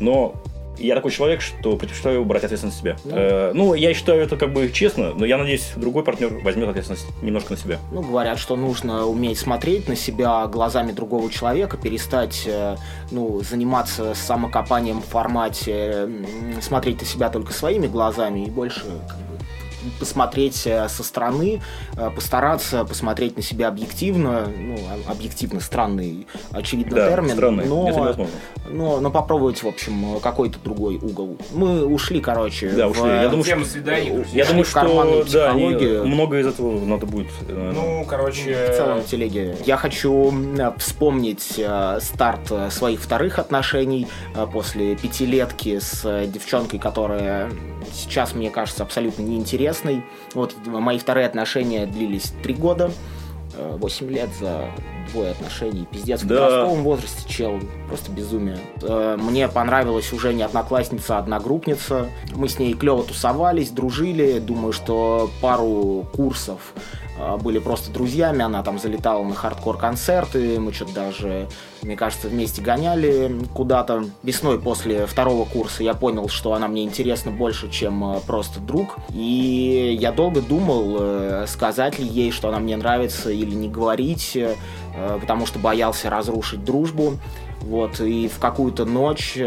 Но 0.00 0.34
я 0.78 0.94
такой 0.94 1.10
человек, 1.10 1.40
что 1.40 1.76
предпочитаю 1.76 2.24
брать 2.24 2.44
ответственность 2.44 2.82
на 2.82 2.92
себя. 2.94 2.96
Да. 3.04 3.16
Э, 3.16 3.52
ну, 3.54 3.74
я 3.74 3.94
считаю 3.94 4.22
это 4.22 4.36
как 4.36 4.52
бы 4.52 4.70
честно, 4.70 5.12
но 5.14 5.24
я 5.24 5.38
надеюсь, 5.38 5.72
другой 5.76 6.02
партнер 6.02 6.32
возьмет 6.42 6.68
ответственность 6.68 7.06
немножко 7.22 7.52
на 7.52 7.58
себя. 7.58 7.78
Ну, 7.92 8.02
говорят, 8.02 8.38
что 8.38 8.56
нужно 8.56 9.06
уметь 9.06 9.38
смотреть 9.38 9.88
на 9.88 9.96
себя 9.96 10.46
глазами 10.46 10.92
другого 10.92 11.30
человека, 11.30 11.76
перестать, 11.76 12.44
э, 12.46 12.76
ну, 13.10 13.42
заниматься 13.42 14.14
самокопанием 14.14 15.00
в 15.02 15.06
формате, 15.06 15.72
м, 15.72 16.26
смотреть 16.60 17.00
на 17.00 17.06
себя 17.06 17.28
только 17.28 17.52
своими 17.52 17.86
глазами 17.86 18.46
и 18.46 18.50
больше 18.50 18.82
как 19.08 19.18
бы, 19.18 19.31
посмотреть 19.98 20.62
э, 20.66 20.88
со 20.88 21.02
стороны, 21.02 21.60
э, 21.96 22.10
постараться 22.14 22.84
посмотреть 22.84 23.36
на 23.36 23.42
себя 23.42 23.68
объективно, 23.68 24.48
ну, 24.56 24.78
а- 25.08 25.12
объективно 25.12 25.60
странный, 25.60 26.26
очевидно, 26.50 26.96
Да, 26.96 27.08
термин, 27.08 27.30
странный, 27.36 27.66
но, 27.66 28.16
но, 28.70 29.00
но 29.00 29.10
попробовать, 29.10 29.62
в 29.62 29.66
общем, 29.68 30.20
какой-то 30.20 30.58
другой 30.62 30.96
угол. 30.96 31.36
Мы 31.52 31.84
ушли, 31.86 32.20
короче, 32.20 32.70
Да, 32.70 32.88
в, 32.88 32.92
ушли. 32.92 33.08
Я 33.08 33.28
думаю, 33.28 33.44
Тема 33.44 33.64
что- 33.64 33.78
Я 34.32 34.44
думаю, 34.46 34.64
в 34.64 34.72
карманную 34.72 35.24
что 35.26 35.32
да, 35.32 35.50
психологию. 35.52 36.06
много 36.06 36.38
из 36.38 36.46
этого 36.46 36.84
надо 36.84 37.06
будет. 37.06 37.28
э, 37.48 37.72
Ну, 37.74 38.04
короче... 38.08 38.70
в 38.72 38.76
целом 38.76 39.02
телеге. 39.04 39.56
Я 39.66 39.76
хочу 39.76 40.32
вспомнить 40.78 41.54
э, 41.58 41.98
старт 42.00 42.50
э, 42.50 42.70
своих 42.70 43.00
вторых 43.00 43.38
отношений 43.38 44.06
э, 44.34 44.46
после 44.52 44.96
пятилетки 44.96 45.78
с 45.78 46.02
э, 46.04 46.26
девчонкой, 46.26 46.78
которая 46.78 47.50
сейчас, 47.92 48.34
мне 48.34 48.50
кажется, 48.50 48.82
абсолютно 48.82 49.22
неинтересной. 49.22 50.04
Вот 50.34 50.54
мои 50.66 50.98
вторые 50.98 51.26
отношения 51.26 51.86
длились 51.86 52.32
три 52.42 52.54
года. 52.54 52.90
Э, 53.56 53.76
Восемь 53.78 54.08
лет 54.08 54.30
за 54.40 54.70
двое 55.12 55.32
отношений. 55.32 55.86
Пиздец, 55.90 56.22
в 56.22 56.26
Да. 56.26 56.36
подростковом 56.46 56.82
возрасте 56.84 57.28
чел. 57.28 57.60
Просто 57.88 58.10
безумие. 58.10 58.58
Э, 58.80 59.16
Мне 59.20 59.46
понравилась 59.48 60.12
уже 60.12 60.32
не 60.32 60.42
одноклассница, 60.42 61.16
а 61.16 61.18
одногруппница. 61.18 62.08
Мы 62.34 62.48
с 62.48 62.58
ней 62.58 62.72
клево 62.74 63.02
тусовались, 63.04 63.68
дружили. 63.70 64.38
Думаю, 64.38 64.72
что 64.72 65.30
пару 65.42 66.06
курсов 66.14 66.72
были 67.40 67.58
просто 67.58 67.92
друзьями. 67.92 68.42
Она 68.42 68.62
там 68.62 68.78
залетала 68.78 69.22
на 69.22 69.34
хардкор-концерты. 69.34 70.58
Мы 70.58 70.72
что-то 70.72 70.94
даже, 70.94 71.48
мне 71.82 71.96
кажется, 71.96 72.28
вместе 72.28 72.62
гоняли 72.62 73.36
куда-то. 73.54 74.04
Весной 74.22 74.60
после 74.60 75.06
второго 75.06 75.44
курса 75.44 75.82
я 75.82 75.94
понял, 75.94 76.28
что 76.28 76.54
она 76.54 76.68
мне 76.68 76.84
интересна 76.84 77.30
больше, 77.30 77.70
чем 77.70 78.16
э, 78.16 78.20
просто 78.26 78.60
друг. 78.60 78.96
И 79.10 79.96
я 80.00 80.12
долго 80.12 80.40
думал, 80.40 80.96
э, 81.00 81.46
сказать 81.48 81.98
ли 81.98 82.06
ей, 82.06 82.30
что 82.30 82.48
она 82.48 82.58
мне 82.58 82.76
нравится, 82.76 83.30
или 83.30 83.54
не 83.54 83.68
говорить, 83.68 84.36
э, 84.36 84.56
потому 85.20 85.46
что 85.46 85.58
боялся 85.58 86.10
разрушить 86.10 86.64
дружбу. 86.64 87.18
Вот, 87.60 88.00
и 88.00 88.26
в 88.26 88.40
какую-то 88.40 88.84
ночь 88.84 89.38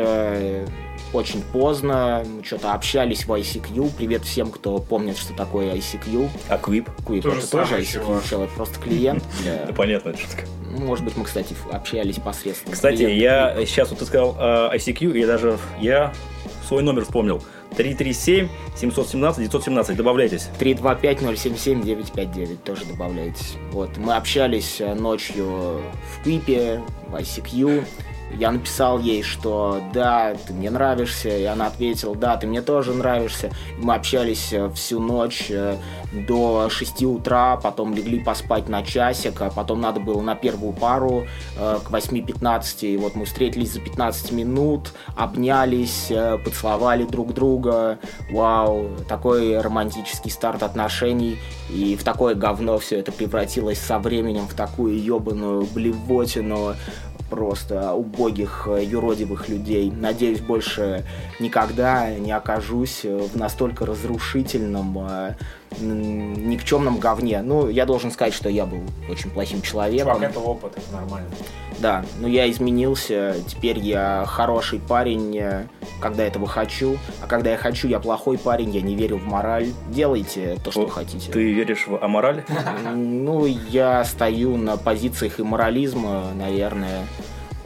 очень 1.16 1.42
поздно, 1.42 2.24
мы 2.26 2.44
что-то 2.44 2.74
общались 2.74 3.26
в 3.26 3.32
ICQ. 3.32 3.92
Привет 3.98 4.24
всем, 4.24 4.52
кто 4.52 4.78
помнит, 4.80 5.18
что 5.18 5.34
такое 5.34 5.74
ICQ. 5.76 6.30
А 6.50 6.58
Квип? 6.58 6.90
Quip, 7.06 7.22
То 7.22 7.30
это 7.30 7.50
тоже 7.50 7.80
ICQ, 7.80 7.94
чувак. 7.94 8.24
чел, 8.30 8.44
это 8.44 8.54
просто 8.54 8.80
клиент. 8.80 9.24
Да, 9.46 9.74
понятно, 9.74 10.16
шутка. 10.18 10.44
Может 10.72 11.06
быть, 11.06 11.16
мы, 11.16 11.24
кстати, 11.24 11.56
общались 11.72 12.16
посредством. 12.18 12.74
Кстати, 12.74 13.04
я 13.04 13.56
Quip. 13.56 13.66
сейчас 13.66 13.90
вот 13.92 14.00
ты 14.00 14.06
сказал 14.06 14.36
э, 14.38 14.76
ICQ, 14.76 15.18
я 15.18 15.28
даже 15.28 15.58
я 15.80 16.14
свой 16.68 16.84
номер 16.84 17.06
вспомнил. 17.06 17.42
337 17.78 18.50
717 18.76 19.40
917. 19.40 19.96
Добавляйтесь. 19.96 20.50
325-077-959 20.60 22.58
тоже 22.64 22.86
добавляйтесь. 22.86 23.56
Вот, 23.72 23.96
мы 23.98 24.16
общались 24.16 24.82
э, 24.82 24.94
ночью 24.94 25.82
в 26.18 26.24
Квипе, 26.24 26.82
в 27.08 27.16
ICQ. 27.16 27.86
Я 28.34 28.52
написал 28.52 29.00
ей, 29.00 29.24
что 29.24 29.82
да, 29.94 30.36
ты 30.36 30.54
мне 30.54 30.70
нравишься, 30.70 31.30
и 31.30 31.44
она 31.44 31.68
ответила, 31.68 32.16
да, 32.16 32.36
ты 32.38 32.48
мне 32.48 32.62
тоже 32.62 32.94
нравишься. 32.94 33.52
Мы 33.78 33.96
общались 33.96 34.52
э, 34.52 34.70
всю 34.72 35.00
ночь 35.00 35.48
э, 35.50 35.78
до 36.12 36.68
6 36.70 37.04
утра, 37.04 37.56
потом 37.58 37.94
легли 37.94 38.20
поспать 38.20 38.68
на 38.68 38.84
часик, 38.84 39.42
а 39.42 39.50
потом 39.50 39.80
надо 39.80 40.00
было 40.00 40.22
на 40.22 40.36
первую 40.36 40.74
пару 40.74 41.28
э, 41.58 41.78
к 41.84 41.90
8.15. 41.90 42.88
И 42.88 42.98
вот 42.98 43.16
мы 43.16 43.26
встретились 43.26 43.74
за 43.74 43.80
15 43.80 44.32
минут, 44.34 44.94
обнялись, 45.16 46.12
поцеловали 46.44 47.04
друг 47.04 47.34
друга. 47.34 48.00
Вау, 48.32 48.90
такой 49.08 49.62
романтический 49.62 50.32
старт 50.32 50.64
отношений. 50.64 51.38
И 51.70 51.96
в 51.96 52.04
такое 52.04 52.36
говно 52.36 52.78
все 52.80 53.00
это 53.00 53.12
превратилось 53.12 53.80
со 53.80 53.98
временем 53.98 54.48
в 54.48 54.54
такую 54.54 55.02
ебаную 55.02 55.66
блевотину 55.74 56.76
просто 57.36 57.94
убогих, 57.94 58.68
э, 58.72 58.84
юродивых 58.86 59.50
людей. 59.50 59.92
Надеюсь, 59.92 60.40
больше 60.40 61.04
никогда 61.42 62.10
не 62.14 62.32
окажусь 62.32 63.02
э, 63.04 63.18
в 63.18 63.36
настолько 63.36 63.86
разрушительном, 63.86 64.98
э, 65.00 65.36
никчемном 65.80 67.00
говне. 67.00 67.42
Ну, 67.42 67.70
я 67.70 67.86
должен 67.86 68.12
сказать, 68.12 68.34
что 68.34 68.50
я 68.50 68.66
был 68.66 68.82
очень 69.10 69.30
плохим 69.30 69.62
человеком. 69.62 70.14
Чувак, 70.16 70.30
это 70.30 70.40
опыт, 70.40 70.74
это 70.78 70.94
нормально. 70.94 71.30
Да, 71.80 72.06
но 72.20 72.28
я 72.28 72.50
изменился, 72.50 73.36
теперь 73.48 73.80
я 73.80 74.24
хороший 74.26 74.80
парень, 74.80 75.38
э, 75.38 75.68
когда 76.00 76.24
этого 76.24 76.48
хочу, 76.48 76.98
а 77.22 77.28
когда 77.28 77.52
я 77.52 77.58
хочу, 77.58 77.88
я 77.88 78.00
плохой 78.00 78.38
парень, 78.38 78.70
я 78.70 78.82
не 78.82 78.96
верю 78.96 79.18
в 79.18 79.26
мораль. 79.26 79.68
Делайте 79.90 80.58
то, 80.64 80.72
что 80.72 80.84
О, 80.84 80.88
хотите. 80.88 81.32
Ты 81.32 81.52
веришь 81.52 81.88
в 81.88 82.02
амораль? 82.02 82.44
Ну, 82.96 83.46
я 83.46 84.04
стою 84.06 84.58
на 84.58 84.78
позициях 84.78 85.40
имморализма, 85.40 86.32
наверное. 86.34 87.06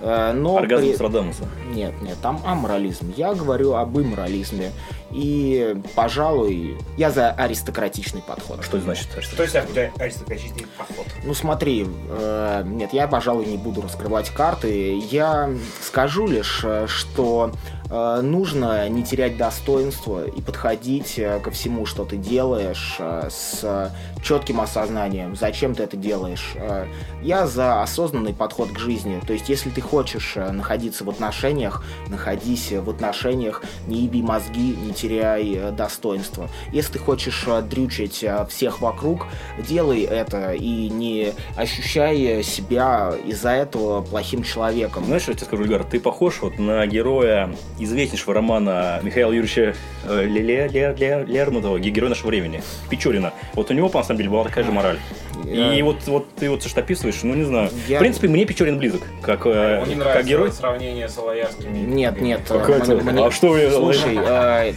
Э, 0.01 0.31
Но 0.33 0.57
Оргазм 0.57 0.83
при- 0.85 0.93
Страдамуса. 0.95 1.43
Нет, 1.73 1.93
нет, 2.01 2.17
там 2.21 2.41
аморализм. 2.45 3.13
Я 3.17 3.33
говорю 3.33 3.73
об 3.73 3.97
имморализме. 3.97 4.71
И, 5.11 5.75
пожалуй, 5.95 6.77
я 6.97 7.09
за 7.09 7.31
аристократичный 7.31 8.21
подход. 8.21 8.63
Что 8.63 8.77
это 8.77 8.85
значит? 8.85 9.07
Что 9.19 9.47
себя 9.47 9.63
у 9.67 9.71
тебя 9.71 9.91
аристократический 9.97 10.67
поход? 10.77 11.05
Ну 11.23 11.33
смотри, 11.33 11.87
э, 12.09 12.63
нет, 12.65 12.93
я, 12.93 13.07
пожалуй, 13.07 13.45
не 13.45 13.57
буду 13.57 13.81
раскрывать 13.81 14.29
карты. 14.29 14.97
Я 15.09 15.49
скажу 15.81 16.27
лишь, 16.27 16.61
э, 16.63 16.85
что 16.87 17.51
нужно 17.89 18.87
не 18.89 19.03
терять 19.03 19.37
достоинство 19.37 20.25
и 20.25 20.41
подходить 20.41 21.17
э, 21.17 21.39
ко 21.39 21.51
всему, 21.51 21.85
что 21.85 22.05
ты 22.05 22.17
делаешь, 22.17 22.95
э, 22.99 23.29
с 23.29 23.91
четким 24.23 24.61
осознанием, 24.61 25.35
зачем 25.35 25.75
ты 25.75 25.83
это 25.83 25.97
делаешь. 25.97 26.53
Э, 26.55 26.85
я 27.21 27.47
за 27.47 27.81
осознанный 27.81 28.33
подход 28.33 28.71
к 28.71 28.79
жизни. 28.79 29.19
То 29.25 29.33
есть, 29.33 29.49
если 29.49 29.69
ты 29.69 29.81
хочешь 29.81 30.33
э, 30.35 30.51
находиться 30.51 31.03
в 31.03 31.09
отношениях, 31.09 31.83
находись 32.07 32.71
в 32.71 32.89
отношениях, 32.89 33.63
не 33.87 34.01
еби 34.01 34.21
мозги, 34.21 34.75
не 34.75 34.93
теряй 34.93 35.55
э, 35.55 35.71
достоинства. 35.71 36.49
Если 36.71 36.93
ты 36.93 36.99
хочешь 36.99 37.43
э, 37.47 37.61
дрючить 37.61 38.23
э, 38.23 38.45
всех 38.49 38.81
вокруг, 38.81 39.25
делай 39.57 40.01
это 40.01 40.53
и 40.53 40.89
не 40.89 41.33
ощущай 41.55 42.43
себя 42.43 43.13
из-за 43.25 43.51
этого 43.51 44.01
плохим 44.01 44.43
человеком. 44.43 45.05
Знаешь, 45.05 45.27
я 45.27 45.33
тебе 45.33 45.45
скажу, 45.45 45.63
Ильгар, 45.63 45.83
ты 45.83 45.99
похож 45.99 46.39
вот 46.41 46.59
на 46.59 46.85
героя 46.87 47.55
известнейшего 47.79 48.33
романа 48.33 48.99
Михаила 49.03 49.31
Юрьевича 49.31 49.75
э, 50.05 50.25
Ле- 50.25 50.41
Ле- 50.41 50.67
Ле- 50.67 51.25
Лермонтова 51.25 51.79
«Герой 51.79 52.09
нашего 52.09 52.27
времени» 52.27 52.61
Печорина. 52.89 53.33
Вот 53.53 53.71
у 53.71 53.73
него, 53.73 53.89
на 53.93 54.03
самом 54.03 54.17
деле, 54.17 54.29
была 54.29 54.43
такая 54.43 54.63
же 54.63 54.71
мораль. 54.71 54.99
Я- 55.45 55.73
И 55.73 55.81
вот, 55.81 55.97
вот 56.07 56.27
ты 56.35 56.49
вот 56.49 56.63
что 56.63 56.79
описываешь, 56.79 57.19
ну 57.23 57.33
не 57.33 57.43
знаю. 57.45 57.69
Я- 57.87 57.97
В 57.97 57.99
принципе, 57.99 58.27
мне 58.27 58.45
Печорин 58.45 58.77
близок, 58.77 59.01
как, 59.21 59.45
э, 59.45 59.83
не 59.87 59.93
как 59.95 59.97
нравится 59.97 60.29
герой. 60.29 60.51
сравнение 60.51 61.07
с 61.09 61.17
Алаярскими. 61.17 61.77
Нет, 61.77 62.21
нет. 62.21 62.41
Какой 62.47 62.77
это? 62.77 62.95
мне- 62.95 63.25
А 63.25 63.31
что 63.31 63.49
вы- 63.49 63.69
Слушай, 63.71 64.17
э, 64.21 64.73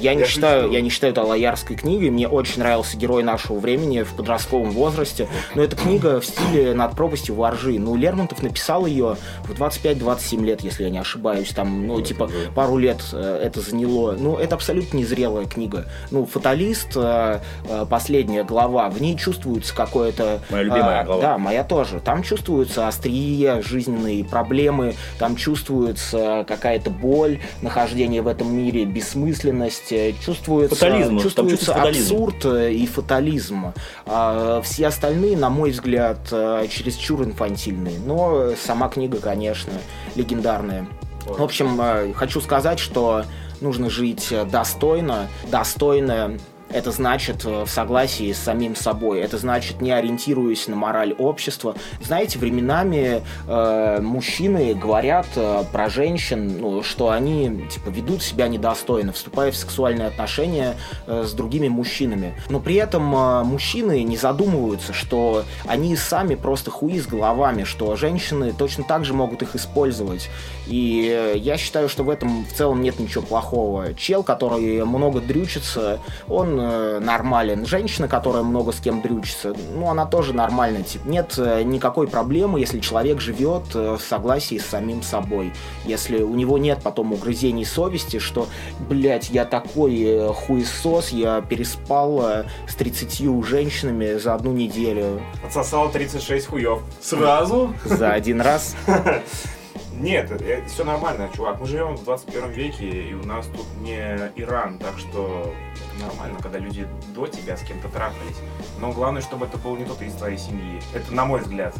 я 0.00 0.14
не 0.14 0.20
Я 0.20 0.26
считаю, 0.26 0.70
я 0.70 0.80
не 0.80 0.90
считаю 0.90 1.12
это 1.12 1.22
лоярской 1.22 1.76
книгой. 1.76 2.10
Мне 2.10 2.28
очень 2.28 2.60
нравился 2.60 2.96
герой 2.96 3.22
нашего 3.22 3.58
времени 3.58 4.02
в 4.02 4.12
подростковом 4.14 4.70
возрасте. 4.70 5.28
Но 5.54 5.62
эта 5.62 5.76
книга 5.76 6.20
в 6.20 6.26
стиле 6.26 6.74
над 6.74 6.92
пропастью 6.96 7.34
воржи. 7.34 7.78
Ну, 7.78 7.96
Лермонтов 7.96 8.42
написал 8.42 8.86
ее 8.86 9.16
в 9.44 9.52
25-27 9.52 10.44
лет, 10.44 10.60
если 10.62 10.84
я 10.84 10.90
не 10.90 10.98
ошибаюсь. 10.98 11.50
Там, 11.50 11.86
ну, 11.86 12.00
типа, 12.00 12.30
пару 12.54 12.76
лет 12.78 12.98
э, 13.12 13.40
это 13.44 13.60
заняло. 13.60 14.12
Ну, 14.18 14.36
это 14.36 14.54
абсолютно 14.54 14.98
незрелая 14.98 15.46
книга. 15.46 15.86
Ну, 16.10 16.26
фаталист, 16.26 16.92
э, 16.96 17.40
э, 17.68 17.86
последняя 17.88 18.44
глава, 18.44 18.88
в 18.90 19.00
ней 19.00 19.16
чувствуется 19.16 19.74
какое-то... 20.12 20.40
Моя 20.50 20.62
любимая 20.62 21.00
а, 21.00 21.04
глава. 21.04 21.22
Да, 21.22 21.38
моя 21.38 21.64
тоже. 21.64 22.00
Там 22.00 22.22
чувствуются 22.22 22.88
острие, 22.88 23.62
жизненные 23.62 24.24
проблемы, 24.24 24.94
там 25.18 25.36
чувствуется 25.36 26.44
какая-то 26.46 26.90
боль, 26.90 27.40
нахождение 27.62 28.22
в 28.22 28.28
этом 28.28 28.54
мире, 28.54 28.84
бессмысленность, 28.84 29.92
э, 29.92 30.14
чувствуется, 30.24 30.76
Фатализм, 30.76 31.18
чувствуется 31.18 31.56
чувствуется 31.56 31.74
фатализм. 31.74 32.14
абсурд 32.14 32.44
э, 32.44 32.72
и 32.72 32.86
фатализм. 32.86 33.72
А 34.06 34.60
все 34.62 34.86
остальные, 34.88 35.36
на 35.36 35.50
мой 35.50 35.70
взгляд, 35.70 36.18
э, 36.30 36.66
чересчур 36.70 37.22
инфантильные. 37.22 37.98
Но 37.98 38.50
сама 38.62 38.88
книга, 38.88 39.18
конечно, 39.18 39.72
легендарная. 40.14 40.86
В 41.26 41.42
общем, 41.42 42.12
хочу 42.14 42.42
сказать, 42.42 42.78
что 42.78 43.24
нужно 43.62 43.88
жить 43.88 44.30
достойно, 44.50 45.28
достойно 45.50 46.36
это 46.74 46.90
значит 46.90 47.44
э, 47.44 47.64
в 47.64 47.70
согласии 47.70 48.32
с 48.32 48.38
самим 48.38 48.74
собой. 48.74 49.20
Это 49.20 49.38
значит 49.38 49.80
не 49.80 49.92
ориентируясь 49.92 50.66
на 50.66 50.74
мораль 50.74 51.12
общества. 51.12 51.76
Знаете, 52.02 52.38
временами 52.38 53.22
э, 53.46 54.00
мужчины 54.00 54.74
говорят 54.74 55.26
э, 55.36 55.62
про 55.72 55.88
женщин, 55.88 56.60
ну, 56.60 56.82
что 56.82 57.10
они 57.10 57.66
типа 57.70 57.90
ведут 57.90 58.22
себя 58.22 58.48
недостойно, 58.48 59.12
вступая 59.12 59.52
в 59.52 59.56
сексуальные 59.56 60.08
отношения 60.08 60.74
э, 61.06 61.24
с 61.24 61.32
другими 61.32 61.68
мужчинами. 61.68 62.34
Но 62.50 62.58
при 62.58 62.74
этом 62.74 63.14
э, 63.14 63.44
мужчины 63.44 64.02
не 64.02 64.16
задумываются, 64.16 64.92
что 64.92 65.44
они 65.66 65.94
сами 65.96 66.34
просто 66.34 66.72
хуи 66.72 66.98
с 66.98 67.06
головами, 67.06 67.62
что 67.62 67.94
женщины 67.94 68.52
точно 68.52 68.82
так 68.82 69.04
же 69.04 69.14
могут 69.14 69.42
их 69.42 69.54
использовать. 69.54 70.28
И 70.66 71.08
э, 71.08 71.38
я 71.38 71.56
считаю, 71.56 71.88
что 71.88 72.02
в 72.02 72.10
этом 72.10 72.44
в 72.44 72.52
целом 72.52 72.82
нет 72.82 72.98
ничего 72.98 73.22
плохого. 73.22 73.94
Чел, 73.94 74.24
который 74.24 74.84
много 74.84 75.20
дрючится, 75.20 76.00
он 76.28 76.63
э, 76.64 76.98
нормален. 77.00 77.66
Женщина, 77.66 78.08
которая 78.08 78.42
много 78.42 78.72
с 78.72 78.80
кем 78.80 79.00
дрючится, 79.02 79.54
ну, 79.74 79.88
она 79.88 80.06
тоже 80.06 80.32
нормальная. 80.32 80.82
Типа, 80.82 81.06
нет 81.08 81.34
э, 81.38 81.62
никакой 81.62 82.08
проблемы, 82.08 82.60
если 82.60 82.80
человек 82.80 83.20
живет 83.20 83.62
э, 83.74 83.96
в 83.96 84.00
согласии 84.00 84.58
с 84.58 84.66
самим 84.66 85.02
собой. 85.02 85.52
Если 85.84 86.22
у 86.22 86.34
него 86.34 86.58
нет 86.58 86.80
потом 86.82 87.12
угрызений 87.12 87.64
совести, 87.64 88.18
что, 88.18 88.48
блядь, 88.88 89.30
я 89.30 89.44
такой 89.44 90.00
э, 90.02 90.32
хуесос, 90.32 91.10
я 91.10 91.40
переспал 91.40 92.44
с 92.68 92.74
30 92.74 93.44
женщинами 93.44 94.18
за 94.18 94.34
одну 94.34 94.52
неделю 94.52 95.20
Отсосал 95.44 95.90
36 95.90 96.46
хуев. 96.46 96.80
Сразу? 97.00 97.72
за 97.84 98.12
один 98.12 98.40
раз. 98.40 98.76
Нет, 99.98 100.30
все 100.66 100.84
нормально, 100.84 101.30
чувак. 101.34 101.60
Мы 101.60 101.66
живем 101.66 101.96
в 101.96 102.04
21 102.04 102.50
веке, 102.50 102.88
и 103.10 103.14
у 103.14 103.24
нас 103.24 103.46
тут 103.46 103.66
не 103.80 103.96
Иран, 104.36 104.78
так 104.78 104.98
что 104.98 105.54
это 105.74 106.04
нормально, 106.04 106.38
когда 106.42 106.58
люди 106.58 106.86
до 107.14 107.26
тебя 107.26 107.56
с 107.56 107.62
кем-то 107.62 107.88
трахались. 107.88 108.36
Но 108.80 108.92
главное, 108.92 109.22
чтобы 109.22 109.46
это 109.46 109.56
был 109.58 109.76
не 109.76 109.84
кто-то 109.84 110.04
из 110.04 110.14
твоей 110.14 110.38
семьи. 110.38 110.80
Это 110.94 111.12
на 111.14 111.24
мой 111.24 111.40
взгляд. 111.40 111.74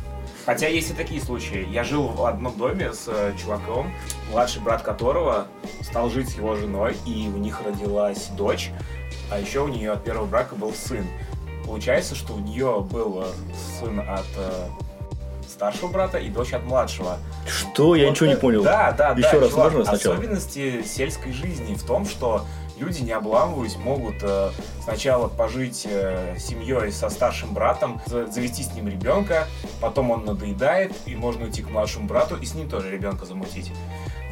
Хотя 0.46 0.68
есть 0.68 0.90
и 0.90 0.94
такие 0.94 1.20
случаи. 1.20 1.66
Я 1.70 1.84
жил 1.84 2.08
в 2.08 2.24
одном 2.24 2.56
доме 2.56 2.92
с 2.92 3.08
э, 3.08 3.32
чуваком, 3.40 3.92
младший 4.30 4.62
брат 4.62 4.82
которого 4.82 5.46
стал 5.80 6.10
жить 6.10 6.28
с 6.28 6.34
его 6.36 6.54
женой, 6.54 6.96
и 7.06 7.28
у 7.34 7.38
них 7.38 7.62
родилась 7.62 8.28
дочь, 8.28 8.70
а 9.30 9.40
еще 9.40 9.60
у 9.60 9.68
нее 9.68 9.92
от 9.92 10.04
первого 10.04 10.26
брака 10.26 10.54
был 10.54 10.72
сын. 10.72 11.06
Получается, 11.64 12.14
что 12.14 12.34
у 12.34 12.38
нее 12.38 12.86
был 12.90 13.22
э, 13.22 13.26
сын 13.80 14.00
от 14.00 14.26
э, 14.36 14.68
старшего 15.54 15.88
брата 15.88 16.18
и 16.18 16.28
дочь 16.28 16.52
от 16.52 16.64
младшего. 16.64 17.18
Что? 17.46 17.94
Я 17.94 18.06
Вот 18.06 18.10
ничего 18.10 18.26
не 18.26 18.36
понял. 18.36 18.62
Да, 18.62 18.92
да, 18.92 19.10
Еще 19.12 19.30
да, 19.32 19.40
раз 19.40 19.50
чувак, 19.50 19.72
можно 19.72 19.84
сначала? 19.84 20.14
Особенности 20.16 20.82
сельской 20.82 21.32
жизни 21.32 21.74
в 21.74 21.82
том, 21.84 22.04
что 22.04 22.44
люди, 22.78 23.02
не 23.02 23.12
обламываясь, 23.12 23.76
могут 23.76 24.16
э, 24.22 24.50
сначала 24.82 25.28
пожить 25.28 25.86
э, 25.88 26.36
семьей 26.38 26.90
со 26.92 27.08
старшим 27.08 27.54
братом, 27.54 28.00
за- 28.06 28.26
завести 28.26 28.62
с 28.62 28.72
ним 28.72 28.88
ребенка, 28.88 29.46
потом 29.80 30.10
он 30.10 30.24
надоедает, 30.24 30.92
и 31.06 31.14
можно 31.14 31.44
уйти 31.44 31.62
к 31.62 31.70
младшему 31.70 32.06
брату 32.06 32.36
и 32.36 32.44
с 32.46 32.54
ним 32.54 32.68
тоже 32.68 32.90
ребенка 32.90 33.24
замутить. 33.26 33.70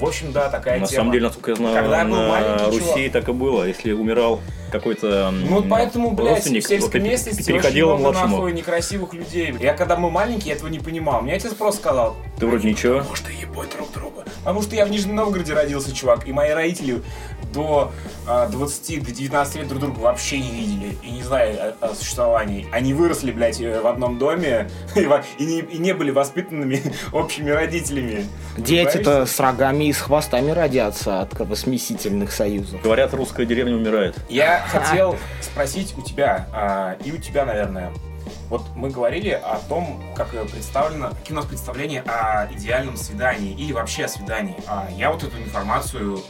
В 0.01 0.05
общем, 0.05 0.33
да, 0.33 0.49
такая 0.49 0.81
На 0.81 0.87
тема. 0.87 0.97
самом 1.03 1.13
деле, 1.13 1.27
насколько 1.27 1.51
я 1.53 1.57
знаю, 1.57 1.77
Когда 1.77 2.05
на 2.05 2.67
Руси 2.67 2.81
чувак. 2.81 3.13
так 3.13 3.29
и 3.29 3.33
было. 3.33 3.63
Если 3.65 3.93
умирал 3.93 4.41
какой-то 4.73 5.31
Ну 5.31 5.63
поэтому, 5.63 6.11
блядь, 6.13 6.45
в 6.45 6.61
сельской 6.61 7.01
местности 7.01 7.47
переходил 7.47 7.91
очень 7.91 8.01
много 8.01 8.13
младшему. 8.15 8.37
нахуй 8.39 8.53
некрасивых 8.53 9.13
людей. 9.15 9.55
Я 9.61 9.75
когда 9.75 9.95
мы 9.97 10.11
маленькие, 10.11 10.49
я 10.49 10.55
этого 10.57 10.69
не 10.69 10.81
понимал. 10.81 11.21
Мне 11.23 11.35
отец 11.35 11.55
просто 11.55 11.81
сказал, 11.83 12.17
Ты 12.39 12.47
вроде 12.47 12.69
ничего. 12.71 13.05
Что 13.15 13.31
ебать 13.31 13.71
друг 13.77 13.93
друга. 13.93 14.25
Потому 14.41 14.63
что 14.63 14.75
я 14.75 14.87
в 14.87 14.91
Нижнем 14.91 15.15
Новгороде 15.15 15.53
родился, 15.55 15.95
чувак, 15.95 16.27
и 16.27 16.33
мои 16.33 16.51
родители 16.51 17.01
до 17.53 17.93
а, 18.27 18.49
20 18.49 19.05
до 19.05 19.13
19 19.13 19.57
лет 19.57 19.69
друг 19.69 19.81
друга 19.81 19.99
вообще 20.01 20.39
не 20.39 20.51
видели 20.51 20.99
и 21.03 21.11
не 21.11 21.23
знали 21.23 21.57
о, 21.57 21.75
о 21.81 21.95
существовании. 21.95 22.67
Они 22.73 22.95
выросли, 22.95 23.33
блядь, 23.33 23.61
э, 23.61 23.81
в 23.81 23.87
одном 23.87 24.19
доме 24.19 24.71
и, 24.95 25.09
и 25.39 25.45
не, 25.45 25.61
и 25.61 25.79
не 25.79 25.93
были 25.93 26.11
воспитанными 26.11 26.83
общими 27.13 27.51
родителями. 27.51 28.27
Дети-то 28.57 29.27
с 29.27 29.39
рогами 29.41 29.85
и 29.85 29.93
с 29.93 29.99
хвостами 29.99 30.51
родятся 30.51 31.21
от 31.21 31.35
кровосмесительных 31.35 32.33
союзов. 32.33 32.83
Говорят, 32.83 33.15
русская 33.15 33.47
деревня 33.47 33.77
умирает. 33.77 34.17
Я 34.29 34.61
хотел 34.69 35.17
спросить 35.41 35.95
у 35.97 36.03
тебя, 36.03 36.49
а, 36.53 36.97
и 37.05 37.13
у 37.13 37.19
тебя, 37.19 37.45
наверное, 37.45 37.93
вот 38.49 38.63
мы 38.77 38.91
говорили 38.91 39.31
о 39.31 39.59
том, 39.69 40.03
как 40.15 40.35
э, 40.35 40.45
представлено, 40.45 41.11
какие 41.11 41.33
у 41.33 41.41
нас 41.41 41.47
представления 41.47 42.03
о 42.03 42.47
идеальном 42.53 42.97
свидании 42.97 43.55
или 43.55 43.73
вообще 43.73 44.05
о 44.05 44.09
свидании. 44.09 44.57
А 44.67 44.89
я 44.97 45.11
вот 45.11 45.23
эту 45.23 45.39
информацию 45.39 46.23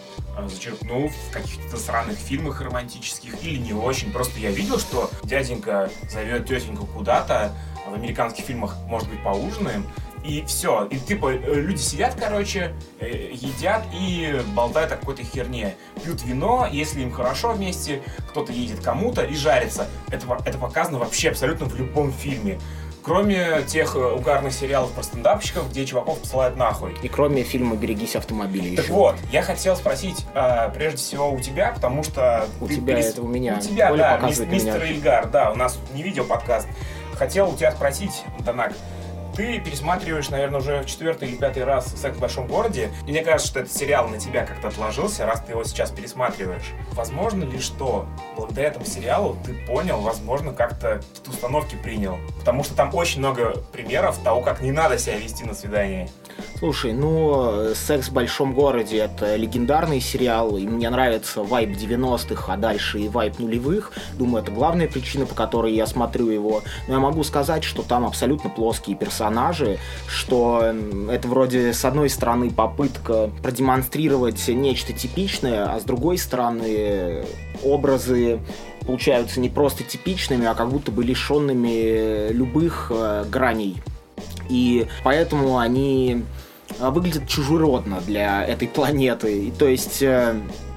зачерпнул 0.47 1.09
в 1.09 1.33
каких-то 1.33 1.77
странных 1.77 2.19
фильмах 2.19 2.61
романтических 2.61 3.43
или 3.45 3.59
не 3.59 3.73
очень. 3.73 4.13
Просто 4.13 4.39
я 4.41 4.51
видел, 4.51 4.79
что 4.79 5.11
дяденька 5.23 5.91
зовет 6.11 6.47
тетеньку 6.47 6.87
куда-то, 6.87 7.55
а 7.87 7.91
в 7.91 7.95
американских 7.95 8.45
фильмах, 8.45 8.77
может 8.87 9.09
быть, 9.09 9.23
поужинаем, 9.23 9.87
и 10.25 10.45
все. 10.47 10.87
И 10.87 10.99
типа 10.99 11.33
э, 11.33 11.55
люди 11.61 11.81
сидят, 11.81 12.15
короче, 12.19 12.75
э, 13.01 13.31
едят 13.33 13.85
и 13.93 14.41
болтают 14.55 14.93
о 14.93 14.97
какой-то 14.97 15.25
херне. 15.25 15.75
Пьют 16.03 16.23
вино, 16.23 16.69
если 16.71 17.01
им 17.01 17.11
хорошо 17.11 17.53
вместе, 17.53 18.03
кто-то 18.31 18.53
едет 18.53 18.81
кому-то 18.81 19.23
и 19.23 19.35
жарится. 19.35 19.89
Это, 20.11 20.27
это 20.45 20.59
показано 20.59 20.99
вообще 20.99 21.31
абсолютно 21.31 21.67
в 21.67 21.77
любом 21.77 22.13
фильме. 22.13 22.61
Кроме 23.03 23.63
тех 23.67 23.97
э, 23.97 23.99
угарных 23.99 24.53
сериалов 24.53 24.93
про 24.93 25.03
стендапщиков, 25.03 25.69
где 25.71 25.85
чуваков 25.85 26.21
посылают 26.21 26.57
нахуй. 26.57 26.97
И 27.03 27.09
кроме 27.09 27.43
фильма 27.43 27.75
«Берегись 27.77 28.15
автомобиля» 28.15 28.77
Так 28.77 28.85
еще. 28.85 28.95
вот, 28.95 29.17
я 29.33 29.43
хотел 29.43 29.75
спросить, 29.77 30.25
а, 30.35 30.69
прежде 30.71 30.99
всего 30.99 31.31
у 31.33 31.41
тебя, 31.41 31.73
потому 31.75 32.05
что... 32.05 32.47
У 32.61 32.69
ты 32.69 32.77
тебя 32.77 32.95
перес- 32.97 33.07
это 33.11 33.23
у 33.23 33.27
меня. 33.27 33.57
У 33.59 33.61
тебя, 33.61 33.91
Оля 33.91 33.99
да, 33.99 34.15
показывает 34.17 34.53
мис- 34.53 34.63
меня. 34.63 34.73
мистер 34.75 34.91
Ильгар, 34.91 35.27
да, 35.29 35.51
у 35.51 35.57
нас 35.57 35.79
не 35.95 36.03
видео-подкаст. 36.05 36.69
Хотел 37.15 37.51
у 37.51 37.57
тебя 37.57 37.73
спросить, 37.73 38.23
Данак, 38.41 38.73
ты 39.37 39.61
пересматриваешь, 39.61 40.29
наверное, 40.29 40.61
уже 40.61 40.83
в 40.83 40.87
четвертый 40.87 41.29
или 41.29 41.37
пятый 41.37 41.65
раз 41.65 41.93
«Секс 41.95 42.17
в 42.17 42.21
большом 42.21 42.47
городе», 42.47 42.91
и 43.07 43.11
мне 43.11 43.23
кажется, 43.23 43.49
что 43.49 43.61
этот 43.61 43.73
сериал 43.73 44.09
на 44.09 44.19
тебя 44.19 44.45
как-то 44.45 44.69
отложился, 44.69 45.27
раз 45.27 45.43
ты 45.43 45.53
его 45.53 45.65
сейчас 45.65 45.91
пересматриваешь. 45.91 46.73
Возможно 46.93 47.45
ли, 47.45 47.59
что 47.59 48.07
благодаря 48.37 48.69
этому 48.69 48.85
сериалу 48.85 49.37
ты 49.45 49.55
понял, 49.67 50.01
возможно, 50.01 50.53
как-то 50.53 50.97
какие-то 50.97 51.31
установки 51.31 51.77
принял? 51.77 52.19
Потому 52.39 52.65
что 52.65 52.75
там 52.75 52.95
очень 52.95 53.21
много 53.21 53.53
примеров 53.73 54.19
того, 54.19 54.43
как 54.43 54.61
не 54.61 54.73
надо 54.73 54.99
себя 54.99 55.17
вести 55.17 55.45
на 55.45 55.55
свидании. 55.55 56.11
Слушай, 56.59 56.93
ну, 56.93 57.75
«Секс 57.75 58.09
в 58.09 58.13
большом 58.13 58.55
городе»— 58.55 58.99
это 58.99 59.37
легендарный 59.37 60.01
сериал, 60.01 60.57
и 60.57 60.67
мне 60.67 60.91
нравится 60.91 61.43
вайп 61.43 61.71
90-х, 61.71 62.53
а 62.53 62.57
дальше 62.57 63.01
и 63.01 63.09
вайп 63.09 63.39
нулевых. 63.41 63.93
Думаю, 64.15 64.45
это 64.45 64.53
главная 64.53 64.87
причина, 64.87 65.27
по 65.27 65.35
которой 65.35 65.75
я 65.75 65.87
смотрю 65.87 66.29
его. 66.29 66.63
Но 66.87 66.95
я 66.95 67.01
могу 67.01 67.25
сказать, 67.25 67.65
что 67.65 67.83
там 67.83 68.07
абсолютно 68.07 68.49
плоские 68.49 68.97
персонажи, 68.97 69.79
что 70.07 70.73
это 71.11 71.27
вроде, 71.27 71.73
с 71.73 71.85
одной 71.85 72.09
стороны, 72.09 72.51
попытка 72.51 73.31
продемонстрировать 73.43 74.47
нечто 74.47 74.93
типичное, 74.93 75.65
а 75.65 75.81
с 75.81 75.83
другой 75.83 76.17
стороны, 76.19 77.25
образы 77.65 78.41
получаются 78.87 79.41
не 79.41 79.49
просто 79.49 79.85
типичными, 79.85 80.47
а 80.47 80.55
как 80.55 80.71
будто 80.71 80.91
бы 80.91 81.05
лишенными 81.05 82.33
любых 82.33 82.91
э, 82.95 83.25
граней. 83.31 83.83
И 84.49 84.87
поэтому 85.05 85.59
они 85.59 86.25
а, 86.81 86.91
выглядит 86.91 87.29
чужеродно 87.29 88.01
для 88.01 88.45
этой 88.45 88.69
планеты. 88.69 89.47
И, 89.47 89.51
то 89.51 89.67
есть 89.67 90.03
э, 90.03 90.35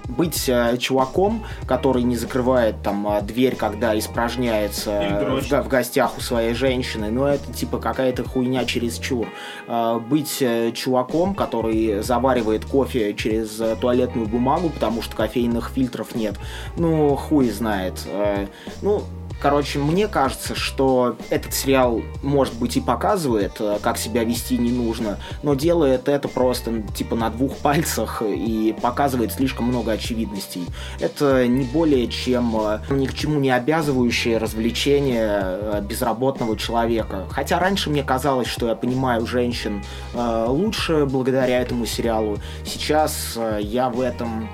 быть 0.07 0.47
э, 0.47 0.77
чуваком, 0.77 1.43
который 1.67 2.03
не 2.03 2.15
закрывает 2.15 2.81
там 2.83 3.07
э, 3.07 3.21
дверь, 3.21 3.55
когда 3.55 3.97
испражняется 3.97 5.39
в, 5.41 5.63
в 5.63 5.67
гостях 5.67 6.17
у 6.17 6.21
своей 6.21 6.53
женщины, 6.53 7.09
ну 7.09 7.25
это 7.25 7.51
типа 7.53 7.79
какая-то 7.79 8.23
хуйня 8.23 8.65
через 8.65 8.97
чур. 8.97 9.27
Э, 9.67 9.99
быть 9.99 10.37
э, 10.41 10.71
чуваком, 10.73 11.35
который 11.35 12.01
заваривает 12.01 12.65
кофе 12.65 13.13
через 13.13 13.59
э, 13.59 13.75
туалетную 13.79 14.27
бумагу, 14.27 14.69
потому 14.69 15.01
что 15.01 15.15
кофейных 15.15 15.69
фильтров 15.69 16.15
нет, 16.15 16.35
ну 16.77 17.15
хуй 17.15 17.49
знает. 17.49 18.01
Э, 18.07 18.47
ну 18.81 19.03
Короче, 19.41 19.79
мне 19.79 20.07
кажется, 20.07 20.55
что 20.55 21.17
этот 21.29 21.53
сериал, 21.53 22.01
может 22.23 22.55
быть, 22.55 22.77
и 22.77 22.81
показывает, 22.81 23.53
э, 23.59 23.77
как 23.81 23.97
себя 23.97 24.23
вести 24.23 24.57
не 24.57 24.71
нужно, 24.71 25.19
но 25.43 25.53
делает 25.53 26.07
это 26.07 26.27
просто, 26.27 26.81
типа, 26.95 27.15
на 27.15 27.29
двух 27.29 27.57
пальцах 27.57 28.21
и 28.25 28.75
показывает 28.81 29.33
слишком 29.33 29.67
много 29.67 29.91
очевидностей. 29.91 30.65
Это 30.99 31.47
не 31.47 31.65
более 31.65 32.07
чем 32.07 32.55
э, 32.59 32.79
ни 32.89 33.05
к 33.05 33.13
чему 33.13 33.39
не 33.39 33.51
обязывающее 33.51 34.37
развлечение 34.37 35.39
э, 35.41 35.81
безработного 35.81 36.57
человека. 36.57 37.25
Хотя 37.29 37.59
раньше 37.59 37.89
мне 37.89 38.03
казалось, 38.03 38.47
что 38.47 38.67
я 38.67 38.75
понимаю 38.75 39.25
женщин 39.25 39.83
лучше 40.13 41.05
благодаря 41.05 41.61
этому 41.61 41.85
сериалу. 41.85 42.37
Сейчас 42.65 43.37
я 43.59 43.89
в 43.89 43.99
этом 43.99 44.49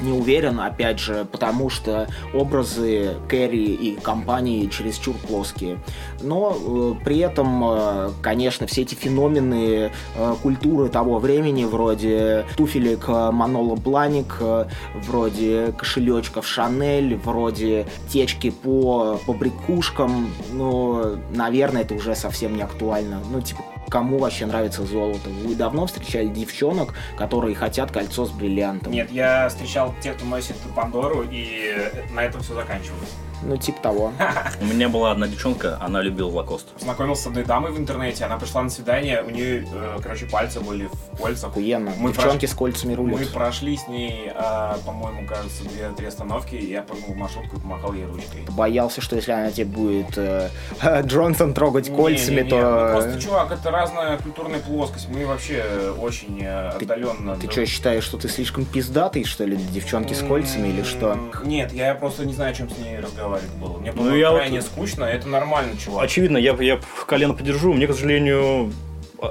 не 0.00 0.12
уверен, 0.12 0.60
опять 0.60 0.98
же, 0.98 1.26
потому 1.30 1.70
что 1.70 2.08
образы 2.32 3.14
Кэрри 3.28 3.72
и 3.72 3.96
компании 3.96 4.66
чересчур 4.66 5.14
плоские. 5.16 5.78
Но 6.20 6.56
э, 6.56 6.94
при 7.04 7.18
этом, 7.18 7.62
э, 7.64 8.10
конечно, 8.22 8.66
все 8.66 8.82
эти 8.82 8.94
феномены 8.94 9.90
э, 10.16 10.34
культуры 10.42 10.88
того 10.88 11.18
времени, 11.18 11.64
вроде 11.64 12.46
туфелек 12.56 13.08
Манола 13.08 13.76
Бланик, 13.76 14.36
э, 14.40 14.66
вроде 15.06 15.72
кошелечков 15.72 16.46
Шанель, 16.46 17.16
вроде 17.16 17.86
течки 18.08 18.50
по, 18.50 19.20
по 19.26 19.32
брякушкам, 19.32 20.28
ну, 20.52 21.16
наверное, 21.30 21.82
это 21.82 21.94
уже 21.94 22.14
совсем 22.14 22.56
не 22.56 22.62
актуально. 22.62 23.20
Ну, 23.30 23.40
типа, 23.40 23.62
кому 23.94 24.18
вообще 24.18 24.44
нравится 24.44 24.84
золото? 24.84 25.30
Вы 25.30 25.54
давно 25.54 25.86
встречали 25.86 26.26
девчонок, 26.26 26.94
которые 27.16 27.54
хотят 27.54 27.92
кольцо 27.92 28.26
с 28.26 28.30
бриллиантом? 28.32 28.92
Нет, 28.92 29.08
я 29.12 29.48
встречал 29.48 29.94
тех, 30.02 30.16
кто 30.16 30.26
носит 30.26 30.56
Пандору, 30.74 31.24
и 31.30 31.92
на 32.10 32.24
этом 32.24 32.40
все 32.40 32.54
заканчивалось. 32.54 33.12
Ну, 33.44 33.56
типа 33.56 33.80
того. 33.82 34.12
У 34.60 34.64
меня 34.64 34.88
была 34.88 35.12
одна 35.12 35.28
девчонка, 35.28 35.78
она 35.80 36.00
любила 36.00 36.30
лакост. 36.30 36.68
Познакомился 36.72 37.24
с 37.24 37.26
одной 37.26 37.44
дамой 37.44 37.72
в 37.72 37.78
интернете, 37.78 38.24
она 38.24 38.38
пришла 38.38 38.62
на 38.62 38.70
свидание, 38.70 39.22
у 39.22 39.30
нее, 39.30 39.66
э, 39.70 39.98
короче, 40.02 40.26
пальцы 40.26 40.60
были 40.60 40.88
в 41.12 41.20
кольцах. 41.20 41.50
Охуенно. 41.50 41.92
Мы 41.98 42.12
Девчонки 42.12 42.46
прош... 42.46 42.50
с 42.50 42.54
кольцами 42.54 42.94
рулят. 42.94 43.20
Мы 43.20 43.26
прошли 43.26 43.76
с 43.76 43.86
ней, 43.86 44.32
э, 44.34 44.74
по-моему, 44.84 45.26
кажется, 45.28 45.64
две-три 45.64 46.06
остановки, 46.06 46.54
и 46.54 46.70
я 46.70 46.82
прыгнул 46.82 47.14
в 47.14 47.16
маршрутку 47.16 47.56
и 47.56 47.60
помахал 47.60 47.92
ей 47.92 48.06
ручкой. 48.06 48.44
Боялся, 48.48 49.00
что 49.00 49.16
если 49.16 49.32
она 49.32 49.50
тебе 49.50 49.66
будет 49.66 50.16
э, 50.16 50.48
Джонсон 51.02 51.52
трогать 51.52 51.90
не, 51.90 51.96
кольцами, 51.96 52.36
не, 52.36 52.42
не, 52.42 52.48
то... 52.48 52.56
Ну, 52.56 53.00
просто, 53.00 53.20
чувак, 53.20 53.52
это 53.52 53.70
разная 53.70 54.16
культурная 54.18 54.60
плоскость. 54.60 55.08
Мы 55.10 55.26
вообще 55.26 55.62
очень 56.00 56.44
отдаленно... 56.46 57.36
Ты, 57.36 57.46
ты 57.46 57.52
что, 57.52 57.66
считаешь, 57.66 58.04
что 58.04 58.16
ты 58.16 58.28
слишком 58.28 58.64
пиздатый, 58.64 59.24
что 59.24 59.44
ли, 59.44 59.56
девчонки 59.56 60.14
с 60.14 60.22
кольцами, 60.22 60.68
или 60.68 60.82
что? 60.82 61.18
Нет, 61.44 61.72
я 61.72 61.94
просто 61.94 62.24
не 62.24 62.32
знаю, 62.32 62.52
о 62.52 62.54
чем 62.54 62.70
с 62.70 62.78
ней 62.78 62.98
разговаривать 62.98 63.33
было. 63.60 63.78
Мне 63.78 63.92
было 63.92 64.04
ну, 64.10 64.16
я 64.16 64.30
крайне 64.30 64.60
вот... 64.60 64.66
скучно, 64.66 65.04
это 65.04 65.28
нормально, 65.28 65.76
чувак. 65.76 66.04
Очевидно, 66.04 66.36
я, 66.36 66.54
я 66.60 66.80
колено 67.06 67.34
подержу. 67.34 67.72
Мне, 67.72 67.86
к 67.86 67.92
сожалению, 67.92 68.72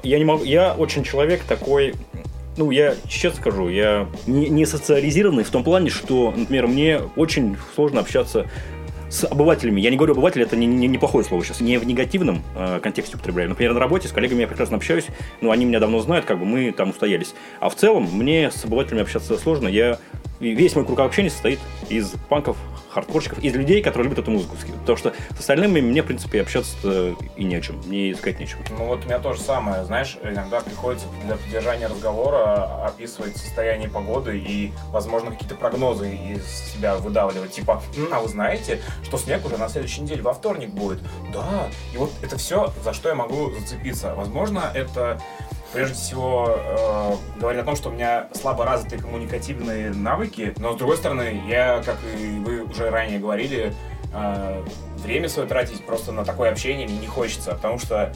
я 0.04 0.18
не 0.18 0.26
могу. 0.26 0.44
Я 0.44 0.74
очень 0.74 1.04
человек 1.04 1.44
такой. 1.44 1.96
Ну, 2.56 2.70
я 2.70 2.96
честно 3.08 3.42
скажу, 3.42 3.68
я 3.70 4.08
не, 4.28 4.48
не 4.48 4.66
социализированный 4.68 5.44
в 5.44 5.50
том 5.50 5.64
плане, 5.64 5.90
что, 5.90 6.32
например, 6.36 6.68
мне 6.68 7.00
очень 7.16 7.58
сложно 7.74 8.02
общаться 8.02 8.48
с 9.14 9.26
обывателями. 9.26 9.80
Я 9.80 9.92
не 9.92 9.96
говорю 9.96 10.14
обыватель, 10.14 10.42
это 10.42 10.56
не, 10.56 10.66
не, 10.66 10.88
неплохое 10.88 11.24
слово 11.24 11.44
сейчас. 11.44 11.62
Не 11.62 11.78
в 11.78 11.86
негативном 11.86 12.44
э, 12.56 12.80
контексте 12.82 13.16
употребляю. 13.16 13.50
Например, 13.50 13.74
на 13.74 13.80
работе 13.80 14.08
с 14.08 14.12
коллегами 14.12 14.42
я 14.42 14.48
прекрасно 14.48 14.78
общаюсь, 14.78 15.06
но 15.40 15.52
они 15.52 15.66
меня 15.66 15.80
давно 15.80 16.00
знают, 16.00 16.26
как 16.26 16.40
бы 16.40 16.46
мы 16.46 16.72
там 16.72 16.90
устоялись. 16.90 17.36
А 17.60 17.70
в 17.70 17.76
целом 17.76 18.10
мне 18.12 18.50
с 18.50 18.66
обывателями 18.66 19.04
общаться 19.04 19.38
сложно. 19.38 19.68
Я 19.68 20.00
весь 20.52 20.76
мой 20.76 20.86
круг 20.86 21.00
общения 21.00 21.30
состоит 21.30 21.60
из 21.90 22.14
панков, 22.30 22.58
хардкорщиков, 22.90 23.40
из 23.40 23.54
людей, 23.56 23.82
которые 23.82 24.10
любят 24.10 24.20
эту 24.20 24.32
музыку. 24.32 24.56
Потому 24.82 24.98
что 24.98 25.14
с 25.36 25.40
остальными 25.40 25.82
мне, 25.82 26.02
в 26.04 26.06
принципе, 26.06 26.42
общаться 26.42 27.16
и 27.36 27.44
не 27.44 27.56
о 27.56 27.62
чем, 27.62 27.82
мне 27.86 28.12
искать 28.12 28.40
нечем. 28.40 28.60
Ну 28.78 28.86
вот 28.86 29.04
у 29.04 29.06
меня 29.06 29.20
тоже 29.20 29.42
самое, 29.42 29.84
знаешь, 29.84 30.18
иногда 30.24 30.62
приходится 30.62 31.08
для 31.26 31.36
поддержания 31.36 31.88
разговора 31.88 32.86
описывать 32.86 33.36
состояние 33.38 33.90
погоды 33.90 34.38
и, 34.38 34.72
возможно, 34.92 35.32
какие-то 35.32 35.56
прогнозы 35.56 36.14
из 36.16 36.46
себя 36.74 36.96
выдавливать. 36.98 37.52
Типа, 37.52 37.82
а 38.12 38.20
вы 38.20 38.28
знаете, 38.28 38.80
что 39.04 39.18
снег 39.18 39.46
уже 39.46 39.58
на 39.58 39.70
следующей 39.70 40.02
неделе 40.02 40.22
во 40.22 40.34
вторник 40.34 40.70
будет? 40.70 41.00
Да. 41.34 41.68
И 41.94 41.98
вот 41.98 42.12
это 42.22 42.38
все, 42.38 42.72
за 42.84 42.94
что 42.94 43.10
я 43.10 43.16
могу 43.16 43.52
зацепиться. 43.52 44.14
Возможно, 44.16 44.72
это 44.74 45.20
прежде 45.74 45.96
всего 45.96 46.56
э, 46.56 47.40
говорит 47.40 47.62
о 47.62 47.66
том, 47.66 47.76
что 47.76 47.90
у 47.90 47.92
меня 47.92 48.28
слабо 48.34 48.66
развитые 48.66 49.02
коммуникативные 49.02 49.92
навыки, 49.92 50.54
но 50.58 50.74
с 50.74 50.78
другой 50.78 50.98
стороны, 50.98 51.42
я, 51.48 51.82
как 51.84 51.98
и 52.18 52.40
вы 52.40 52.64
уже 52.64 52.90
ранее 52.90 53.20
говорили, 53.20 53.74
э, 54.14 54.64
время 54.98 55.28
свое 55.28 55.48
тратить 55.48 55.86
просто 55.86 56.12
на 56.12 56.24
такое 56.24 56.52
общение 56.52 56.88
мне 56.88 57.00
не 57.00 57.08
хочется, 57.08 57.52
потому 57.52 57.80
что 57.80 58.14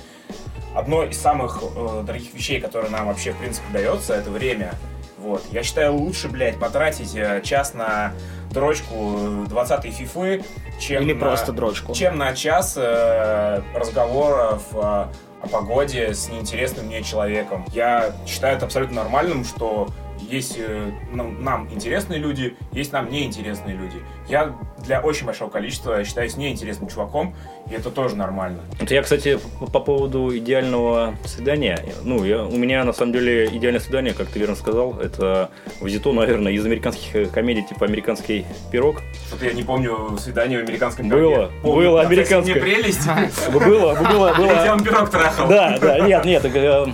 одно 0.75 1.03
из 1.03 1.19
самых 1.19 1.61
э, 1.63 2.03
дорогих 2.05 2.33
вещей, 2.33 2.61
которые 2.61 2.91
нам 2.91 3.07
вообще 3.07 3.31
в 3.31 3.37
принципе 3.37 3.65
дается, 3.73 4.13
это 4.13 4.29
время. 4.29 4.73
Вот. 5.17 5.43
Я 5.51 5.63
считаю, 5.63 5.95
лучше, 5.95 6.29
блядь, 6.29 6.59
потратить 6.59 7.15
э, 7.15 7.41
час 7.43 7.73
на 7.73 8.13
дрочку 8.51 8.93
20-й 8.93 9.91
фифы, 9.91 10.43
чем 10.79 11.03
Или 11.03 11.13
на, 11.13 11.19
просто 11.19 11.51
дрочку. 11.51 11.93
Чем 11.93 12.17
на 12.17 12.35
час 12.35 12.75
э, 12.77 13.61
разговоров 13.73 14.63
э, 14.73 15.07
о 15.41 15.47
погоде 15.47 16.13
с 16.13 16.29
неинтересным 16.29 16.87
мне 16.87 17.03
человеком. 17.03 17.65
Я 17.73 18.15
считаю 18.25 18.57
это 18.57 18.65
абсолютно 18.65 19.03
нормальным, 19.03 19.43
что 19.43 19.89
есть 20.29 20.55
э, 20.57 20.91
нам, 21.11 21.43
нам 21.43 21.67
интересные 21.71 22.19
люди, 22.19 22.55
есть 22.71 22.91
нам 22.91 23.09
неинтересные 23.09 23.75
люди. 23.75 23.97
Я 24.27 24.55
для 24.85 25.01
очень 25.01 25.25
большого 25.25 25.49
количества 25.49 26.03
считаюсь 26.03 26.37
неинтересным 26.37 26.89
чуваком, 26.89 27.35
и 27.69 27.73
это 27.73 27.89
тоже 27.91 28.15
нормально. 28.15 28.61
Это 28.79 28.93
я, 28.93 29.01
кстати, 29.01 29.39
по 29.59 29.79
поводу 29.79 30.35
идеального 30.37 31.15
свидания. 31.25 31.79
Ну, 32.03 32.23
я, 32.23 32.43
у 32.43 32.57
меня, 32.57 32.83
на 32.83 32.93
самом 32.93 33.13
деле, 33.13 33.47
идеальное 33.47 33.79
свидание, 33.79 34.13
как 34.13 34.27
ты 34.27 34.39
верно 34.39 34.55
сказал, 34.55 34.99
это 34.99 35.49
визито, 35.81 36.11
наверное, 36.11 36.51
из 36.51 36.65
американских 36.65 37.15
э, 37.15 37.25
комедий, 37.25 37.63
типа 37.63 37.85
«Американский 37.85 38.45
пирог». 38.71 39.01
Что-то 39.27 39.45
я 39.45 39.53
не 39.53 39.63
помню 39.63 40.17
свидание 40.19 40.59
в 40.59 40.63
американском 40.63 41.09
пироге. 41.09 41.35
Было, 41.35 41.51
помню, 41.61 41.89
было 41.89 42.01
американское. 42.01 42.55
Не 42.55 42.61
прелесть? 42.61 43.07
Было, 43.51 43.95
было, 43.95 44.33
было. 44.33 44.59
Где 44.59 44.71
он 44.71 44.83
пирог 44.83 45.09
трахал? 45.09 45.47
Да, 45.47 45.77
да, 45.79 45.99
нет, 45.99 46.25
нет, 46.25 46.45
э, 46.45 46.85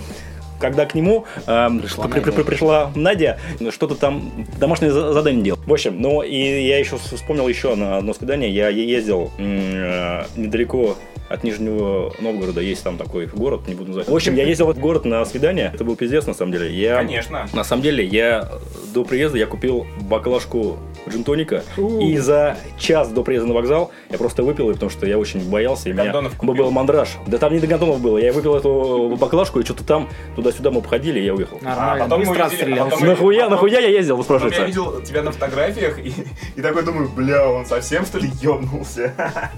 когда 0.58 0.86
к 0.86 0.94
нему 0.94 1.24
э, 1.46 1.68
пришла, 1.80 2.08
при, 2.08 2.20
при, 2.20 2.30
при, 2.30 2.42
пришла 2.42 2.90
Надя, 2.94 3.38
что-то 3.70 3.94
там 3.94 4.30
домашнее 4.58 4.92
задание 4.92 5.42
делал. 5.42 5.60
В 5.66 5.72
общем, 5.72 6.00
ну 6.00 6.22
и 6.22 6.36
я 6.36 6.78
еще 6.78 6.96
вспомнил 6.96 7.48
еще 7.48 7.74
на 7.74 7.98
одно 7.98 8.14
свидание. 8.14 8.50
Я 8.50 8.68
ездил 8.68 9.30
э, 9.38 10.24
недалеко 10.36 10.96
от 11.28 11.44
Нижнего 11.44 12.12
Новгорода 12.20 12.60
есть 12.60 12.82
там 12.84 12.96
такой 12.96 13.26
город, 13.26 13.62
не 13.66 13.74
буду 13.74 13.88
называть. 13.88 14.08
В 14.08 14.14
общем, 14.14 14.34
я 14.34 14.44
ездил 14.44 14.66
в 14.66 14.70
этот 14.70 14.82
город 14.82 15.04
на 15.04 15.24
свидание. 15.24 15.70
Это 15.74 15.84
был 15.84 15.96
пиздец, 15.96 16.26
на 16.26 16.34
самом 16.34 16.52
деле. 16.52 16.72
Я, 16.74 16.96
Конечно. 16.96 17.48
На 17.52 17.64
самом 17.64 17.82
деле, 17.82 18.04
я 18.04 18.50
до 18.92 19.04
приезда 19.04 19.38
я 19.38 19.46
купил 19.46 19.86
баклажку 20.02 20.78
джинтоника. 21.08 21.62
И 22.00 22.16
за 22.18 22.56
час 22.78 23.08
до 23.08 23.22
приезда 23.22 23.48
на 23.48 23.54
вокзал 23.54 23.90
я 24.10 24.18
просто 24.18 24.42
выпил 24.42 24.68
ее, 24.68 24.74
потому 24.74 24.90
что 24.90 25.06
я 25.06 25.18
очень 25.18 25.48
боялся. 25.50 25.88
И 25.88 25.92
у 25.92 25.96
меня 25.96 26.12
был 26.12 26.70
мандраж. 26.70 27.10
Да 27.26 27.38
там 27.38 27.52
не 27.52 27.60
до 27.60 27.66
гандонов 27.66 28.00
было. 28.00 28.18
Я 28.18 28.32
выпил 28.32 28.54
эту 28.54 29.16
баклажку, 29.18 29.60
и 29.60 29.64
что-то 29.64 29.84
там 29.84 30.08
туда-сюда 30.36 30.70
мы 30.70 30.80
походили, 30.80 31.20
и 31.20 31.24
я 31.24 31.34
уехал. 31.34 31.58
Нормально. 31.60 32.04
А 32.04 32.08
потом 32.08 32.24
мы 32.24 32.34
видели, 32.34 32.78
а 32.78 32.84
потом 32.84 33.06
нахуя, 33.06 33.38
потом, 33.44 33.52
нахуя 33.52 33.80
я 33.80 33.88
ездил, 33.88 34.16
вы 34.16 34.24
спрашиваете? 34.24 34.60
Я 34.60 34.66
видел 34.66 35.00
тебя 35.02 35.22
на 35.22 35.32
фотографиях 35.32 35.98
и, 35.98 36.12
и 36.56 36.60
такой 36.60 36.82
думаю, 36.84 37.08
бля, 37.08 37.48
он 37.48 37.66
совсем 37.66 38.04
что 38.04 38.18
ли 38.18 38.30
ёбнулся? 38.40 39.12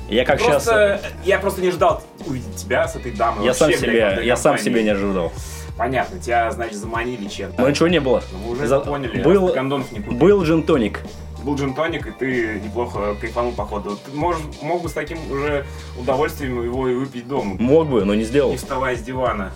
Я 0.09 0.25
как 0.25 0.39
просто, 0.39 1.01
сейчас... 1.03 1.13
Я 1.25 1.39
просто 1.39 1.56
не 1.61 1.71
ждал 1.71 2.03
увидеть 2.27 2.57
тебя 2.57 2.87
с 2.89 2.97
этой 2.97 3.13
дамой. 3.13 3.45
Я 3.45 3.55
сам 3.55 3.73
себе, 3.73 4.21
я 4.23 4.37
сам 4.37 4.59
себе 4.59 4.83
не 4.83 4.91
ожидал. 4.91 5.33
Понятно, 5.77 6.19
тебя, 6.19 6.51
значит, 6.53 6.77
заманили 6.77 7.29
чем-то. 7.29 7.61
Но 7.61 7.69
ничего 7.69 7.89
не 7.89 8.01
было. 8.01 8.23
Ну, 8.33 8.39
вы 8.49 8.53
уже 8.55 8.67
За- 8.67 8.81
поняли, 8.81 9.23
был, 9.23 9.49
а 9.49 9.53
кондонов 9.53 9.93
не 9.93 9.99
купили. 10.01 10.19
был 10.19 10.43
джин-тоник. 10.43 11.01
Был 11.43 11.55
джин-тоник, 11.55 12.07
и 12.07 12.11
ты 12.13 12.61
неплохо 12.65 13.15
кайфанул, 13.21 13.53
походу. 13.53 13.99
Ты 14.05 14.11
можешь, 14.17 14.41
мог 14.63 14.83
бы 14.83 14.89
с 14.89 14.93
таким 14.95 15.19
уже 15.31 15.67
удовольствием 16.01 16.63
его 16.65 16.89
и 16.89 16.95
выпить 16.95 17.29
дома, 17.29 17.57
Мог 17.59 17.89
бы, 17.89 18.05
но 18.07 18.15
не 18.15 18.25
сделал. 18.25 18.51
не 18.53 18.57
вставая 18.57 18.97
с 18.97 19.01
дивана. 19.03 19.55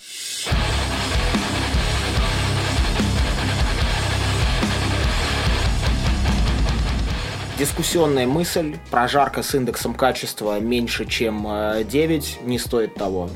Дискуссионная 7.60 8.26
мысль, 8.26 8.78
прожарка 8.90 9.42
с 9.42 9.54
индексом 9.54 9.92
качества 9.92 10.58
меньше, 10.60 11.04
чем 11.04 11.46
э, 11.46 11.84
9, 11.84 12.38
не 12.44 12.58
стоит 12.58 12.94
того. 12.94 13.28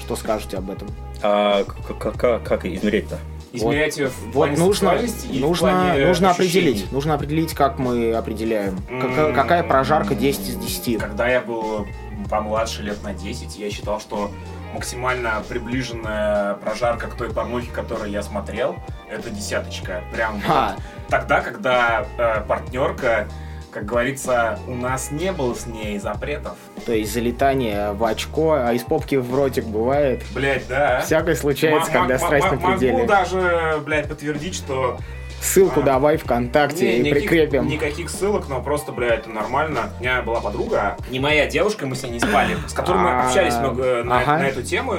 Что 0.00 0.16
скажете 0.16 0.56
об 0.56 0.68
этом? 0.68 0.88
А 1.22 1.62
к- 1.62 1.96
к- 1.96 2.12
как, 2.18 2.42
как 2.42 2.66
измерять-то? 2.66 3.20
Измерять 3.52 4.00
в 4.00 4.24
Вот 4.24 4.32
плане 4.32 4.56
нужно, 4.56 4.72
сексуальности 4.90 5.26
и 5.28 5.38
в 5.38 5.40
нужно, 5.42 5.68
плане 5.68 6.06
нужно 6.06 6.30
ощущений. 6.30 6.70
определить. 6.70 6.90
Нужно 6.92 7.14
определить, 7.14 7.54
как 7.54 7.78
мы 7.78 8.12
определяем. 8.14 8.76
Как- 9.00 9.32
какая 9.36 9.62
прожарка 9.62 10.16
10 10.16 10.48
из 10.48 10.56
10. 10.56 10.98
Когда 10.98 11.28
я 11.28 11.40
был 11.40 11.86
помладше 12.28 12.82
лет 12.82 13.00
на 13.04 13.14
10, 13.14 13.56
я 13.60 13.70
считал, 13.70 14.00
что 14.00 14.32
максимально 14.74 15.40
приближенная 15.48 16.54
прожарка 16.54 17.06
к 17.06 17.14
той 17.14 17.30
порнухе, 17.30 17.70
которую 17.70 18.10
я 18.10 18.24
смотрел, 18.24 18.74
это 19.08 19.30
десяточка. 19.30 20.02
Прям 20.12 20.40
вот 20.40 20.46
Ха. 20.46 20.76
тогда, 21.08 21.40
когда 21.42 22.06
э, 22.18 22.40
партнерка, 22.48 23.28
как 23.72 23.86
говорится, 23.86 24.58
у 24.68 24.74
нас 24.74 25.10
не 25.10 25.32
было 25.32 25.54
с 25.54 25.66
ней 25.66 25.98
запретов. 25.98 26.56
То 26.84 26.92
есть 26.92 27.12
залетание 27.12 27.92
в 27.92 28.04
очко, 28.04 28.52
а 28.52 28.72
из 28.74 28.82
попки 28.82 29.14
в 29.16 29.34
ротик 29.34 29.64
бывает. 29.64 30.22
Блять, 30.34 30.68
да. 30.68 31.00
Всякое 31.00 31.34
случается, 31.34 31.90
М- 31.90 32.00
когда 32.00 32.14
м- 32.14 32.20
страсть 32.20 32.46
м- 32.46 32.60
на 32.60 32.70
пределе. 32.72 32.92
Могу 32.92 33.06
даже, 33.06 33.80
блядь, 33.84 34.08
подтвердить, 34.08 34.54
что 34.54 34.98
Ссылку 35.40 35.80
А. 35.80 35.82
давай 35.82 36.18
ВКонтакте 36.18 36.86
Не, 36.86 36.98
и 36.98 37.00
никаких- 37.10 37.28
прикрепим. 37.30 37.66
Никаких 37.66 38.10
ссылок, 38.10 38.48
но 38.48 38.62
просто, 38.62 38.92
бля, 38.92 39.08
это 39.14 39.28
нормально. 39.28 39.90
У 39.98 40.00
меня 40.00 40.22
была 40.22 40.40
подруга, 40.40 40.96
не 41.10 41.18
моя 41.18 41.46
девушка, 41.48 41.84
мы 41.84 41.96
с 41.96 42.02
ней 42.04 42.12
не 42.12 42.20
спали, 42.20 42.56
с 42.68 42.72
которой 42.72 42.98
мы 42.98 43.10
А, 43.10 43.26
общались 43.26 43.56
много 43.56 44.04
на, 44.04 44.20
ага. 44.20 44.38
на 44.38 44.46
эту 44.46 44.62
тему, 44.62 44.94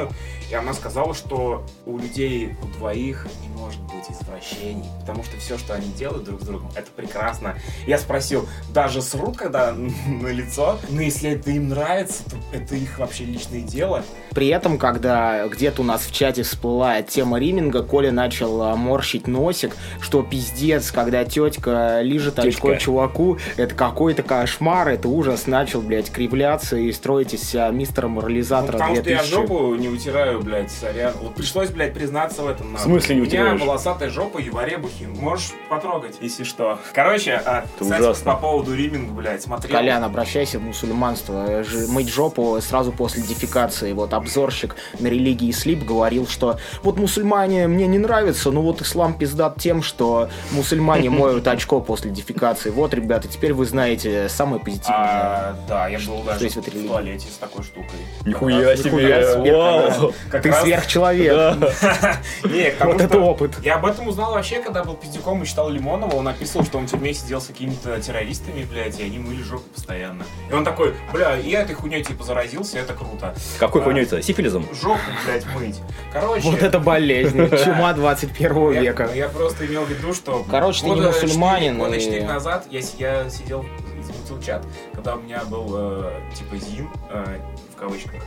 и 0.51 0.53
она 0.53 0.73
сказала, 0.73 1.13
что 1.13 1.63
у 1.85 1.97
людей, 1.97 2.57
у 2.61 2.65
двоих 2.77 3.25
не 3.41 3.47
может 3.57 3.79
быть 4.03 4.15
извращений, 4.15 4.85
потому 5.01 5.23
что 5.23 5.37
все, 5.37 5.57
что 5.57 5.73
они 5.73 5.87
делают 5.93 6.23
друг 6.25 6.41
с 6.41 6.45
другом, 6.45 6.69
это 6.75 6.89
прекрасно. 6.95 7.55
Я 7.87 7.97
спросил, 7.97 8.47
даже 8.73 9.01
срут, 9.01 9.37
когда 9.37 9.73
на 10.07 10.27
лицо, 10.27 10.79
но 10.89 11.01
если 11.01 11.31
это 11.31 11.51
им 11.51 11.69
нравится, 11.69 12.23
то 12.29 12.37
это 12.51 12.75
их 12.75 12.99
вообще 12.99 13.25
личное 13.25 13.61
дело. 13.61 14.03
При 14.31 14.47
этом, 14.47 14.77
когда 14.77 15.47
где-то 15.47 15.81
у 15.81 15.85
нас 15.85 16.01
в 16.01 16.13
чате 16.13 16.43
всплывает 16.43 17.07
тема 17.07 17.39
риминга, 17.39 17.83
Коля 17.83 18.11
начал 18.11 18.61
а, 18.61 18.75
морщить 18.75 19.27
носик, 19.27 19.75
что 20.01 20.23
пиздец, 20.23 20.91
когда 20.91 21.23
тетка 21.23 22.01
лижет 22.01 22.39
очко 22.39 22.75
чуваку, 22.75 23.37
это 23.57 23.75
какой-то 23.75 24.23
кошмар, 24.23 24.89
это 24.89 25.07
ужас, 25.07 25.47
начал, 25.47 25.81
блядь, 25.81 26.11
кривляться 26.11 26.77
и 26.77 26.91
строить 26.91 27.33
из 27.33 27.43
себя 27.43 27.69
мистера 27.69 28.07
Ну, 28.07 28.15
морализатора 28.15 28.73
потому 28.73 28.95
что 28.95 29.09
я 29.09 29.17
2000. 29.17 29.33
жопу 29.33 29.75
не 29.75 29.87
вытираю, 29.87 30.41
блядь, 30.41 30.71
сорян. 30.71 31.13
Вот 31.21 31.35
пришлось, 31.35 31.69
блядь, 31.69 31.93
признаться 31.93 32.41
в 32.41 32.47
этом. 32.47 32.75
В 32.75 32.79
смысле 32.79 33.15
не 33.15 33.21
У 33.21 33.25
меня 33.25 33.33
утираешь? 33.33 33.61
Волосатая 33.93 34.09
жопа 34.09 34.39
и 34.39 34.49
в 34.49 34.57
оребухе. 34.57 35.07
Можешь 35.07 35.51
потрогать, 35.69 36.15
если 36.21 36.43
что. 36.43 36.79
Короче, 36.93 37.33
а, 37.45 37.59
Это 37.75 37.83
кстати, 37.83 38.01
ужасно. 38.01 38.31
по 38.33 38.37
поводу 38.39 38.75
риминга, 38.75 39.11
блядь, 39.13 39.41
смотрел. 39.41 39.71
Колян, 39.75 40.03
обращайся 40.03 40.59
в 40.59 40.63
мусульманство. 40.63 41.45
Э, 41.47 41.63
ж- 41.63 41.87
Мыть 41.87 42.09
жопу 42.09 42.59
сразу 42.61 42.91
после 42.91 43.21
дефекации. 43.21 43.93
Вот 43.93 44.13
обзорщик 44.13 44.75
на 44.99 45.07
религии 45.07 45.51
Слип 45.51 45.83
говорил, 45.85 46.27
что 46.27 46.57
вот 46.81 46.97
мусульмане 46.97 47.67
мне 47.67 47.87
не 47.87 47.99
нравятся, 47.99 48.51
но 48.51 48.61
вот 48.61 48.81
ислам 48.81 49.13
пиздат 49.13 49.57
тем, 49.59 49.83
что 49.83 50.29
мусульмане 50.51 51.09
моют 51.11 51.47
очко 51.47 51.79
после 51.81 52.11
дефекации. 52.11 52.69
Вот, 52.71 52.93
ребята, 52.93 53.27
теперь 53.27 53.53
вы 53.53 53.65
знаете 53.65 54.27
самое 54.29 54.61
позитивное. 54.61 54.97
А, 54.97 55.55
да, 55.67 55.87
я 55.87 55.99
был 55.99 56.23
даже 56.23 56.47
в 56.49 56.87
туалете 56.87 57.27
с 57.27 57.37
такой 57.37 57.63
штукой. 57.63 57.99
Нихуя 58.25 58.75
себе! 58.75 59.35
Вау! 59.53 60.13
Ты 60.41 60.51
сверхчеловек. 60.53 61.33
Не, 62.43 62.73
Вот 62.83 63.01
это 63.01 63.19
опыт. 63.19 63.51
Я 63.63 63.77
об 63.83 63.91
этом 63.91 64.07
узнал 64.07 64.33
вообще, 64.33 64.61
когда 64.61 64.83
был 64.83 64.93
пиздюком 64.95 65.43
и 65.43 65.45
читал 65.45 65.69
Лимонова. 65.69 66.15
Он 66.15 66.27
описывал, 66.27 66.65
что 66.65 66.77
он 66.77 66.87
в 66.87 66.91
тюрьме 66.91 67.13
сидел 67.13 67.41
с 67.41 67.47
какими-то 67.47 67.99
террористами, 68.01 68.63
блядь, 68.63 68.99
и 68.99 69.03
они 69.03 69.19
мыли 69.19 69.41
жопу 69.43 69.63
постоянно. 69.75 70.23
И 70.49 70.53
он 70.53 70.63
такой, 70.63 70.95
бля, 71.11 71.35
я 71.35 71.61
этой 71.61 71.75
хуйней 71.75 72.03
типа 72.03 72.23
заразился, 72.23 72.77
это 72.79 72.93
круто. 72.93 73.35
Какой 73.59 73.81
А, 73.81 73.83
хуйней-то? 73.83 74.21
Сифилизом? 74.21 74.65
Жопу, 74.73 74.99
блядь, 75.25 75.45
мыть. 75.55 75.81
Короче, 76.11 76.49
Вот 76.49 76.61
это 76.61 76.79
болезнь. 76.79 77.49
Чума 77.63 77.93
21 77.93 78.71
я, 78.71 78.81
века. 78.81 79.09
я 79.13 79.27
просто 79.29 79.65
имел 79.65 79.83
в 79.83 79.89
виду, 79.89 80.13
что... 80.13 80.45
Короче, 80.49 80.81
ты 80.83 80.89
не 80.89 81.01
мусульманин, 81.01 81.77
Года 81.77 81.95
и- 81.95 81.99
4 82.01 82.25
назад 82.25 82.65
я, 82.71 82.81
сидел, 82.81 83.65
замутил 84.01 84.41
чат, 84.41 84.65
когда 84.93 85.15
у 85.15 85.21
меня 85.21 85.43
был 85.45 85.67
э, 85.75 86.11
типа 86.37 86.57
ЗИН, 86.57 86.89
э, 87.09 87.39
в 87.75 87.79
кавычках, 87.79 88.21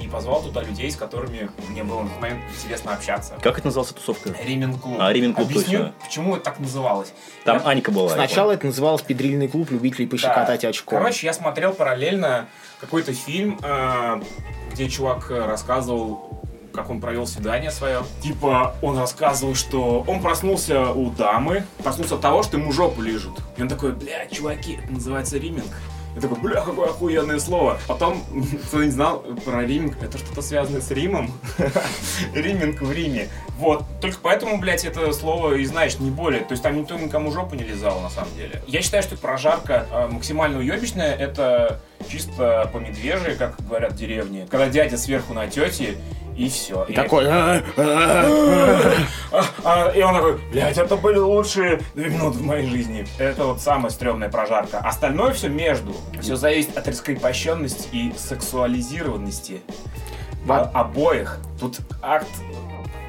и 0.00 0.08
позвал 0.08 0.42
туда 0.42 0.62
людей, 0.62 0.90
с 0.90 0.96
которыми 0.96 1.50
мне 1.68 1.84
было 1.84 2.02
на 2.02 2.08
тот 2.08 2.20
момент 2.20 2.40
интересно 2.62 2.92
общаться. 2.94 3.34
Как 3.42 3.58
это 3.58 3.66
назывался 3.68 3.94
тусовка? 3.94 4.34
Риминг 4.44 4.80
клуб. 4.80 4.96
А, 4.98 5.12
Риминг 5.12 5.36
клуб, 5.36 5.48
Объясню, 5.48 5.78
точно. 5.78 5.94
почему 6.04 6.34
это 6.36 6.44
так 6.44 6.58
называлось. 6.60 7.12
Там 7.44 7.58
Я- 7.58 7.64
Анька 7.68 7.90
была. 7.92 8.08
Сначала 8.10 8.52
это 8.52 8.66
называлось 8.66 9.02
педрильный 9.02 9.48
клуб 9.48 9.70
любителей 9.70 10.06
пощекотать 10.06 10.62
Да. 10.62 10.68
очко. 10.68 10.90
Короче, 10.96 11.26
я 11.26 11.32
смотрел 11.32 11.72
параллельно 11.72 12.48
какой-то 12.80 13.12
фильм, 13.12 13.58
э, 13.62 14.22
где 14.72 14.88
чувак 14.88 15.30
э, 15.30 15.44
рассказывал, 15.46 16.40
как 16.72 16.88
он 16.88 17.00
провел 17.00 17.26
свидание 17.26 17.70
свое. 17.70 18.02
Типа, 18.22 18.76
он 18.80 18.96
рассказывал, 18.98 19.54
что 19.54 20.04
он 20.06 20.22
проснулся 20.22 20.90
у 20.92 21.10
дамы, 21.10 21.64
проснулся 21.82 22.14
от 22.14 22.20
того, 22.20 22.42
что 22.42 22.56
ему 22.58 22.72
жопу 22.72 23.02
лижут. 23.02 23.38
И 23.56 23.62
он 23.62 23.68
такой, 23.68 23.92
бля, 23.92 24.26
чуваки, 24.26 24.78
это 24.82 24.92
называется 24.92 25.36
риминг. 25.36 25.66
Я 26.14 26.20
такой, 26.20 26.38
бля, 26.38 26.60
какое 26.62 26.90
охуенное 26.90 27.38
слово. 27.38 27.78
Потом, 27.86 28.24
кто 28.66 28.82
не 28.82 28.90
знал 28.90 29.20
про 29.44 29.64
риминг, 29.64 30.02
это 30.02 30.18
что-то 30.18 30.42
связанное 30.42 30.80
с 30.80 30.90
Римом. 30.90 31.32
Риминг 32.34 32.82
в 32.82 32.92
Риме. 32.92 33.28
Вот. 33.58 33.84
Только 34.00 34.18
поэтому, 34.22 34.58
блядь, 34.58 34.84
это 34.84 35.12
слово 35.12 35.54
и 35.54 35.64
знаешь, 35.64 35.98
не 35.98 36.10
более. 36.10 36.40
То 36.40 36.52
есть 36.52 36.62
там 36.62 36.76
никто 36.76 36.96
никому 36.98 37.30
жопу 37.30 37.54
не 37.54 37.62
лизал, 37.62 38.00
на 38.00 38.10
самом 38.10 38.34
деле. 38.36 38.62
Я 38.66 38.82
считаю, 38.82 39.02
что 39.02 39.16
прожарка 39.16 39.86
э, 39.90 40.08
максимально 40.08 40.58
уебищная. 40.58 41.14
Это 41.14 41.80
чисто 42.08 42.68
по 42.72 42.78
медвежьи, 42.78 43.34
как 43.36 43.60
говорят 43.60 43.92
в 43.92 43.96
деревне. 43.96 44.46
Когда 44.50 44.68
дядя 44.68 44.96
сверху 44.96 45.34
на 45.34 45.46
тете, 45.46 45.98
и 46.36 46.48
все. 46.48 46.84
И 46.84 46.94
такой... 46.94 47.26
«А, 47.28 47.62
а, 47.76 49.44
А, 49.64 49.88
и 49.90 50.02
он 50.02 50.14
такой, 50.14 50.38
блядь, 50.50 50.78
это 50.78 50.96
были 50.96 51.18
лучшие 51.18 51.80
две 51.94 52.10
минуты 52.10 52.38
в 52.38 52.42
моей 52.42 52.68
жизни. 52.68 53.06
Это 53.18 53.44
вот 53.44 53.60
самая 53.60 53.90
стрёмная 53.90 54.28
прожарка. 54.28 54.78
Остальное 54.78 55.32
все 55.32 55.48
между. 55.48 55.94
Все 56.20 56.36
зависит 56.36 56.76
от 56.76 56.88
раскрепощенности 56.88 57.88
и 57.92 58.12
сексуализированности 58.16 59.62
обоих. 60.48 61.38
Тут 61.60 61.78
акт 62.02 62.28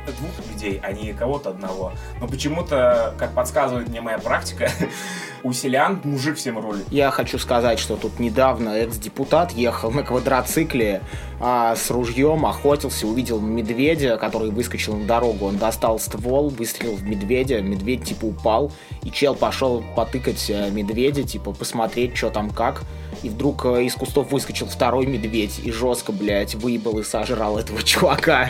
двух 0.05 0.31
людей, 0.51 0.79
а 0.83 0.91
не 0.91 1.13
кого-то 1.13 1.51
одного. 1.51 1.93
Но 2.19 2.27
почему-то, 2.27 3.13
как 3.17 3.33
подсказывает 3.33 3.89
мне 3.89 4.01
моя 4.01 4.17
практика, 4.17 4.69
у 5.43 5.53
селян 5.53 6.01
мужик 6.03 6.37
всем 6.37 6.59
рулит. 6.59 6.85
Я 6.89 7.11
хочу 7.11 7.37
сказать, 7.37 7.79
что 7.79 7.95
тут 7.95 8.19
недавно 8.19 8.69
экс-депутат 8.69 9.51
ехал 9.51 9.91
на 9.91 10.03
квадроцикле 10.03 11.01
а, 11.39 11.75
с 11.75 11.89
ружьем, 11.89 12.45
охотился, 12.45 13.07
увидел 13.07 13.39
медведя, 13.39 14.17
который 14.17 14.51
выскочил 14.51 14.95
на 14.95 15.05
дорогу. 15.05 15.45
Он 15.45 15.57
достал 15.57 15.99
ствол, 15.99 16.49
выстрелил 16.49 16.95
в 16.95 17.03
медведя, 17.03 17.61
медведь 17.61 18.03
типа 18.03 18.25
упал, 18.25 18.71
и 19.03 19.11
чел 19.11 19.35
пошел 19.35 19.83
потыкать 19.95 20.49
э, 20.49 20.69
медведя, 20.71 21.23
типа 21.23 21.51
посмотреть, 21.53 22.15
что 22.15 22.29
там 22.29 22.49
как. 22.51 22.83
И 23.23 23.29
вдруг 23.29 23.65
э, 23.65 23.83
из 23.83 23.93
кустов 23.95 24.31
выскочил 24.31 24.65
второй 24.67 25.05
медведь 25.05 25.59
и 25.63 25.71
жестко, 25.71 26.11
блядь, 26.11 26.55
выебал 26.55 26.99
и 26.99 27.03
сожрал 27.03 27.57
этого 27.59 27.81
чувака. 27.83 28.49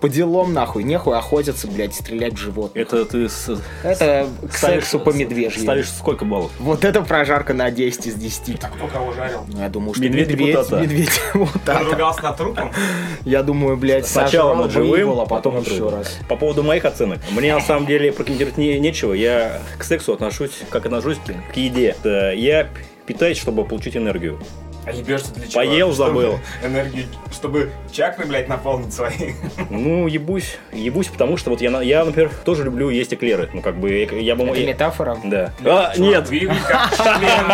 По 0.00 0.08
делам, 0.08 0.52
нахуй, 0.52 0.84
нехуй 0.84 1.16
охотиться, 1.16 1.66
блядь, 1.68 1.94
стрелять 1.94 2.34
в 2.34 2.36
животных. 2.36 2.86
Это 2.86 3.04
ты 3.04 3.28
с- 3.28 3.58
Это 3.82 4.28
к 4.48 4.54
ставишь- 4.56 4.82
сексу 4.84 5.00
по 5.00 5.10
медвежьи. 5.10 5.60
Ставишь 5.62 5.88
сколько 5.90 6.24
баллов? 6.24 6.50
Вот 6.58 6.84
это 6.84 7.02
прожарка 7.02 7.52
на 7.54 7.70
10 7.70 8.06
из 8.06 8.14
10. 8.14 8.60
Кто 8.60 8.86
кого 8.86 9.12
жарил? 9.12 9.44
Ну, 9.48 9.58
я 9.60 9.68
думаю, 9.68 9.94
что 9.94 10.02
Медведь 10.04 10.28
медведь, 10.30 10.46
депутата. 10.56 10.80
медведь, 10.82 11.20
вот 11.34 11.48
Он 11.54 11.60
так. 11.64 11.90
ругался 11.90 12.22
над 12.22 12.36
трупом? 12.36 12.70
Я 13.24 13.42
думаю, 13.42 13.76
блядь, 13.76 14.06
Сначала 14.06 14.50
сожрал, 14.50 14.56
над 14.64 14.72
живым, 14.72 14.90
выебал, 14.90 15.20
а 15.22 15.26
потом 15.26 15.60
еще 15.60 15.88
раз. 15.88 16.18
По 16.28 16.36
поводу 16.36 16.62
моих 16.62 16.84
оценок. 16.84 17.18
Мне 17.32 17.54
на 17.54 17.60
самом 17.60 17.86
деле 17.86 18.12
прокомментировать 18.12 18.56
не, 18.58 18.78
нечего. 18.78 19.12
Я 19.14 19.60
к 19.78 19.84
сексу 19.84 20.12
отношусь, 20.12 20.52
как 20.70 20.86
отношусь 20.86 21.18
к 21.52 21.56
еде. 21.56 21.96
Да, 22.04 22.30
Я 22.32 22.68
питаюсь, 23.08 23.38
чтобы 23.38 23.64
получить 23.64 23.96
энергию. 23.96 24.38
А 24.86 24.92
ебешься 24.92 25.34
для 25.34 25.46
чего? 25.46 25.54
Поел, 25.60 25.92
Чтобы 25.92 26.22
забыл. 26.22 26.38
Энергию, 26.64 27.04
чтобы 27.32 27.70
чакры, 27.92 28.24
блядь, 28.26 28.48
наполнить 28.48 28.92
свои. 28.92 29.32
Ну, 29.70 30.06
ебусь, 30.06 30.56
ебусь, 30.72 31.08
потому 31.08 31.36
что 31.36 31.50
вот 31.50 31.60
я, 31.60 31.70
на- 31.70 31.80
я, 31.82 32.04
например, 32.04 32.30
тоже 32.44 32.64
люблю 32.64 32.88
есть 32.88 33.12
эклеры. 33.12 33.50
Ну, 33.52 33.60
как 33.60 33.76
бы, 33.78 33.90
я 33.90 34.34
бы... 34.36 34.44
Это 34.44 34.54
я- 34.60 34.66
метафора. 34.66 35.18
Да. 35.24 35.52
А, 35.64 35.92
нет, 35.98 36.24
Двигай 36.24 36.56
как 36.66 36.94
член. 36.96 37.46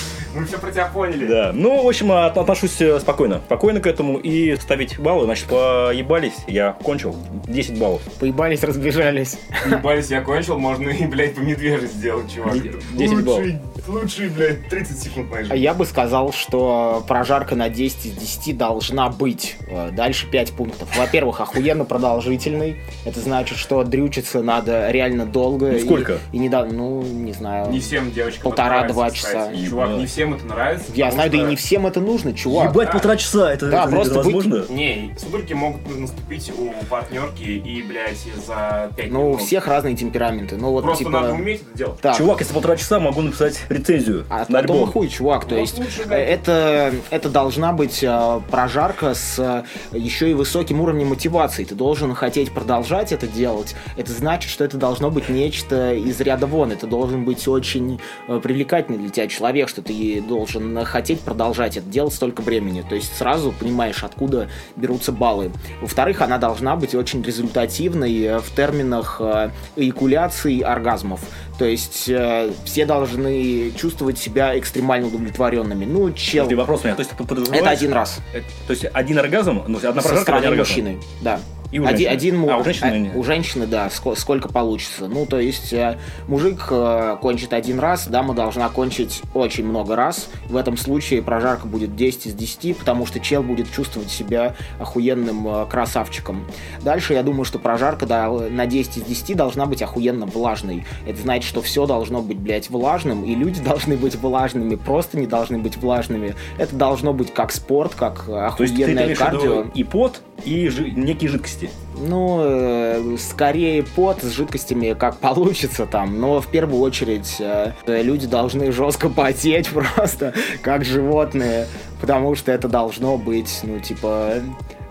Мы 0.34 0.44
все 0.46 0.58
про 0.58 0.70
тебя 0.70 0.86
поняли. 0.86 1.26
Да. 1.26 1.50
Ну, 1.52 1.82
в 1.82 1.88
общем, 1.88 2.12
от- 2.12 2.36
отношусь 2.38 2.80
э, 2.80 3.00
спокойно. 3.00 3.40
Спокойно 3.46 3.80
к 3.80 3.86
этому 3.86 4.16
и 4.18 4.54
ставить 4.56 4.98
баллы. 4.98 5.24
Значит, 5.24 5.46
поебались, 5.46 6.34
я 6.46 6.72
кончил. 6.72 7.16
10 7.48 7.78
баллов. 7.78 8.02
Поебались, 8.20 8.62
разбежались. 8.62 9.38
Ебались, 9.68 10.08
я 10.10 10.20
кончил, 10.20 10.58
можно 10.58 10.88
и, 10.90 11.04
блядь, 11.06 11.34
по 11.34 11.40
медвежью 11.40 11.88
сделать, 11.88 12.32
чувак. 12.32 12.60
Де- 12.62 12.72
10 12.92 13.24
баллов. 13.24 13.44
Лучший, 13.88 14.28
блядь, 14.28 14.68
30 14.68 14.98
секунд 15.02 15.30
моей 15.30 15.42
А 15.42 15.46
жизни. 15.48 15.58
Я 15.62 15.74
бы 15.74 15.84
сказал, 15.84 16.32
что 16.32 17.04
прожарка 17.08 17.56
на 17.56 17.68
10 17.68 18.06
из 18.06 18.12
10 18.12 18.56
должна 18.56 19.08
быть. 19.08 19.56
Э, 19.68 19.90
Дальше 19.90 20.28
5 20.30 20.52
пунктов. 20.52 20.88
Во-первых, 20.96 21.40
охуенно 21.40 21.84
продолжительный. 21.84 22.76
Это 23.04 23.18
значит, 23.20 23.58
что 23.58 23.82
дрючиться 23.82 24.42
надо 24.42 24.90
реально 24.90 25.26
долго. 25.26 25.66
Ну, 25.72 25.76
и- 25.76 25.80
сколько? 25.80 26.18
И, 26.32 26.38
не 26.38 26.48
да, 26.48 26.64
ну, 26.66 27.02
не 27.02 27.32
знаю. 27.32 27.70
Не 27.72 27.80
всем 27.80 28.12
девочкам 28.12 28.42
Полтора-два 28.44 29.10
часа. 29.10 29.50
Чувак, 29.68 29.90
не 29.98 30.06
всем 30.20 30.34
это 30.34 30.44
нравится. 30.44 30.84
Я 30.94 31.10
знаю, 31.10 31.30
да 31.30 31.36
и 31.38 31.40
что- 31.40 31.48
не 31.48 31.56
всем 31.56 31.86
это 31.86 32.00
нужно, 32.00 32.34
чувак. 32.34 32.70
Ебать, 32.72 32.92
полтора 32.92 33.16
часа, 33.16 33.52
это, 33.52 33.70
Да, 33.70 33.84
это 33.84 33.90
просто 33.92 34.14
возможно? 34.14 34.64
Не, 34.68 35.14
судороги 35.18 35.54
могут 35.54 35.98
наступить 35.98 36.52
у 36.58 36.72
партнерки 36.90 37.42
и, 37.42 37.82
блядь, 37.82 38.18
за 38.46 38.90
5 38.96 39.10
Ну, 39.10 39.30
у 39.32 39.36
всех 39.38 39.66
разные 39.66 39.96
темпераменты. 39.96 40.56
Ну, 40.56 40.72
вот, 40.72 40.84
Просто 40.84 41.04
типа... 41.04 41.20
надо 41.20 41.32
уметь 41.32 41.62
это 41.62 41.78
делать. 41.78 42.00
Так. 42.00 42.18
Чувак, 42.18 42.40
если 42.40 42.52
полтора 42.52 42.76
часа, 42.76 43.00
могу 43.00 43.22
написать 43.22 43.64
рецензию 43.70 44.26
А 44.28 44.44
на 44.48 44.58
альбом. 44.58 44.90
хуй, 44.92 45.08
чувак. 45.08 45.46
То 45.46 45.54
Вот 45.54 45.60
есть 45.62 45.78
лучше, 45.78 46.02
э, 46.02 46.06
да. 46.08 46.18
это, 46.18 46.94
это 47.08 47.28
должна 47.30 47.72
быть 47.72 48.02
э, 48.02 48.40
прожарка 48.50 49.14
с 49.14 49.38
э, 49.38 49.96
еще 49.96 50.30
и 50.30 50.34
высоким 50.34 50.82
уровнем 50.82 51.08
мотивации. 51.08 51.64
Ты 51.64 51.74
должен 51.74 52.14
хотеть 52.14 52.52
продолжать 52.52 53.12
это 53.12 53.26
делать. 53.26 53.74
Это 53.96 54.12
значит, 54.12 54.50
что 54.50 54.64
это 54.64 54.76
должно 54.76 55.10
быть 55.10 55.30
нечто 55.30 55.94
из 55.94 56.20
ряда 56.20 56.46
вон. 56.46 56.72
Это 56.72 56.86
должен 56.86 57.24
быть 57.24 57.48
очень 57.48 58.00
э, 58.28 58.38
привлекательный 58.42 58.98
для 58.98 59.08
тебя 59.08 59.26
человек, 59.28 59.68
что 59.70 59.80
ты 59.80 59.92
должен 60.18 60.84
хотеть 60.84 61.20
продолжать 61.20 61.76
это 61.76 61.86
делать 61.86 62.12
столько 62.14 62.40
времени. 62.40 62.82
То 62.88 62.96
есть 62.96 63.16
сразу 63.16 63.52
понимаешь, 63.52 64.02
откуда 64.02 64.48
берутся 64.74 65.12
баллы. 65.12 65.52
Во-вторых, 65.80 66.20
она 66.22 66.38
должна 66.38 66.74
быть 66.74 66.94
очень 66.94 67.22
результативной 67.22 68.18
э, 68.22 68.38
в 68.40 68.50
терминах 68.54 69.18
э, 69.20 69.50
эякуляции 69.76 70.60
оргазмов. 70.60 71.20
То 71.58 71.64
есть 71.66 72.08
э, 72.08 72.50
все 72.64 72.86
должны 72.86 73.70
чувствовать 73.72 74.18
себя 74.18 74.58
экстремально 74.58 75.08
удовлетворенными. 75.08 75.84
Ну, 75.84 76.10
чел, 76.12 76.44
Подожди, 76.44 76.54
вопрос 76.54 76.80
у 76.80 76.84
меня. 76.86 76.96
То 76.96 77.02
есть, 77.02 77.12
ты 77.16 77.56
это 77.58 77.70
один 77.70 77.92
раз. 77.92 78.18
Это- 78.32 78.46
То 78.66 78.72
есть, 78.72 78.86
один 78.92 79.18
оргазм, 79.18 79.62
ну, 79.68 79.76
одна 79.78 79.92
прожарка, 80.02 80.22
стороны 80.22 80.40
один 80.40 80.52
оргазм. 80.52 80.70
мужчины, 80.70 80.98
да. 81.20 81.40
И 81.70 81.78
у 81.78 81.86
один, 81.86 82.10
один 82.10 82.38
му- 82.38 82.50
А, 82.50 82.56
у 82.58 82.64
женщины 82.64 82.88
а, 82.88 82.98
нет. 82.98 83.16
у 83.16 83.22
женщины, 83.22 83.66
да, 83.66 83.86
ско- 83.88 84.16
сколько 84.16 84.48
получится. 84.48 85.06
Ну, 85.08 85.24
то 85.26 85.38
есть 85.38 85.72
э, 85.72 85.98
мужик 86.26 86.66
э, 86.70 87.16
кончит 87.20 87.52
один 87.52 87.78
раз, 87.78 88.06
дама 88.08 88.34
должна 88.34 88.68
кончить 88.68 89.22
очень 89.34 89.64
много 89.66 89.94
раз. 89.94 90.28
В 90.46 90.56
этом 90.56 90.76
случае 90.76 91.22
прожарка 91.22 91.66
будет 91.66 91.94
10 91.94 92.26
из 92.26 92.34
10, 92.34 92.76
потому 92.78 93.06
что 93.06 93.20
чел 93.20 93.42
будет 93.42 93.70
чувствовать 93.70 94.10
себя 94.10 94.56
охуенным 94.80 95.46
э, 95.46 95.66
красавчиком. 95.66 96.44
Дальше 96.82 97.14
я 97.14 97.22
думаю, 97.22 97.44
что 97.44 97.58
прожарка 97.58 98.06
да, 98.06 98.28
на 98.28 98.66
10 98.66 98.96
из 98.98 99.02
10 99.04 99.36
должна 99.36 99.66
быть 99.66 99.82
охуенно 99.82 100.26
влажной. 100.26 100.84
Это 101.06 101.20
значит, 101.22 101.48
что 101.48 101.62
все 101.62 101.86
должно 101.86 102.20
быть, 102.22 102.38
блядь, 102.38 102.68
влажным, 102.70 103.24
и 103.24 103.34
люди 103.34 103.60
должны 103.64 103.96
быть 103.96 104.16
влажными, 104.16 104.74
просто 104.74 105.18
не 105.18 105.26
должны 105.26 105.58
быть 105.58 105.76
влажными. 105.76 106.34
Это 106.58 106.74
должно 106.74 107.12
быть 107.12 107.32
как 107.32 107.52
спорт, 107.52 107.94
как 107.94 108.24
э, 108.26 108.50
То 108.56 108.62
есть, 108.64 108.74
ты 108.74 108.82
охуенное 108.82 109.14
кардио. 109.14 109.62
и 109.74 109.84
пот, 109.84 110.20
и 110.44 110.68
жи- 110.68 110.90
некие 110.90 111.30
жидкости. 111.30 111.70
Ну, 111.96 112.40
э, 112.42 113.16
скорее 113.18 113.82
пот 113.82 114.22
с 114.22 114.30
жидкостями, 114.30 114.94
как 114.94 115.18
получится 115.18 115.86
там. 115.86 116.20
Но 116.20 116.40
в 116.40 116.46
первую 116.46 116.80
очередь 116.80 117.36
э, 117.40 117.72
люди 117.86 118.26
должны 118.26 118.72
жестко 118.72 119.08
потеть 119.08 119.68
просто, 119.96 120.34
как 120.62 120.84
животные. 120.84 121.66
Потому 122.00 122.34
что 122.34 122.52
это 122.52 122.68
должно 122.68 123.18
быть, 123.18 123.60
ну, 123.62 123.78
типа, 123.80 124.34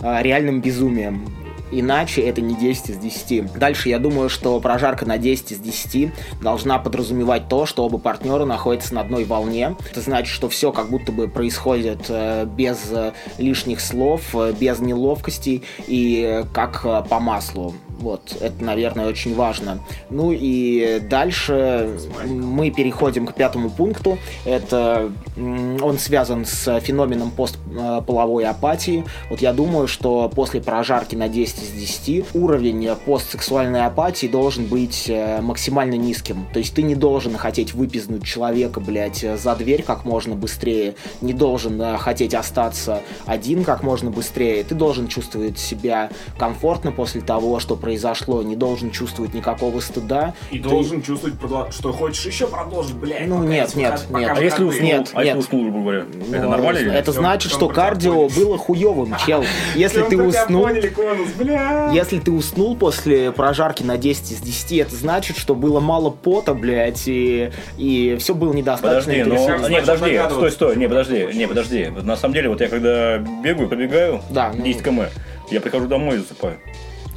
э, 0.02 0.22
реальным 0.22 0.62
безумием. 0.62 1.26
Иначе 1.72 2.22
это 2.22 2.42
не 2.42 2.56
10 2.56 2.90
из 2.90 2.98
10. 2.98 3.54
Дальше 3.54 3.90
я 3.90 4.00
думаю, 4.00 4.30
что 4.30 4.60
прожарка 4.60 5.06
на 5.06 5.18
10 5.18 5.54
из 5.54 5.60
10 5.60 6.12
должна 6.42 6.80
подразумевать 6.80 7.48
то, 7.48 7.66
что 7.66 7.86
оба 7.86 7.98
партнера 7.98 8.46
находятся 8.46 8.96
на 8.96 9.02
одной 9.02 9.24
волне. 9.26 9.76
Это 9.90 10.02
значит, 10.02 10.34
что 10.34 10.50
все 10.50 10.72
как 10.72 10.90
будто 10.90 11.12
бы 11.12 11.28
происходит 11.28 12.06
э, 12.10 12.46
без 12.46 12.92
э, 12.92 13.14
лишних 13.38 13.82
слов, 13.82 14.36
э, 14.36 14.54
без 14.54 14.80
неловкостей 14.80 15.64
и 15.88 16.44
как 16.54 16.82
по 17.08 17.20
маслу. 17.20 17.74
Вот, 18.00 18.38
это, 18.40 18.64
наверное, 18.64 19.08
очень 19.08 19.36
важно. 19.36 19.80
Ну 20.10 20.32
и 20.32 21.02
дальше 21.10 21.98
мы 22.26 22.72
переходим 22.72 23.28
к 23.28 23.34
пятому 23.34 23.70
пункту. 23.70 24.18
Это 24.46 25.12
он 25.36 25.98
связан 25.98 26.46
с 26.46 26.80
феноменом 26.80 27.32
постполовой 27.32 28.46
апатии. 28.46 29.04
Вот 29.30 29.42
я 29.42 29.52
думаю, 29.52 29.88
что 29.88 30.32
после 30.34 30.62
прожарки 30.62 31.16
на 31.16 31.28
10 31.28 31.64
из 31.64 31.72
10 31.72 32.36
уровень 32.36 32.90
постсексуальной 33.06 33.86
апатии 33.86 34.28
должен 34.28 34.66
быть 34.66 35.10
э, 35.10 35.42
максимально 35.42 35.96
низким. 35.96 36.48
То 36.54 36.60
есть 36.60 36.74
ты 36.74 36.82
не 36.82 36.96
должен 36.96 37.36
хотеть 37.36 37.74
выпизнуть 37.74 38.24
человека, 38.24 38.80
блядь, 38.80 39.26
за 39.38 39.56
дверь 39.56 39.84
как 39.84 40.06
можно 40.06 40.36
быстрее, 40.36 40.96
не 41.22 41.34
должен 41.34 41.82
э, 41.82 41.98
хотеть 41.98 42.34
остаться 42.34 43.02
один 43.26 43.64
как 43.64 43.84
можно 43.84 44.10
быстрее. 44.10 44.64
Ты 44.64 44.76
должен 44.76 45.08
чувствовать 45.08 45.60
себя 45.60 46.10
комфортно 46.38 46.92
после 46.92 47.22
того, 47.22 47.60
что 47.60 47.76
произошло, 47.90 48.44
не 48.44 48.56
должен 48.56 48.92
чувствовать 48.92 49.34
никакого 49.34 49.80
стыда. 49.80 50.36
И 50.52 50.60
Ты- 50.60 50.70
должен 50.70 51.02
чувствовать, 51.02 51.36
что 51.74 51.92
хочешь 51.92 52.24
еще 52.24 52.46
продолжить, 52.46 52.96
блядь. 52.96 53.28
Ну, 53.28 53.38
пока 53.38 53.50
нет, 53.50 53.76
нет, 53.76 54.06
пока 54.12 54.20
нет. 54.20 54.32
А 54.38 54.42
если 54.44 54.64
уснул? 54.64 54.84
Нет, 54.84 55.12
а 55.14 55.24
если 55.24 55.36
нет. 55.38 55.46
уснул, 55.46 55.62
грубо 55.64 55.80
говоря? 55.80 56.00
это 56.00 56.42
Ну, 56.44 56.50
нормально 56.50 56.78
или? 56.78 56.92
Это 56.94 57.12
значит, 57.12 57.52
что 57.52 57.68
кардио 57.68 58.12
тебя 58.12 58.36
поняли. 58.36 58.46
было 58.46 58.58
хуевым, 58.60 59.16
чел. 59.26 59.44
Если 59.76 60.04
ты 60.04 60.22
уснул, 60.22 60.68
если 60.68 62.20
ты 62.20 62.32
уснул 62.32 62.76
после 62.76 63.32
прожарки 63.32 63.82
на 63.84 63.98
10 63.98 64.32
из 64.34 64.40
10, 64.42 64.72
это 64.74 64.96
значит, 64.96 65.38
что 65.38 65.56
было 65.56 65.80
мало 65.80 66.12
пота, 66.12 66.54
блядь, 66.54 67.08
и, 67.08 67.52
и 67.78 68.18
все 68.20 68.36
было 68.36 68.54
недостаточно. 68.54 69.14
Подожди, 69.14 69.24
ну, 69.24 69.70
не, 69.70 69.80
подожди, 69.80 70.20
стой, 70.30 70.52
стой, 70.52 70.76
не, 70.76 70.88
подожди, 70.88 71.28
не, 71.34 71.48
подожди. 71.48 71.88
На 72.04 72.16
самом 72.16 72.36
деле, 72.36 72.50
вот 72.50 72.62
я 72.62 72.68
когда 72.68 73.18
бегаю, 73.18 73.68
пробегаю 73.68 74.22
Да, 74.30 74.52
ну. 74.54 74.64
10 74.64 74.84
км, 74.84 75.10
я 75.50 75.62
прихожу 75.62 75.88
домой 75.88 76.16
и 76.16 76.20
засыпаю. 76.20 76.58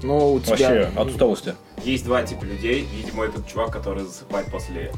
Ну, 0.02 0.34
у 0.34 0.40
тебя... 0.40 0.50
Вообще, 0.52 0.90
от 0.96 1.08
усталости. 1.08 1.54
Есть 1.82 2.04
два 2.04 2.22
типа 2.22 2.44
людей. 2.44 2.86
Видимо, 2.92 3.24
этот 3.24 3.46
чувак, 3.46 3.70
который 3.70 4.04
засыпает 4.04 4.46
после... 4.46 4.92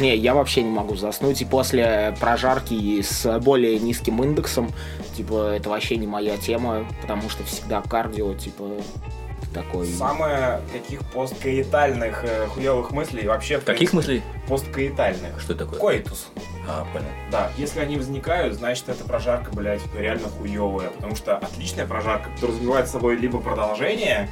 Не, 0.00 0.16
я 0.16 0.34
вообще 0.34 0.62
не 0.62 0.70
могу 0.70 0.96
заснуть. 0.96 1.40
И 1.42 1.44
после 1.44 2.14
прожарки 2.20 2.74
и 2.74 3.02
с 3.02 3.38
более 3.40 3.78
низким 3.78 4.22
индексом, 4.22 4.70
типа, 5.16 5.52
это 5.56 5.70
вообще 5.70 5.96
не 5.96 6.06
моя 6.06 6.36
тема, 6.36 6.86
потому 7.00 7.28
что 7.30 7.44
всегда 7.44 7.82
кардио, 7.82 8.34
типа, 8.34 8.68
такой... 9.52 9.86
Самое 9.86 10.60
каких 10.72 11.00
посткаитальных 11.10 12.24
э, 12.24 12.46
хуевых 12.46 12.92
мыслей 12.92 13.26
вообще... 13.26 13.58
в 13.58 13.64
Каких 13.64 13.90
принципе, 13.90 13.96
мыслей? 13.96 14.22
Посткаитальных. 14.48 15.40
Что 15.40 15.54
это 15.54 15.64
такое? 15.64 15.80
Коитус. 15.80 16.28
А, 16.70 16.84
понял. 16.92 17.08
Да, 17.32 17.50
если 17.56 17.80
они 17.80 17.96
возникают, 17.96 18.54
значит 18.54 18.88
эта 18.88 19.02
прожарка, 19.04 19.50
блядь, 19.52 19.82
реально 19.94 20.28
хуевая. 20.28 20.90
Потому 20.90 21.16
что 21.16 21.36
отличная 21.36 21.84
прожарка 21.86 22.30
подразумевает 22.30 22.88
собой 22.88 23.16
либо 23.16 23.40
продолжение, 23.40 24.30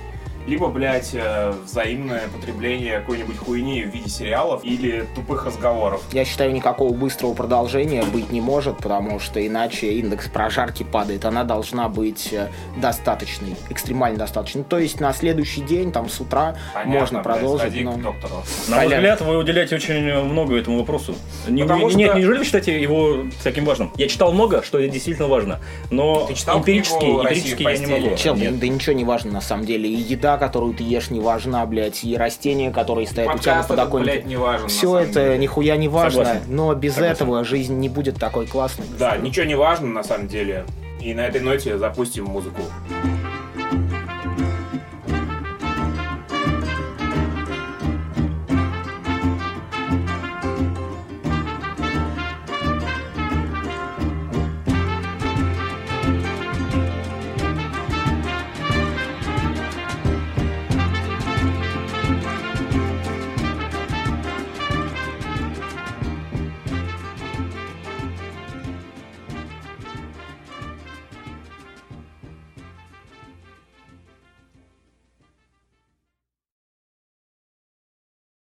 либо, 0.48 0.68
блядь, 0.68 1.10
э, 1.12 1.52
взаимное 1.64 2.22
потребление 2.28 3.00
какой-нибудь 3.00 3.36
хуйни 3.36 3.82
в 3.84 3.88
виде 3.94 4.08
сериалов 4.08 4.64
или 4.64 5.06
тупых 5.14 5.44
разговоров. 5.44 6.02
Я 6.12 6.24
считаю, 6.24 6.52
никакого 6.52 6.92
быстрого 6.94 7.34
продолжения 7.34 8.02
быть 8.02 8.32
не 8.32 8.40
может, 8.40 8.78
потому 8.78 9.20
что 9.20 9.46
иначе 9.46 9.92
индекс 9.92 10.28
прожарки 10.28 10.84
падает. 10.84 11.26
Она 11.26 11.44
должна 11.44 11.88
быть 11.90 12.30
э, 12.32 12.48
достаточной, 12.80 13.56
экстремально 13.68 14.18
достаточной. 14.18 14.64
То 14.64 14.78
есть 14.78 15.00
на 15.00 15.12
следующий 15.12 15.60
день, 15.60 15.92
там 15.92 16.08
с 16.08 16.18
утра, 16.20 16.56
Понятно, 16.72 16.98
можно 17.00 17.22
блядь, 17.22 17.24
продолжить. 17.24 17.84
но- 17.84 17.92
к 17.92 18.02
доктору. 18.02 18.34
На 18.68 18.76
мой 18.76 18.86
взгляд, 18.86 19.20
вы 19.20 19.36
уделяете 19.36 19.76
очень 19.76 20.22
много 20.22 20.56
этому 20.56 20.78
вопросу. 20.78 21.14
Не, 21.46 21.62
Потому 21.62 21.90
не- 21.90 21.96
Нет, 21.96 22.10
что- 22.10 22.18
неужели 22.20 22.38
вы 22.38 22.44
считаете 22.44 22.80
его 22.80 23.24
таким 23.44 23.66
важным? 23.66 23.92
Я 23.96 24.08
читал 24.08 24.32
много, 24.32 24.62
что 24.62 24.78
это 24.78 24.88
действительно 24.88 25.28
важно, 25.28 25.60
но 25.90 26.24
Ты 26.26 26.34
читал 26.34 26.58
эмпирически, 26.58 27.04
эмпирически 27.04 27.62
«Россия 27.64 27.70
я 27.72 27.78
не 27.78 27.86
могу. 27.86 28.10
постели»? 28.12 28.16
Чел, 28.24 28.34
Нет. 28.36 28.54
да, 28.54 28.60
да 28.60 28.68
ничего 28.68 28.92
не 28.94 29.04
важно 29.04 29.32
на 29.32 29.40
самом 29.42 29.66
деле. 29.66 29.88
И 29.90 29.94
еда, 29.96 30.37
которую 30.38 30.74
ты 30.74 30.82
ешь, 30.84 31.10
не 31.10 31.20
важна, 31.20 31.64
блядь, 31.66 32.02
и 32.04 32.16
растения, 32.16 32.70
которые 32.70 33.06
стоят 33.06 33.34
у 33.34 33.38
тебя 33.38 33.54
на 33.54 33.58
этот, 33.58 33.68
подоконнике. 33.68 34.12
блядь, 34.12 34.26
не 34.26 34.36
важен. 34.36 34.62
на 34.62 34.68
Все 34.68 34.98
это 34.98 35.12
деле. 35.24 35.38
нихуя 35.38 35.76
не 35.76 35.88
важно, 35.88 36.24
Согласен. 36.24 36.42
но 36.48 36.74
без 36.74 36.94
Согласен. 36.94 37.12
этого 37.14 37.44
жизнь 37.44 37.74
не 37.78 37.88
будет 37.88 38.16
такой 38.16 38.46
классной. 38.46 38.86
Да, 38.98 39.16
ничего 39.16 39.44
не 39.46 39.54
важно 39.56 39.88
на 39.88 40.02
самом 40.02 40.28
деле. 40.28 40.64
И 41.00 41.14
на 41.14 41.26
этой 41.26 41.40
ноте 41.40 41.78
запустим 41.78 42.24
музыку. 42.24 42.62